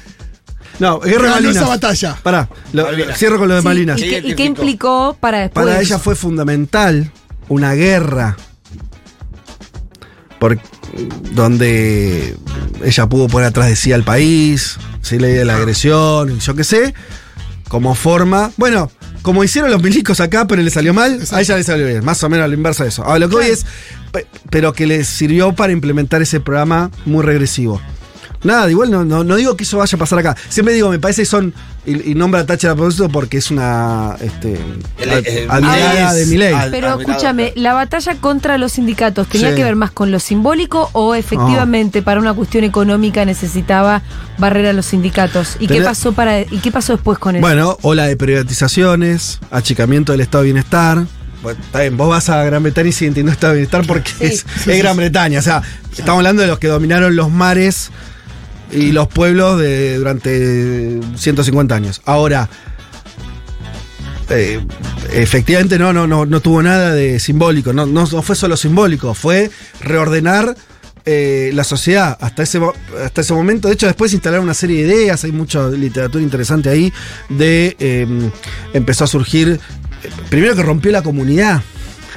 No, 0.79 0.99
Guerra 0.99 1.21
ganó 1.23 1.33
Malvinas. 1.35 1.55
esa 1.57 1.67
batalla? 1.67 2.17
Pará, 2.23 2.49
lo- 2.73 2.83
Malvinas. 2.85 3.17
cierro 3.17 3.37
con 3.37 3.47
lo 3.47 3.53
de 3.55 3.61
Sí, 3.61 3.65
Malinas. 3.67 3.99
¿Y, 4.01 4.33
¿Qué 4.35 4.43
y 4.43 4.47
implicó 4.47 5.15
para 5.19 5.39
después? 5.41 5.65
Para 5.65 5.79
ella 5.79 5.99
fue 5.99 6.15
fundamental 6.15 7.11
una 7.49 7.73
guerra 7.73 8.35
por, 10.39 10.57
donde 11.33 12.35
ella 12.83 13.07
pudo 13.07 13.27
poner 13.27 13.49
atrás 13.49 13.67
de 13.69 13.75
sí 13.75 13.91
al 13.93 14.03
país, 14.03 14.77
sí 15.01 15.19
le 15.19 15.27
de 15.27 15.45
la 15.45 15.55
agresión, 15.57 16.31
y 16.35 16.39
yo 16.39 16.55
qué 16.55 16.63
sé, 16.63 16.93
como 17.69 17.93
forma, 17.93 18.51
bueno, 18.57 18.89
como 19.21 19.43
hicieron 19.43 19.69
los 19.71 19.81
milicos 19.81 20.19
acá, 20.19 20.47
pero 20.47 20.61
le 20.61 20.69
salió 20.71 20.93
mal, 20.93 21.19
a 21.31 21.41
ella 21.41 21.55
le 21.57 21.63
salió 21.63 21.85
bien, 21.87 22.03
más 22.03 22.23
o 22.23 22.29
menos 22.29 22.45
a 22.45 22.47
la 22.47 22.55
inversa 22.55 22.83
de 22.83 22.89
eso. 22.89 23.03
Ahora 23.03 23.19
lo 23.19 23.29
que 23.29 23.35
hoy 23.37 23.45
es, 23.47 23.65
pe- 24.11 24.27
pero 24.49 24.73
que 24.73 24.85
le 24.87 25.03
sirvió 25.03 25.53
para 25.53 25.71
implementar 25.73 26.21
ese 26.21 26.39
programa 26.39 26.89
muy 27.05 27.23
regresivo. 27.23 27.81
Nada, 28.43 28.69
igual 28.71 28.89
no, 28.89 29.05
no, 29.05 29.23
no 29.23 29.35
digo 29.35 29.55
que 29.55 29.63
eso 29.63 29.77
vaya 29.77 29.95
a 29.95 29.99
pasar 29.99 30.19
acá. 30.19 30.35
Siempre 30.49 30.73
digo, 30.73 30.89
me 30.89 30.99
parece 30.99 31.21
que 31.23 31.25
son. 31.27 31.53
Y, 31.85 32.11
y 32.11 32.15
nombra 32.15 32.41
a 32.41 32.45
Thatcher 32.45 32.71
a 32.71 32.75
propósito 32.75 33.09
porque 33.09 33.37
es 33.37 33.49
una. 33.51 34.15
Este, 34.19 34.57
admirada 35.49 36.13
de 36.13 36.25
Milei. 36.25 36.49
Pero 36.53 36.61
admirado, 36.63 36.99
escúchame, 37.01 37.43
claro. 37.53 37.61
¿la 37.61 37.73
batalla 37.73 38.15
contra 38.15 38.57
los 38.57 38.73
sindicatos 38.73 39.27
tenía 39.27 39.49
Sí. 39.49 39.55
que 39.55 39.63
ver 39.63 39.75
más 39.75 39.91
con 39.91 40.11
lo 40.11 40.19
simbólico 40.19 40.89
o 40.93 41.15
efectivamente 41.15 42.01
para 42.01 42.19
una 42.19 42.33
cuestión 42.33 42.63
económica 42.63 43.25
necesitaba 43.25 44.01
barrer 44.37 44.67
a 44.67 44.73
los 44.73 44.87
sindicatos? 44.87 45.57
¿Y 45.59 45.67
qué 45.67 45.81
pasó 45.81 46.13
para 46.13 46.41
y 46.41 46.59
qué 46.61 46.71
pasó 46.71 46.93
después 46.93 47.17
con 47.19 47.35
eso? 47.35 47.41
Bueno, 47.41 47.77
ola 47.81 48.05
de 48.07 48.15
privatizaciones, 48.15 49.39
achicamiento 49.51 50.11
del 50.11 50.21
estado 50.21 50.43
de 50.43 50.51
bienestar, 50.51 51.05
pues, 51.41 51.57
está 51.57 51.81
bien, 51.81 51.97
vos 51.97 52.09
vas 52.09 52.29
a 52.29 52.43
Gran 52.43 52.61
Bretaña 52.61 52.89
y 52.89 52.91
sigue 52.91 53.11
teniendo 53.11 53.31
estado 53.31 53.53
de 53.53 53.59
bienestar 53.59 53.85
porque 53.87 54.11
Sí. 54.11 54.25
es, 54.25 54.45
es 54.67 54.77
Gran 54.77 54.95
Bretaña. 54.97 55.39
O 55.39 55.41
sea, 55.41 55.61
estamos 55.91 56.17
hablando 56.19 56.41
de 56.43 56.47
los 56.47 56.59
que 56.59 56.67
dominaron 56.67 57.15
los 57.15 57.31
mares 57.31 57.89
y 58.71 58.91
los 58.91 59.07
pueblos 59.07 59.59
de, 59.59 59.97
durante 59.97 60.99
150 61.15 61.75
años. 61.75 62.01
Ahora, 62.05 62.49
eh, 64.29 64.65
efectivamente 65.13 65.77
no, 65.77 65.91
no, 65.93 66.07
no, 66.07 66.25
no 66.25 66.39
tuvo 66.39 66.63
nada 66.63 66.93
de 66.93 67.19
simbólico, 67.19 67.73
no, 67.73 67.85
no, 67.85 68.05
fue 68.07 68.35
solo 68.35 68.55
simbólico, 68.55 69.13
fue 69.13 69.51
reordenar 69.81 70.55
eh, 71.03 71.49
la 71.53 71.63
sociedad 71.63 72.17
hasta 72.21 72.43
ese, 72.43 72.61
hasta 73.03 73.21
ese 73.21 73.33
momento. 73.33 73.67
De 73.67 73.73
hecho, 73.73 73.87
después 73.87 74.13
instalaron 74.13 74.45
una 74.45 74.53
serie 74.53 74.85
de 74.85 74.93
ideas, 74.93 75.23
hay 75.23 75.31
mucha 75.31 75.67
literatura 75.67 76.23
interesante 76.23 76.69
ahí, 76.69 76.93
de 77.29 77.75
eh, 77.79 78.07
empezó 78.73 79.03
a 79.03 79.07
surgir, 79.07 79.59
eh, 80.03 80.09
primero 80.29 80.55
que 80.55 80.61
rompió 80.61 80.91
la 80.91 81.01
comunidad, 81.01 81.61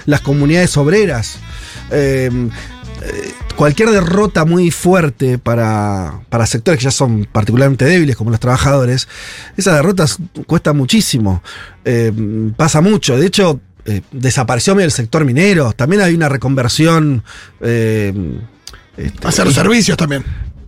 las 0.07 0.21
comunidades 0.21 0.77
obreras. 0.77 1.39
Cualquier 3.57 3.91
derrota 3.91 4.45
muy 4.45 4.71
fuerte 4.73 5.39
para, 5.39 6.23
para 6.29 6.45
sectores 6.47 6.79
que 6.81 6.85
ya 6.85 6.91
son 6.91 7.27
particularmente 7.31 7.85
débiles, 7.85 8.17
como 8.17 8.31
los 8.31 8.41
trabajadores, 8.41 9.07
esas 9.57 9.75
derrotas 9.77 10.19
cuesta 10.47 10.73
muchísimo. 10.73 11.41
Eh, 11.85 12.13
pasa 12.57 12.81
mucho. 12.81 13.17
De 13.17 13.27
hecho, 13.27 13.61
eh, 13.85 14.01
desapareció 14.11 14.79
el 14.81 14.91
sector 14.91 15.25
minero. 15.25 15.73
También 15.73 16.03
hay 16.03 16.15
una 16.15 16.29
reconversión. 16.29 17.23
eh, 17.61 18.13
este, 18.97 19.27
Hacer 19.29 19.47
y- 19.47 19.53
servicios 19.55 19.97
también. 19.97 20.25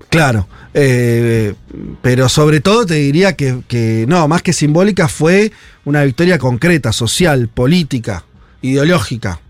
Claro, 0.09 0.49
eh, 0.72 1.55
pero 2.03 2.28
sobre 2.28 2.61
todo 2.61 2.87
te 2.87 2.95
diría 2.95 3.34
que, 3.34 3.62
que 3.66 4.05
no, 4.09 4.28
más 4.28 4.43
que 4.43 4.53
simbólica 4.53 5.09
fue 5.09 5.51
una 5.84 6.05
victoria 6.05 6.39
concreta, 6.39 6.93
social, 6.93 7.49
política, 7.49 8.24
ideológica. 8.62 9.41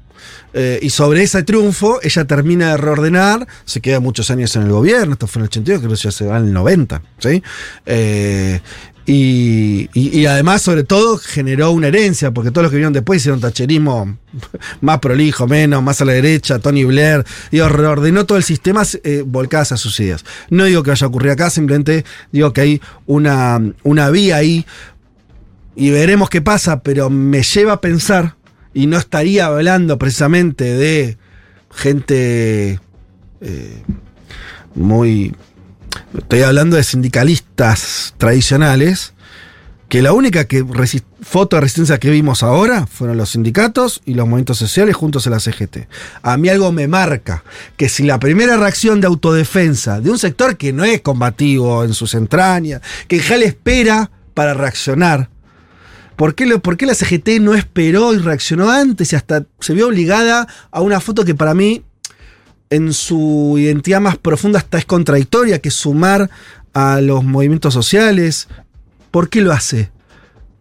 Eh, 0.55 0.79
y 0.83 0.91
sobre 0.91 1.22
ese 1.22 1.43
triunfo, 1.43 1.99
ella 2.03 2.24
termina 2.24 2.70
de 2.70 2.77
reordenar, 2.79 3.47
se 3.64 3.81
queda 3.81 4.01
muchos 4.01 4.31
años 4.31 4.55
en 4.57 4.62
el 4.62 4.70
gobierno, 4.70 5.12
esto 5.12 5.27
fue 5.27 5.41
en 5.41 5.45
el 5.45 5.49
82, 5.49 5.81
creo 5.81 5.91
que 5.93 5.97
ya 5.97 6.11
se 6.11 6.24
va 6.27 6.39
en 6.39 6.47
el 6.47 6.53
90, 6.53 7.03
¿sí? 7.18 7.43
Eh, 7.85 8.61
y, 9.09 9.89
y- 9.95 10.18
y 10.20 10.27
además, 10.27 10.62
sobre 10.62 10.83
todo, 10.83 11.16
generó 11.18 11.70
una 11.70 11.87
herencia, 11.89 12.33
porque 12.33 12.51
todos 12.51 12.64
los 12.64 12.70
que 12.70 12.77
vinieron 12.79 12.93
después 12.93 13.18
hicieron 13.22 13.41
tacherismo 13.41 14.18
más 14.81 14.99
prolijo, 14.99 15.47
menos, 15.47 15.81
más 15.83 16.01
a 16.01 16.05
la 16.05 16.12
derecha, 16.12 16.59
Tony 16.59 16.85
Blair, 16.85 17.24
digo, 17.53 17.68
reordenó 17.68 18.27
todo 18.27 18.37
el 18.39 18.43
sistema 18.45 18.83
eh, 19.05 19.22
volcadas 19.24 19.70
a 19.72 19.77
sus 19.77 20.01
ideas. 20.01 20.24
No 20.51 20.64
digo 20.64 20.83
que 20.83 20.91
vaya 20.91 21.05
a 21.05 21.09
ocurrir 21.09 21.31
acá, 21.33 21.51
simplemente 21.51 22.05
digo 22.33 22.53
que 22.53 22.61
hay 22.62 22.81
una, 23.07 23.61
una 23.85 24.11
vía 24.11 24.37
ahí 24.37 24.66
y 25.77 25.91
veremos 25.91 26.31
qué 26.31 26.41
pasa, 26.41 26.81
pero 26.83 27.11
me 27.11 27.43
lleva 27.43 27.74
a 27.74 27.81
pensar, 27.83 28.36
y 28.77 28.87
no 28.89 28.99
estaría 28.99 29.47
hablando 29.47 29.99
precisamente 29.99 30.64
de 30.64 31.16
gente 31.74 32.79
eh, 33.41 33.83
muy... 34.74 35.35
Estoy 36.16 36.43
hablando 36.43 36.77
de 36.77 36.85
sindicalistas 36.85 38.12
tradicionales, 38.18 39.14
que 39.89 40.03
la 40.03 40.12
única 40.12 40.45
que 40.45 40.62
foto 41.22 41.57
de 41.57 41.62
resistencia 41.62 41.99
que 41.99 42.11
vimos 42.11 42.43
ahora 42.43 42.87
fueron 42.87 43.16
los 43.16 43.31
sindicatos 43.31 44.03
y 44.05 44.12
los 44.12 44.27
movimientos 44.27 44.59
sociales 44.59 44.95
juntos 44.95 45.27
en 45.27 45.33
la 45.33 45.41
CGT. 45.41 45.89
A 46.20 46.37
mí 46.37 46.51
algo 46.51 46.70
me 46.70 46.87
marca 46.87 47.45
que 47.79 47.89
si 47.89 48.03
la 48.03 48.20
primera 48.20 48.59
reacción 48.59 49.01
de 49.01 49.07
autodefensa 49.07 50.03
de 50.03 50.11
un 50.11 50.18
sector 50.18 50.59
que 50.59 50.74
no 50.74 50.85
es 50.85 51.01
combativo 51.01 51.83
en 51.83 51.95
sus 51.95 52.12
entrañas, 52.12 52.83
que 53.09 53.20
ya 53.20 53.39
le 53.39 53.47
espera 53.47 54.11
para 54.35 54.53
reaccionar, 54.53 55.31
¿Por 56.16 56.34
qué, 56.34 56.46
lo- 56.46 56.60
por 56.60 56.76
qué 56.76 56.86
la 56.86 56.94
CGT 56.94 57.40
no 57.40 57.54
esperó 57.54 58.14
y 58.14 58.18
reaccionó 58.18 58.70
antes 58.70 59.12
y 59.12 59.16
hasta 59.16 59.44
se 59.60 59.74
vio 59.74 59.88
obligada 59.88 60.48
a 60.70 60.80
una 60.80 61.00
foto 61.00 61.24
que 61.24 61.34
para 61.34 61.54
mí, 61.54 61.82
en 62.70 62.92
su 62.92 63.56
identidad 63.58 64.00
más 64.00 64.16
profunda, 64.16 64.58
hasta 64.58 64.78
es 64.78 64.86
contradictoria, 64.86 65.60
que 65.60 65.70
sumar 65.70 66.30
a 66.72 67.00
los 67.00 67.22
movimientos 67.22 67.74
sociales? 67.74 68.48
¿Por 69.10 69.28
qué 69.28 69.40
lo 69.40 69.52
hace? 69.52 69.90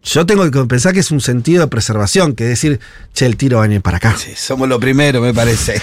Yo 0.05 0.25
tengo 0.25 0.49
que 0.51 0.63
pensar 0.65 0.93
que 0.93 0.99
es 0.99 1.09
un 1.09 1.19
sentido 1.19 1.61
de 1.61 1.67
preservación, 1.67 2.35
que 2.35 2.43
es 2.43 2.49
decir, 2.51 2.79
che, 3.13 3.25
el 3.25 3.37
tiro 3.37 3.57
va 3.57 3.63
a 3.63 3.67
venir 3.67 3.81
para 3.81 3.97
acá. 3.97 4.15
Sí, 4.15 4.31
somos 4.35 4.69
lo 4.69 4.79
primero, 4.79 5.19
me 5.19 5.33
parece. 5.33 5.81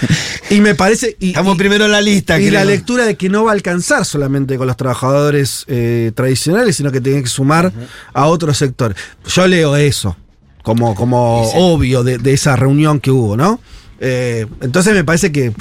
Y 0.48 0.60
me 0.60 0.74
parece. 0.76 1.16
Y, 1.18 1.28
Estamos 1.30 1.56
y- 1.56 1.58
primero 1.58 1.86
en 1.86 1.90
la 1.90 2.00
lista. 2.00 2.38
y 2.38 2.50
la 2.50 2.64
lectura 2.64 3.04
de 3.04 3.16
que 3.16 3.28
no 3.28 3.44
va 3.44 3.50
a 3.50 3.54
alcanzar 3.54 4.04
solamente 4.04 4.56
con 4.56 4.66
los 4.68 4.76
trabajadores 4.76 5.64
eh, 5.66 6.12
tradicionales, 6.14 6.76
sino 6.76 6.92
que 6.92 7.00
tiene 7.00 7.22
que 7.22 7.28
sumar 7.28 7.72
a 8.14 8.26
otro 8.26 8.54
sector. 8.54 8.94
Yo 9.26 9.46
leo 9.48 9.76
eso 9.76 10.16
como, 10.62 10.94
como 10.94 11.42
obvio 11.54 12.04
de, 12.04 12.18
de 12.18 12.32
esa 12.32 12.54
reunión 12.54 13.00
que 13.00 13.10
hubo, 13.10 13.36
¿no? 13.36 13.60
Eh, 13.98 14.46
entonces 14.60 14.94
me 14.94 15.02
parece 15.04 15.32
que, 15.32 15.52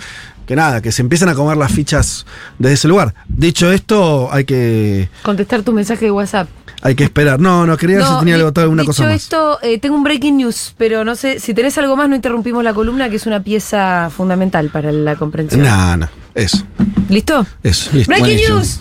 que 0.45 0.55
nada, 0.55 0.81
que 0.81 0.91
se 0.91 1.01
empiezan 1.01 1.29
a 1.29 1.33
comer 1.35 1.57
las 1.57 1.71
fichas 1.71 2.25
desde 2.59 2.73
ese 2.75 2.87
lugar. 2.87 3.15
Dicho 3.27 3.71
esto, 3.71 4.29
hay 4.31 4.45
que, 4.45 5.09
Contestar 5.23 5.63
tu 5.63 5.71
mensaje 5.73 6.05
de 6.05 6.11
WhatsApp. 6.11 6.47
Hay 6.81 6.95
que 6.95 7.03
esperar. 7.03 7.39
No, 7.39 7.65
no, 7.65 7.77
quería 7.77 7.97
ver 7.97 8.05
si 8.07 8.19
tenía 8.19 8.35
algo- 8.35 8.51
alguna 8.59 8.83
cosa 8.85 9.03
más. 9.03 9.13
esto, 9.13 9.59
eh, 9.61 9.77
tengo 9.79 9.95
un 9.95 10.03
breaking 10.03 10.37
news, 10.37 10.73
pero 10.77 11.03
no 11.03 11.15
sé, 11.15 11.39
si 11.39 11.53
tenés 11.53 11.77
algo 11.77 11.95
más, 11.95 12.09
no 12.09 12.15
interrumpimos 12.15 12.63
la 12.63 12.73
columna, 12.73 13.09
que 13.09 13.15
es 13.17 13.25
una 13.25 13.41
pieza 13.43 14.09
fundamental 14.15 14.69
para 14.69 14.91
la 14.91 15.15
comprensión. 15.15 15.61
No, 15.61 15.97
no, 15.97 16.09
eso, 16.35 16.63
¿Listo? 17.09 17.45
eso, 17.63 17.89
listo. 17.93 18.09
Breaking 18.11 18.25
Buenísimo. 18.27 18.57
news. 18.57 18.79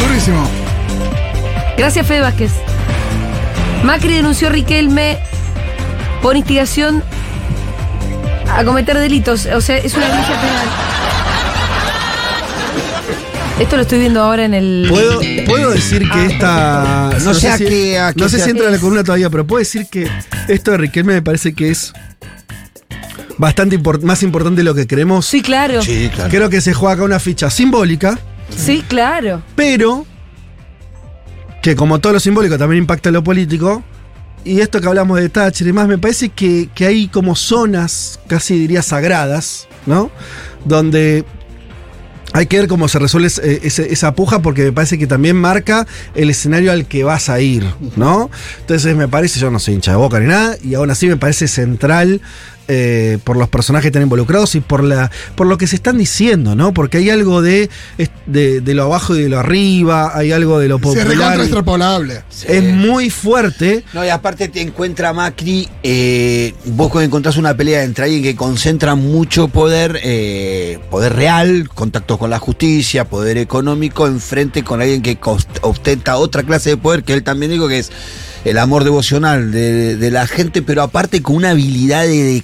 Durísimo. 0.00 0.48
Gracias, 1.76 2.06
Fede 2.06 2.20
Vázquez. 2.20 2.52
Macri 3.84 4.12
denunció 4.14 4.48
a 4.48 4.50
Riquelme 4.52 5.18
por 6.22 6.36
instigación 6.36 7.02
a 8.54 8.64
cometer 8.64 8.98
delitos. 8.98 9.46
O 9.46 9.60
sea, 9.60 9.78
es 9.78 9.94
una 9.94 10.06
denuncia 10.08 10.38
penal. 10.40 10.66
Esto 13.60 13.76
lo 13.76 13.82
estoy 13.82 13.98
viendo 14.00 14.22
ahora 14.22 14.44
en 14.46 14.54
el. 14.54 14.86
¿Puedo, 14.88 15.20
puedo 15.46 15.70
decir 15.70 16.08
que 16.08 16.26
esta. 16.26 17.10
No 17.22 17.34
sé 17.34 17.56
si, 17.58 17.64
qué- 17.66 17.98
a 17.98 18.12
no 18.16 18.28
sé 18.28 18.38
se- 18.38 18.44
si 18.44 18.50
entra 18.50 18.66
en 18.66 18.72
la 18.72 18.78
columna 18.78 19.04
todavía, 19.04 19.28
pero 19.28 19.46
puedo 19.46 19.58
decir 19.58 19.86
que 19.90 20.08
esto 20.48 20.70
de 20.70 20.78
Riquelme 20.78 21.12
me 21.14 21.22
parece 21.22 21.52
que 21.52 21.68
es 21.70 21.92
bastante 23.36 23.78
import- 23.78 24.02
más 24.02 24.22
importante 24.22 24.60
de 24.60 24.64
lo 24.64 24.74
que 24.74 24.86
creemos. 24.86 25.26
Sí, 25.26 25.42
claro. 25.42 25.82
Sí, 25.82 26.04
Sí, 26.04 26.08
claro. 26.14 26.30
Creo 26.30 26.48
que 26.50 26.60
se 26.62 26.72
juega 26.72 26.94
acá 26.94 27.04
una 27.04 27.20
ficha 27.20 27.50
simbólica, 27.50 28.18
claro. 28.88 29.42
pero 29.54 30.06
que 31.62 31.76
como 31.76 31.98
todo 31.98 32.14
lo 32.14 32.20
simbólico 32.20 32.56
también 32.56 32.82
impacta 32.82 33.10
en 33.10 33.14
lo 33.14 33.22
político. 33.24 33.84
Y 34.42 34.60
esto 34.62 34.80
que 34.80 34.86
hablamos 34.88 35.20
de 35.20 35.28
Thatcher 35.28 35.66
y 35.66 35.70
demás, 35.70 35.86
me 35.86 35.98
parece 35.98 36.30
que, 36.30 36.70
que 36.74 36.86
hay 36.86 37.08
como 37.08 37.36
zonas, 37.36 38.18
casi 38.26 38.58
diría 38.58 38.80
sagradas, 38.80 39.68
¿no? 39.84 40.10
Donde 40.64 41.26
hay 42.32 42.46
que 42.46 42.58
ver 42.58 42.68
cómo 42.68 42.88
se 42.88 42.98
resuelve 42.98 43.26
ese- 43.28 43.92
esa 43.92 44.14
puja 44.14 44.40
porque 44.40 44.62
me 44.64 44.72
parece 44.72 44.98
que 44.98 45.06
también 45.06 45.36
marca 45.36 45.86
el 46.14 46.30
escenario 46.30 46.70
al 46.72 46.86
que 46.86 47.02
vas 47.04 47.28
a 47.28 47.40
ir, 47.40 47.64
¿no? 47.96 48.30
Entonces 48.60 48.94
me 48.96 49.08
parece, 49.08 49.40
yo 49.40 49.50
no 49.50 49.58
soy 49.58 49.74
hincha 49.74 49.90
de 49.92 49.96
boca 49.96 50.20
ni 50.20 50.26
nada, 50.26 50.56
y 50.62 50.74
aún 50.74 50.90
así 50.90 51.06
me 51.08 51.16
parece 51.16 51.48
central 51.48 52.20
eh, 52.72 53.18
por 53.24 53.36
los 53.36 53.48
personajes 53.48 53.82
que 53.82 53.88
están 53.88 54.02
involucrados 54.02 54.54
y 54.54 54.60
por 54.60 54.84
la 54.84 55.10
por 55.34 55.48
lo 55.48 55.58
que 55.58 55.66
se 55.66 55.74
están 55.76 55.98
diciendo, 55.98 56.54
¿no? 56.54 56.72
Porque 56.72 56.98
hay 56.98 57.10
algo 57.10 57.42
de, 57.42 57.68
de, 58.26 58.60
de 58.60 58.74
lo 58.74 58.84
abajo 58.84 59.16
y 59.16 59.22
de 59.22 59.28
lo 59.28 59.38
arriba, 59.40 60.12
hay 60.16 60.30
algo 60.30 60.60
de 60.60 60.68
lo 60.68 60.76
Se 60.76 60.82
popular. 60.82 61.06
recontra 61.08 61.42
extrapolable. 61.42 62.22
Es 62.46 62.62
muy 62.62 63.10
fuerte. 63.10 63.84
No, 63.92 64.04
y 64.04 64.08
aparte 64.08 64.48
te 64.48 64.60
encuentra 64.60 65.12
Macri, 65.12 65.68
eh, 65.82 66.54
vos 66.66 66.90
cuando 66.90 67.06
encontrás 67.06 67.36
una 67.36 67.56
pelea 67.56 67.82
entre 67.82 68.04
alguien 68.04 68.22
que 68.22 68.36
concentra 68.36 68.94
mucho 68.94 69.48
poder, 69.48 69.98
eh, 70.02 70.78
poder 70.90 71.14
real, 71.14 71.68
contactos 71.68 72.18
con 72.18 72.30
la 72.30 72.38
justicia, 72.38 73.04
poder 73.04 73.36
económico, 73.38 74.06
enfrente 74.06 74.62
con 74.62 74.80
alguien 74.80 75.02
que 75.02 75.18
ostenta 75.62 76.16
otra 76.16 76.44
clase 76.44 76.70
de 76.70 76.76
poder, 76.76 77.02
que 77.02 77.14
él 77.14 77.24
también 77.24 77.50
dijo 77.50 77.66
que 77.66 77.80
es 77.80 77.90
el 78.44 78.56
amor 78.56 78.84
devocional 78.84 79.52
de, 79.52 79.96
de 79.96 80.10
la 80.10 80.26
gente, 80.26 80.62
pero 80.62 80.82
aparte 80.82 81.20
con 81.20 81.36
una 81.36 81.50
habilidad 81.50 82.04
de 82.06 82.42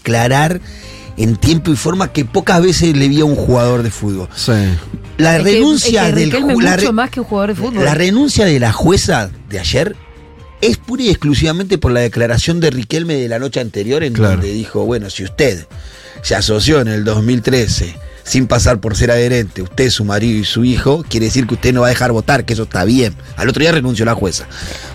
en 1.16 1.36
tiempo 1.36 1.70
y 1.72 1.76
forma 1.76 2.12
que 2.12 2.24
pocas 2.24 2.60
veces 2.62 2.96
le 2.96 3.08
vi 3.08 3.20
a 3.20 3.24
un 3.24 3.36
jugador 3.36 3.82
de 3.82 3.90
fútbol. 3.90 4.28
Sí. 4.34 4.52
La 5.18 5.36
Es 5.38 5.44
que- 5.44 5.52
renuncia 5.52 6.08
es 6.08 6.14
que 6.14 6.20
del 6.20 6.32
ju- 6.32 6.62
la 6.62 6.76
re- 6.76 6.92
más 6.92 7.10
que 7.10 7.20
un 7.20 7.26
jugador 7.26 7.50
de 7.50 7.54
fútbol. 7.62 7.84
la 7.84 7.94
renuncia 7.94 8.44
de 8.44 8.60
la 8.60 8.72
jueza 8.72 9.30
de 9.48 9.58
ayer 9.58 9.96
es 10.60 10.76
pura 10.76 11.02
y 11.04 11.08
exclusivamente 11.10 11.78
por 11.78 11.92
la 11.92 12.00
declaración 12.00 12.60
de 12.60 12.70
Riquelme 12.70 13.14
de 13.14 13.28
la 13.28 13.38
noche 13.38 13.60
anterior, 13.60 14.02
en 14.02 14.12
Claro. 14.12 14.32
donde 14.32 14.52
dijo, 14.52 14.84
bueno, 14.84 15.08
si 15.10 15.24
usted 15.24 15.66
se 16.22 16.34
asoció 16.34 16.80
en 16.80 16.88
el 16.88 17.04
2013 17.04 17.94
sin 18.24 18.46
pasar 18.48 18.80
por 18.80 18.96
ser 18.96 19.10
adherente, 19.12 19.62
usted, 19.62 19.88
su 19.90 20.04
marido 20.04 20.38
y 20.40 20.44
su 20.44 20.64
hijo, 20.64 21.04
quiere 21.08 21.26
decir 21.26 21.46
que 21.46 21.54
usted 21.54 21.72
no 21.72 21.82
va 21.82 21.86
a 21.86 21.90
dejar 21.90 22.10
votar, 22.12 22.44
que 22.44 22.54
eso 22.54 22.64
está 22.64 22.84
bien. 22.84 23.14
Al 23.36 23.48
otro 23.48 23.60
día 23.60 23.70
renunció 23.72 24.04
la 24.04 24.14
jueza. 24.14 24.46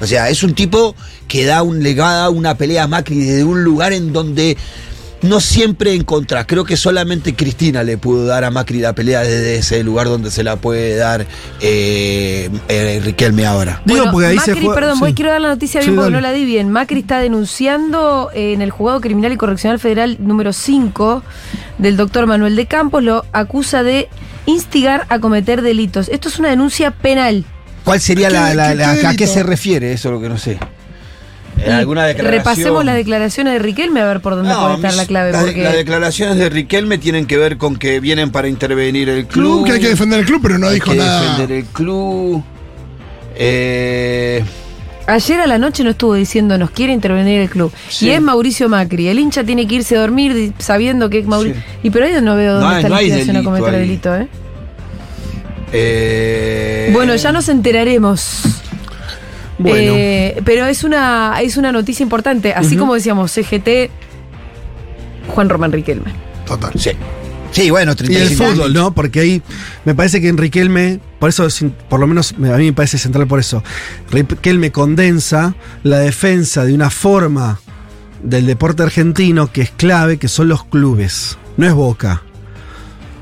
O 0.02 0.06
sea, 0.08 0.30
es 0.30 0.44
un 0.44 0.54
tipo 0.54 0.96
que 1.30 1.46
da 1.46 1.62
un 1.64 1.82
legado, 1.82 2.32
una 2.32 2.58
pelea 2.58 2.84
a 2.84 2.88
Macri 2.88 3.20
desde 3.22 3.44
un 3.46 3.64
lugar 3.64 3.94
en 3.94 4.12
donde 4.14 4.58
no 5.22 5.40
siempre 5.40 5.94
en 5.94 6.04
contra. 6.04 6.46
Creo 6.48 6.64
que 6.66 6.78
solamente 6.78 7.36
Cristina 7.36 7.84
le 7.84 7.98
pudo 7.98 8.26
dar 8.26 8.44
a 8.44 8.52
Macri 8.52 8.80
la 8.80 8.94
pelea 8.94 9.22
desde 9.22 9.56
ese 9.58 9.84
lugar 9.84 10.08
donde 10.08 10.32
se 10.32 10.44
la 10.44 10.56
puede 10.56 10.96
dar 10.96 11.26
eh, 11.62 12.50
eh, 12.68 13.02
Riquelme 13.04 13.46
ahora. 13.46 13.82
Digo, 13.86 14.00
Bueno, 14.00 14.12
porque 14.12 14.28
ahí 14.28 14.40
se 14.40 14.52
Macri, 14.52 14.66
juega- 14.66 14.76
perdón, 14.80 14.96
sí. 14.96 15.00
voy, 15.02 15.14
quiero 15.14 15.32
dar 15.32 15.42
la 15.42 15.50
noticia 15.50 15.82
Sí, 15.82 15.88
bien 15.88 15.96
porque 15.96 16.12
dale. 16.12 16.22
no 16.22 16.28
la 16.28 16.34
di 16.34 16.46
bien. 16.46 16.70
Macri 16.72 17.00
está 17.02 17.20
denunciando 17.20 18.30
eh, 18.34 18.54
en 18.54 18.62
el 18.62 18.72
juzgado 18.72 19.02
criminal 19.02 19.32
y 19.32 19.38
correccional 19.38 19.80
federal 19.80 20.18
número 20.20 20.54
5 20.54 21.24
del 21.78 21.98
doctor 21.98 22.26
Manuel 22.28 22.56
de 22.56 22.66
Campos, 22.66 23.04
lo 23.04 23.26
acusa 23.32 23.84
de 23.84 24.10
instigar 24.46 25.06
a 25.10 25.20
cometer 25.20 25.62
delitos. 25.62 26.10
Esto 26.10 26.30
es 26.30 26.40
una 26.40 26.50
denuncia 26.50 26.92
penal. 26.92 27.46
¿Cuál 27.84 28.00
sería 28.02 28.28
¿Qué- 28.28 28.34
la, 28.34 28.54
la- 28.54 28.70
qué- 28.70 28.76
la- 28.76 28.98
qué 29.00 29.08
a 29.08 29.14
qué 29.16 29.28
se 29.28 29.44
refiere? 29.44 29.92
Eso 29.94 30.10
es 30.10 30.14
lo 30.14 30.22
que 30.22 30.30
no 30.30 30.38
sé. 30.38 30.58
¿En 31.64 31.72
Y 31.72 31.74
alguna 31.76 32.06
declaración? 32.06 32.40
Repasemos 32.40 32.86
las 32.86 32.96
declaraciones 32.96 33.54
de 33.54 33.60
Riquelme 33.60 34.02
a 34.02 34.06
ver 34.08 34.20
por 34.22 34.36
dónde 34.36 34.50
No, 34.50 34.62
puede 34.62 34.76
estar 34.76 34.92
mis- 34.92 34.98
la 34.98 35.06
clave. 35.06 35.32
las, 35.32 35.44
porque 35.44 35.64
las 35.64 35.74
declaraciones 35.76 36.38
de 36.38 36.50
Riquelme 36.50 36.98
tienen 36.98 37.26
que 37.28 37.38
ver 37.38 37.58
con 37.58 37.76
que 37.76 38.00
vienen 38.00 38.32
para 38.32 38.48
intervenir 38.48 39.10
el 39.10 39.26
club. 39.28 39.44
Club, 39.64 39.66
que 39.68 39.72
hay 39.74 39.80
que 39.80 39.90
defender 39.90 40.20
el 40.20 40.26
club, 40.26 40.40
pero 40.42 40.58
no 40.58 40.68
hay 40.68 40.76
dijo 40.76 40.92
que 40.92 40.98
nada. 40.98 41.22
defender 41.22 41.58
el 41.58 41.66
club. 41.66 42.44
Eh, 43.36 44.44
Ayer 45.08 45.42
a 45.42 45.48
la 45.48 45.58
noche 45.58 45.84
no 45.84 45.90
estuvo 45.90 46.14
diciendo 46.14 46.58
nos 46.58 46.70
quiere 46.72 46.94
intervenir 46.94 47.42
el 47.42 47.50
club. 47.50 47.72
Sí. 47.90 48.06
Y 48.08 48.12
es 48.12 48.22
Mauricio 48.22 48.70
Macri. 48.70 49.08
El 49.08 49.20
hincha 49.20 49.44
tiene 49.44 49.68
que 49.68 49.76
irse 49.76 49.98
a 49.98 50.02
dormir 50.02 50.54
sabiendo 50.60 51.10
que 51.10 51.20
es 51.20 51.26
Mauricio. 51.26 51.60
Sí. 51.60 51.80
Y 51.84 51.90
pero 51.90 52.06
ahí 52.06 52.14
no 52.22 52.36
veo 52.36 52.54
dónde 52.54 52.68
No 52.70 52.76
está 52.78 52.90
no 52.90 52.96
la 52.96 53.00
hay 53.02 53.06
instigación 53.08 53.38
a 53.38 53.44
cometer 53.44 53.74
ahí. 53.76 53.80
delito, 53.82 54.16
¿eh? 54.16 54.28
eh, 55.74 56.90
Bueno, 56.94 57.16
ya 57.16 57.32
nos 57.32 57.50
enteraremos. 57.50 58.61
Bueno. 59.70 59.94
Eh, 59.96 60.42
pero 60.46 60.66
es 60.66 60.84
una, 60.84 61.40
es 61.42 61.58
una 61.58 61.72
noticia 61.72 62.04
importante. 62.04 62.54
Así 62.54 62.76
como 62.78 62.94
decíamos, 62.96 63.32
CGT, 63.32 63.90
Juan 65.28 65.50
Román 65.50 65.72
Riquelme. 65.72 66.12
Total. 66.46 66.72
Sí. 66.78 66.92
Sí, 67.52 67.70
bueno, 67.70 67.92
Y 67.92 67.96
35 67.96 68.44
el 68.44 68.50
fútbol, 68.56 68.74
¿no? 68.74 68.94
Porque 68.94 69.20
ahí 69.20 69.42
me 69.84 69.94
parece 69.94 70.22
que 70.22 70.30
en 70.30 70.38
Riquelme, 70.38 71.00
por 71.20 71.30
eso, 71.30 71.48
por 71.90 72.00
lo 72.00 72.08
menos 72.08 72.38
me- 72.38 72.50
a 72.54 72.56
mí 72.58 72.66
me 72.66 72.74
parece 72.74 72.98
central 72.98 73.28
por 73.28 73.40
eso. 73.40 73.62
Riquelme 74.10 74.72
condensa 74.72 75.54
la 75.84 76.00
defensa 76.00 76.64
de 76.64 76.74
una 76.74 76.90
forma 76.90 77.60
del 78.24 78.46
deporte 78.46 78.84
argentino 78.84 79.52
que 79.52 79.62
es 79.64 79.72
clave, 79.72 80.18
que 80.18 80.30
son 80.30 80.48
los 80.48 80.64
clubes. 80.64 81.38
No 81.58 81.68
es 81.68 81.74
Boca. 81.74 82.22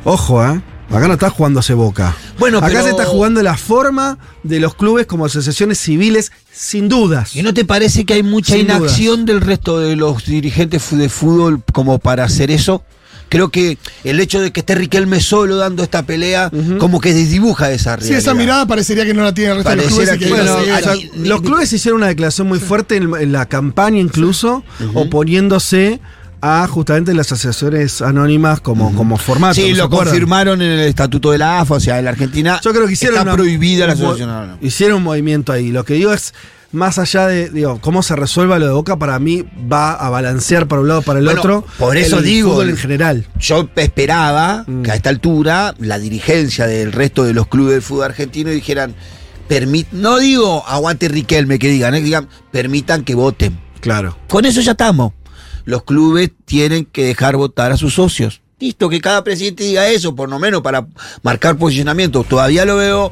Ojo, 0.04 0.46
¿eh? 0.46 0.62
Acá 0.92 1.08
no 1.08 1.14
está 1.14 1.30
jugándose 1.30 1.74
Boca. 1.76 2.16
Bueno, 2.40 2.58
Acá 2.58 2.68
pero- 2.70 2.84
se 2.84 2.90
está 2.90 3.06
jugando 3.06 3.42
la 3.44 3.56
forma 3.58 4.18
de 4.44 4.60
los 4.60 4.74
clubes 4.76 5.06
como 5.06 5.26
asociaciones 5.26 5.78
civiles, 5.78 6.32
sin 6.52 6.90
dudas. 6.90 7.36
¿Y 7.36 7.44
no 7.44 7.54
te 7.54 7.64
parece 7.66 8.06
que 8.06 8.16
hay 8.16 8.24
mucha 8.24 8.54
Sin 8.56 8.66
inacción 8.66 9.26
del 9.26 9.42
resto 9.42 9.80
de 9.80 9.96
los 9.96 10.26
dirigentes 10.26 10.90
de 10.98 11.10
fútbol 11.10 11.62
como 11.74 12.00
para 12.00 12.24
hacer 12.24 12.50
eso? 12.50 12.84
Creo 13.32 13.50
que 13.50 13.78
el 14.04 14.20
hecho 14.20 14.42
de 14.42 14.52
que 14.52 14.62
esté 14.62 14.74
Riquelme 14.74 15.20
solo 15.20 15.58
dando 15.58 15.84
esta 15.84 16.02
pelea, 16.02 16.50
como 16.80 17.00
que 17.00 17.14
desdibuja 17.14 17.72
esa 17.72 17.94
Sí, 17.94 18.00
realidad. 18.00 18.18
esa 18.22 18.34
mirada 18.34 18.66
parecería 18.66 19.06
que 19.06 19.14
no 19.14 19.22
la 19.24 19.32
tiene 19.36 19.52
el 19.52 19.58
resto 19.58 19.70
de 19.70 19.76
los 19.76 19.86
clubes 19.86 20.10
que 20.10 20.18
que- 20.18 20.30
Bueno, 20.32 20.56
o 20.56 20.64
sea, 20.66 20.80
ceguera. 20.80 20.96
ni- 21.16 21.28
los 21.30 21.42
clubes 21.44 21.72
hicieron 21.72 21.98
una 22.00 22.08
declaración 22.08 22.48
muy 22.48 22.58
fuerte 22.58 22.96
en, 22.96 23.14
en 23.20 23.32
la 23.32 23.46
campaña 23.48 24.00
incluso, 24.00 24.64
oponiéndose 24.96 26.00
a 26.42 26.68
justamente 26.68 27.14
las 27.14 27.32
asociaciones 27.32 28.02
anónimas 28.02 28.62
como, 28.62 28.94
como 28.96 29.18
formato. 29.18 29.56
Sí, 29.56 29.62
¿no 29.62 29.68
se 29.70 29.74
lo 29.76 29.84
acuerdan? 29.86 30.08
confirmaron 30.08 30.62
en 30.62 30.72
el 30.72 30.80
estatuto 30.88 31.32
de 31.32 31.38
la 31.38 31.60
AFA, 31.62 31.76
o 31.76 31.80
sea, 31.80 32.00
en 32.00 32.06
la 32.06 32.12
Argentina 32.12 32.60
Yo 32.64 32.72
creo 32.72 32.88
que 32.88 32.94
hicieron 32.94 33.18
está 33.18 33.24
una- 33.30 33.36
prohibida 33.36 33.88
la 33.88 33.94
asociación 33.94 34.30
anónima. 34.30 34.58
Hicieron 34.62 34.98
un 34.98 35.04
movimiento 35.04 35.52
ahí. 35.52 35.72
Lo 35.72 35.84
que 35.84 35.96
digo 35.96 36.14
es, 36.14 36.34
más 36.72 37.00
allá 37.00 37.26
de 37.28 37.50
digo, 37.50 37.80
cómo 37.82 38.04
se 38.04 38.16
resuelva 38.16 38.60
lo 38.60 38.68
de 38.68 38.72
Boca, 38.74 38.98
para 38.98 39.18
mí 39.20 39.44
va 39.72 39.94
a 39.94 40.10
balancear 40.10 40.68
para 40.68 40.82
un 40.82 40.88
lado 40.88 41.00
o 41.00 41.04
para 41.04 41.20
el 41.20 41.26
Bueno, 41.26 41.40
otro. 41.42 41.66
por 41.80 41.98
eso 41.98 42.20
el 42.20 42.24
digo, 42.26 42.52
fútbol 42.52 42.70
en 42.70 42.78
general. 42.78 43.28
Yo 43.40 43.68
esperaba 43.76 44.64
Mm. 44.68 44.84
que 44.84 44.92
a 44.92 44.96
esta 44.96 45.10
altura 45.10 45.74
la 45.80 45.98
dirigencia 46.00 46.68
del 46.68 46.92
resto 46.92 47.24
de 47.24 47.34
los 47.34 47.48
clubes 47.48 47.74
del 47.74 47.82
fútbol 47.82 48.06
argentino 48.06 48.50
dijeran, 48.52 48.94
permit 49.48 49.88
no 49.92 50.20
digo 50.20 50.64
aguante 50.68 51.08
Riquelme, 51.10 51.58
que 51.58 51.70
digan, 51.70 51.96
eh, 51.96 52.00
que 52.00 52.06
digan, 52.06 52.28
permitan 52.52 53.04
que 53.04 53.16
voten. 53.16 53.60
Claro. 53.80 54.16
Con 54.28 54.46
eso 54.46 54.62
ya 54.62 54.72
estamos. 54.72 55.14
Los 55.70 55.84
clubes 55.84 56.32
tienen 56.46 56.86
que 56.86 57.06
dejar 57.06 57.38
votar 57.38 57.72
a 57.72 57.78
sus 57.78 57.94
socios. 57.94 58.42
Listo, 58.60 58.90
que 58.90 59.00
cada 59.00 59.24
presidente 59.24 59.64
diga 59.64 59.88
eso, 59.88 60.16
por 60.16 60.28
lo 60.28 60.40
menos 60.40 60.64
para 60.64 60.88
marcar 61.22 61.58
posicionamiento. 61.58 62.24
Todavía 62.24 62.66
lo 62.66 62.78
veo 62.78 63.12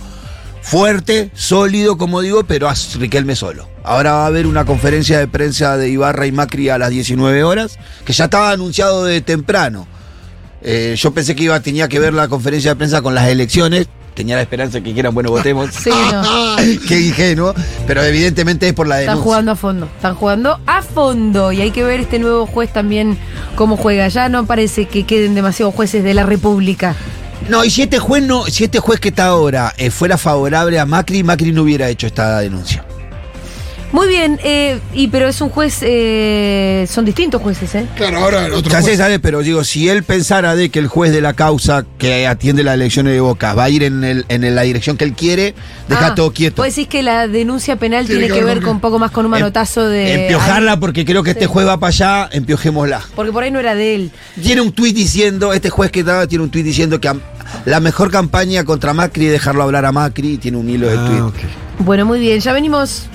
fuerte, 0.63 1.29
sólido, 1.35 1.99
como 1.99 2.19
digo, 2.21 2.45
pero 2.45 2.67
a 2.67 2.73
Riquelme 2.95 3.35
solo. 3.35 3.69
Ahora 3.83 4.13
va 4.13 4.23
a 4.23 4.25
haber 4.25 4.47
una 4.47 4.65
conferencia 4.65 5.19
de 5.19 5.27
prensa 5.27 5.77
de 5.77 5.89
Ibarra 5.89 6.25
y 6.25 6.31
Macri 6.31 6.69
a 6.69 6.79
las 6.79 6.89
19 6.89 7.43
horas, 7.43 7.77
que 8.05 8.13
ya 8.13 8.23
estaba 8.23 8.49
anunciado 8.49 9.05
de 9.05 9.21
temprano. 9.21 9.87
Eh, 10.63 10.95
yo 10.97 11.13
pensé 11.13 11.35
que 11.35 11.43
iba, 11.43 11.59
tenía 11.59 11.87
que 11.87 11.99
ver 11.99 12.15
la 12.15 12.27
conferencia 12.27 12.71
de 12.71 12.75
prensa 12.75 13.03
con 13.03 13.13
las 13.13 13.27
elecciones. 13.27 13.87
Tenía 14.17 14.35
la 14.35 14.41
esperanza 14.41 14.79
de 14.79 14.83
que 14.83 14.93
quieran, 14.93 15.13
bueno, 15.13 15.29
votemos. 15.29 15.69
Sí, 15.75 15.91
no. 15.91 16.55
Qué 16.87 16.99
ingenuo, 17.01 17.53
pero 17.85 18.01
evidentemente 18.03 18.67
es 18.67 18.73
por 18.73 18.87
la 18.87 18.99
Están 18.99 19.17
denuncia. 19.17 19.23
jugando 19.23 19.51
a 19.51 19.55
fondo. 19.55 19.85
Están 19.85 20.15
jugando 20.15 20.59
a 20.65 20.81
fondo. 20.81 21.51
Y 21.51 21.61
hay 21.61 21.69
que 21.69 21.83
ver 21.83 21.99
este 21.99 22.17
nuevo 22.17 22.47
juez 22.47 22.73
también 22.73 23.15
cómo 23.55 23.77
juega. 23.77 24.07
Ya 24.07 24.27
no 24.27 24.47
parece 24.47 24.85
que 24.87 25.05
queden 25.05 25.35
demasiados 25.35 25.75
jueces 25.75 26.03
de 26.03 26.15
la 26.15 26.23
República. 26.23 26.95
No, 27.47 27.63
y 27.63 27.69
si 27.69 27.83
este 27.83 27.99
juez 27.99 28.23
no, 28.23 28.45
si 28.47 28.63
este 28.63 28.79
juez 28.79 28.99
que 28.99 29.09
está 29.09 29.27
ahora 29.27 29.71
eh, 29.77 29.91
fuera 29.91 30.17
favorable 30.17 30.79
a 30.79 30.87
Macri, 30.87 31.21
Macri 31.21 31.51
no 31.51 31.61
hubiera 31.61 31.87
hecho 31.87 32.07
esta 32.07 32.39
denuncia. 32.39 32.83
Muy 33.93 34.07
bien, 34.09 34.37
eh, 34.43 34.79
y 34.93 35.07
pero 35.07 35.29
es 35.29 35.39
un 35.39 35.47
juez, 35.49 35.77
eh, 35.81 36.85
son 36.91 37.05
distintos 37.05 37.41
jueces, 37.41 37.73
¿eh? 37.73 37.85
Claro, 37.95 38.17
ahora 38.17 38.47
otro 38.53 38.69
Ya 38.69 38.81
juez. 38.81 38.97
sabe, 38.97 39.19
pero 39.19 39.39
digo, 39.41 39.63
si 39.63 39.87
él 39.87 40.03
pensara 40.03 40.55
de 40.57 40.69
que 40.69 40.79
el 40.79 40.87
juez 40.87 41.13
de 41.13 41.21
la 41.21 41.33
causa 41.33 41.85
que 41.97 42.27
atiende 42.27 42.63
las 42.63 42.73
elecciones 42.75 43.13
de 43.13 43.21
Boca 43.21 43.53
va 43.53 43.63
a 43.63 43.69
ir 43.69 43.83
en, 43.83 44.03
el- 44.03 44.25
en 44.27 44.53
la 44.55 44.61
dirección 44.63 44.97
que 44.97 45.05
él 45.05 45.13
quiere, 45.13 45.55
deja 45.87 46.07
Ah, 46.07 46.15
todo 46.15 46.33
quieto. 46.33 46.61
Vos 46.63 46.75
decís 46.75 46.89
que 46.89 47.01
la 47.01 47.29
denuncia 47.29 47.77
penal 47.77 48.05
Tiene 48.05 48.23
tiene, 48.23 48.33
que 48.33 48.39
que 48.41 48.45
ver 48.45 48.61
con 48.61 48.71
un 48.75 48.79
poco 48.81 48.99
más 48.99 49.09
con 49.11 49.25
un 49.25 49.33
Em- 49.33 49.39
manotazo 49.39 49.87
de. 49.87 50.23
Empiojarla 50.23 50.79
porque 50.79 51.05
creo 51.05 51.23
que 51.23 51.31
este 51.31 51.45
Sí. 51.45 51.51
juez 51.51 51.65
va 51.65 51.79
para 51.79 51.89
allá, 51.89 52.29
empiojémosla. 52.33 53.01
Porque 53.15 53.31
por 53.31 53.43
ahí 53.43 53.51
no 53.51 53.59
era 53.59 53.73
de 53.73 53.95
él. 53.95 54.11
Tiene 54.43 54.59
un 54.61 54.73
tuit 54.73 54.93
diciendo, 54.95 55.53
este 55.53 55.69
juez 55.69 55.91
que 55.91 56.01
estaba 56.01 56.27
tiene 56.27 56.43
un 56.43 56.49
tuit 56.51 56.65
diciendo 56.65 56.99
que 56.99 57.09
la 57.65 57.79
mejor 57.79 58.11
campaña 58.11 58.65
contra 58.65 58.93
Macri 58.93 59.27
es 59.27 59.31
dejarlo 59.31 59.63
hablar 59.63 59.85
a 59.85 59.93
Macri 59.93 60.33
y 60.33 60.37
tiene 60.37 60.57
un 60.57 60.69
hilo 60.69 60.87
de 60.89 60.97
Ah, 60.97 61.05
tuit. 61.31 61.45
Bueno, 61.79 62.05
muy 62.05 62.19
bien, 62.19 62.39
ya 62.39 62.53
venimos. 62.53 63.07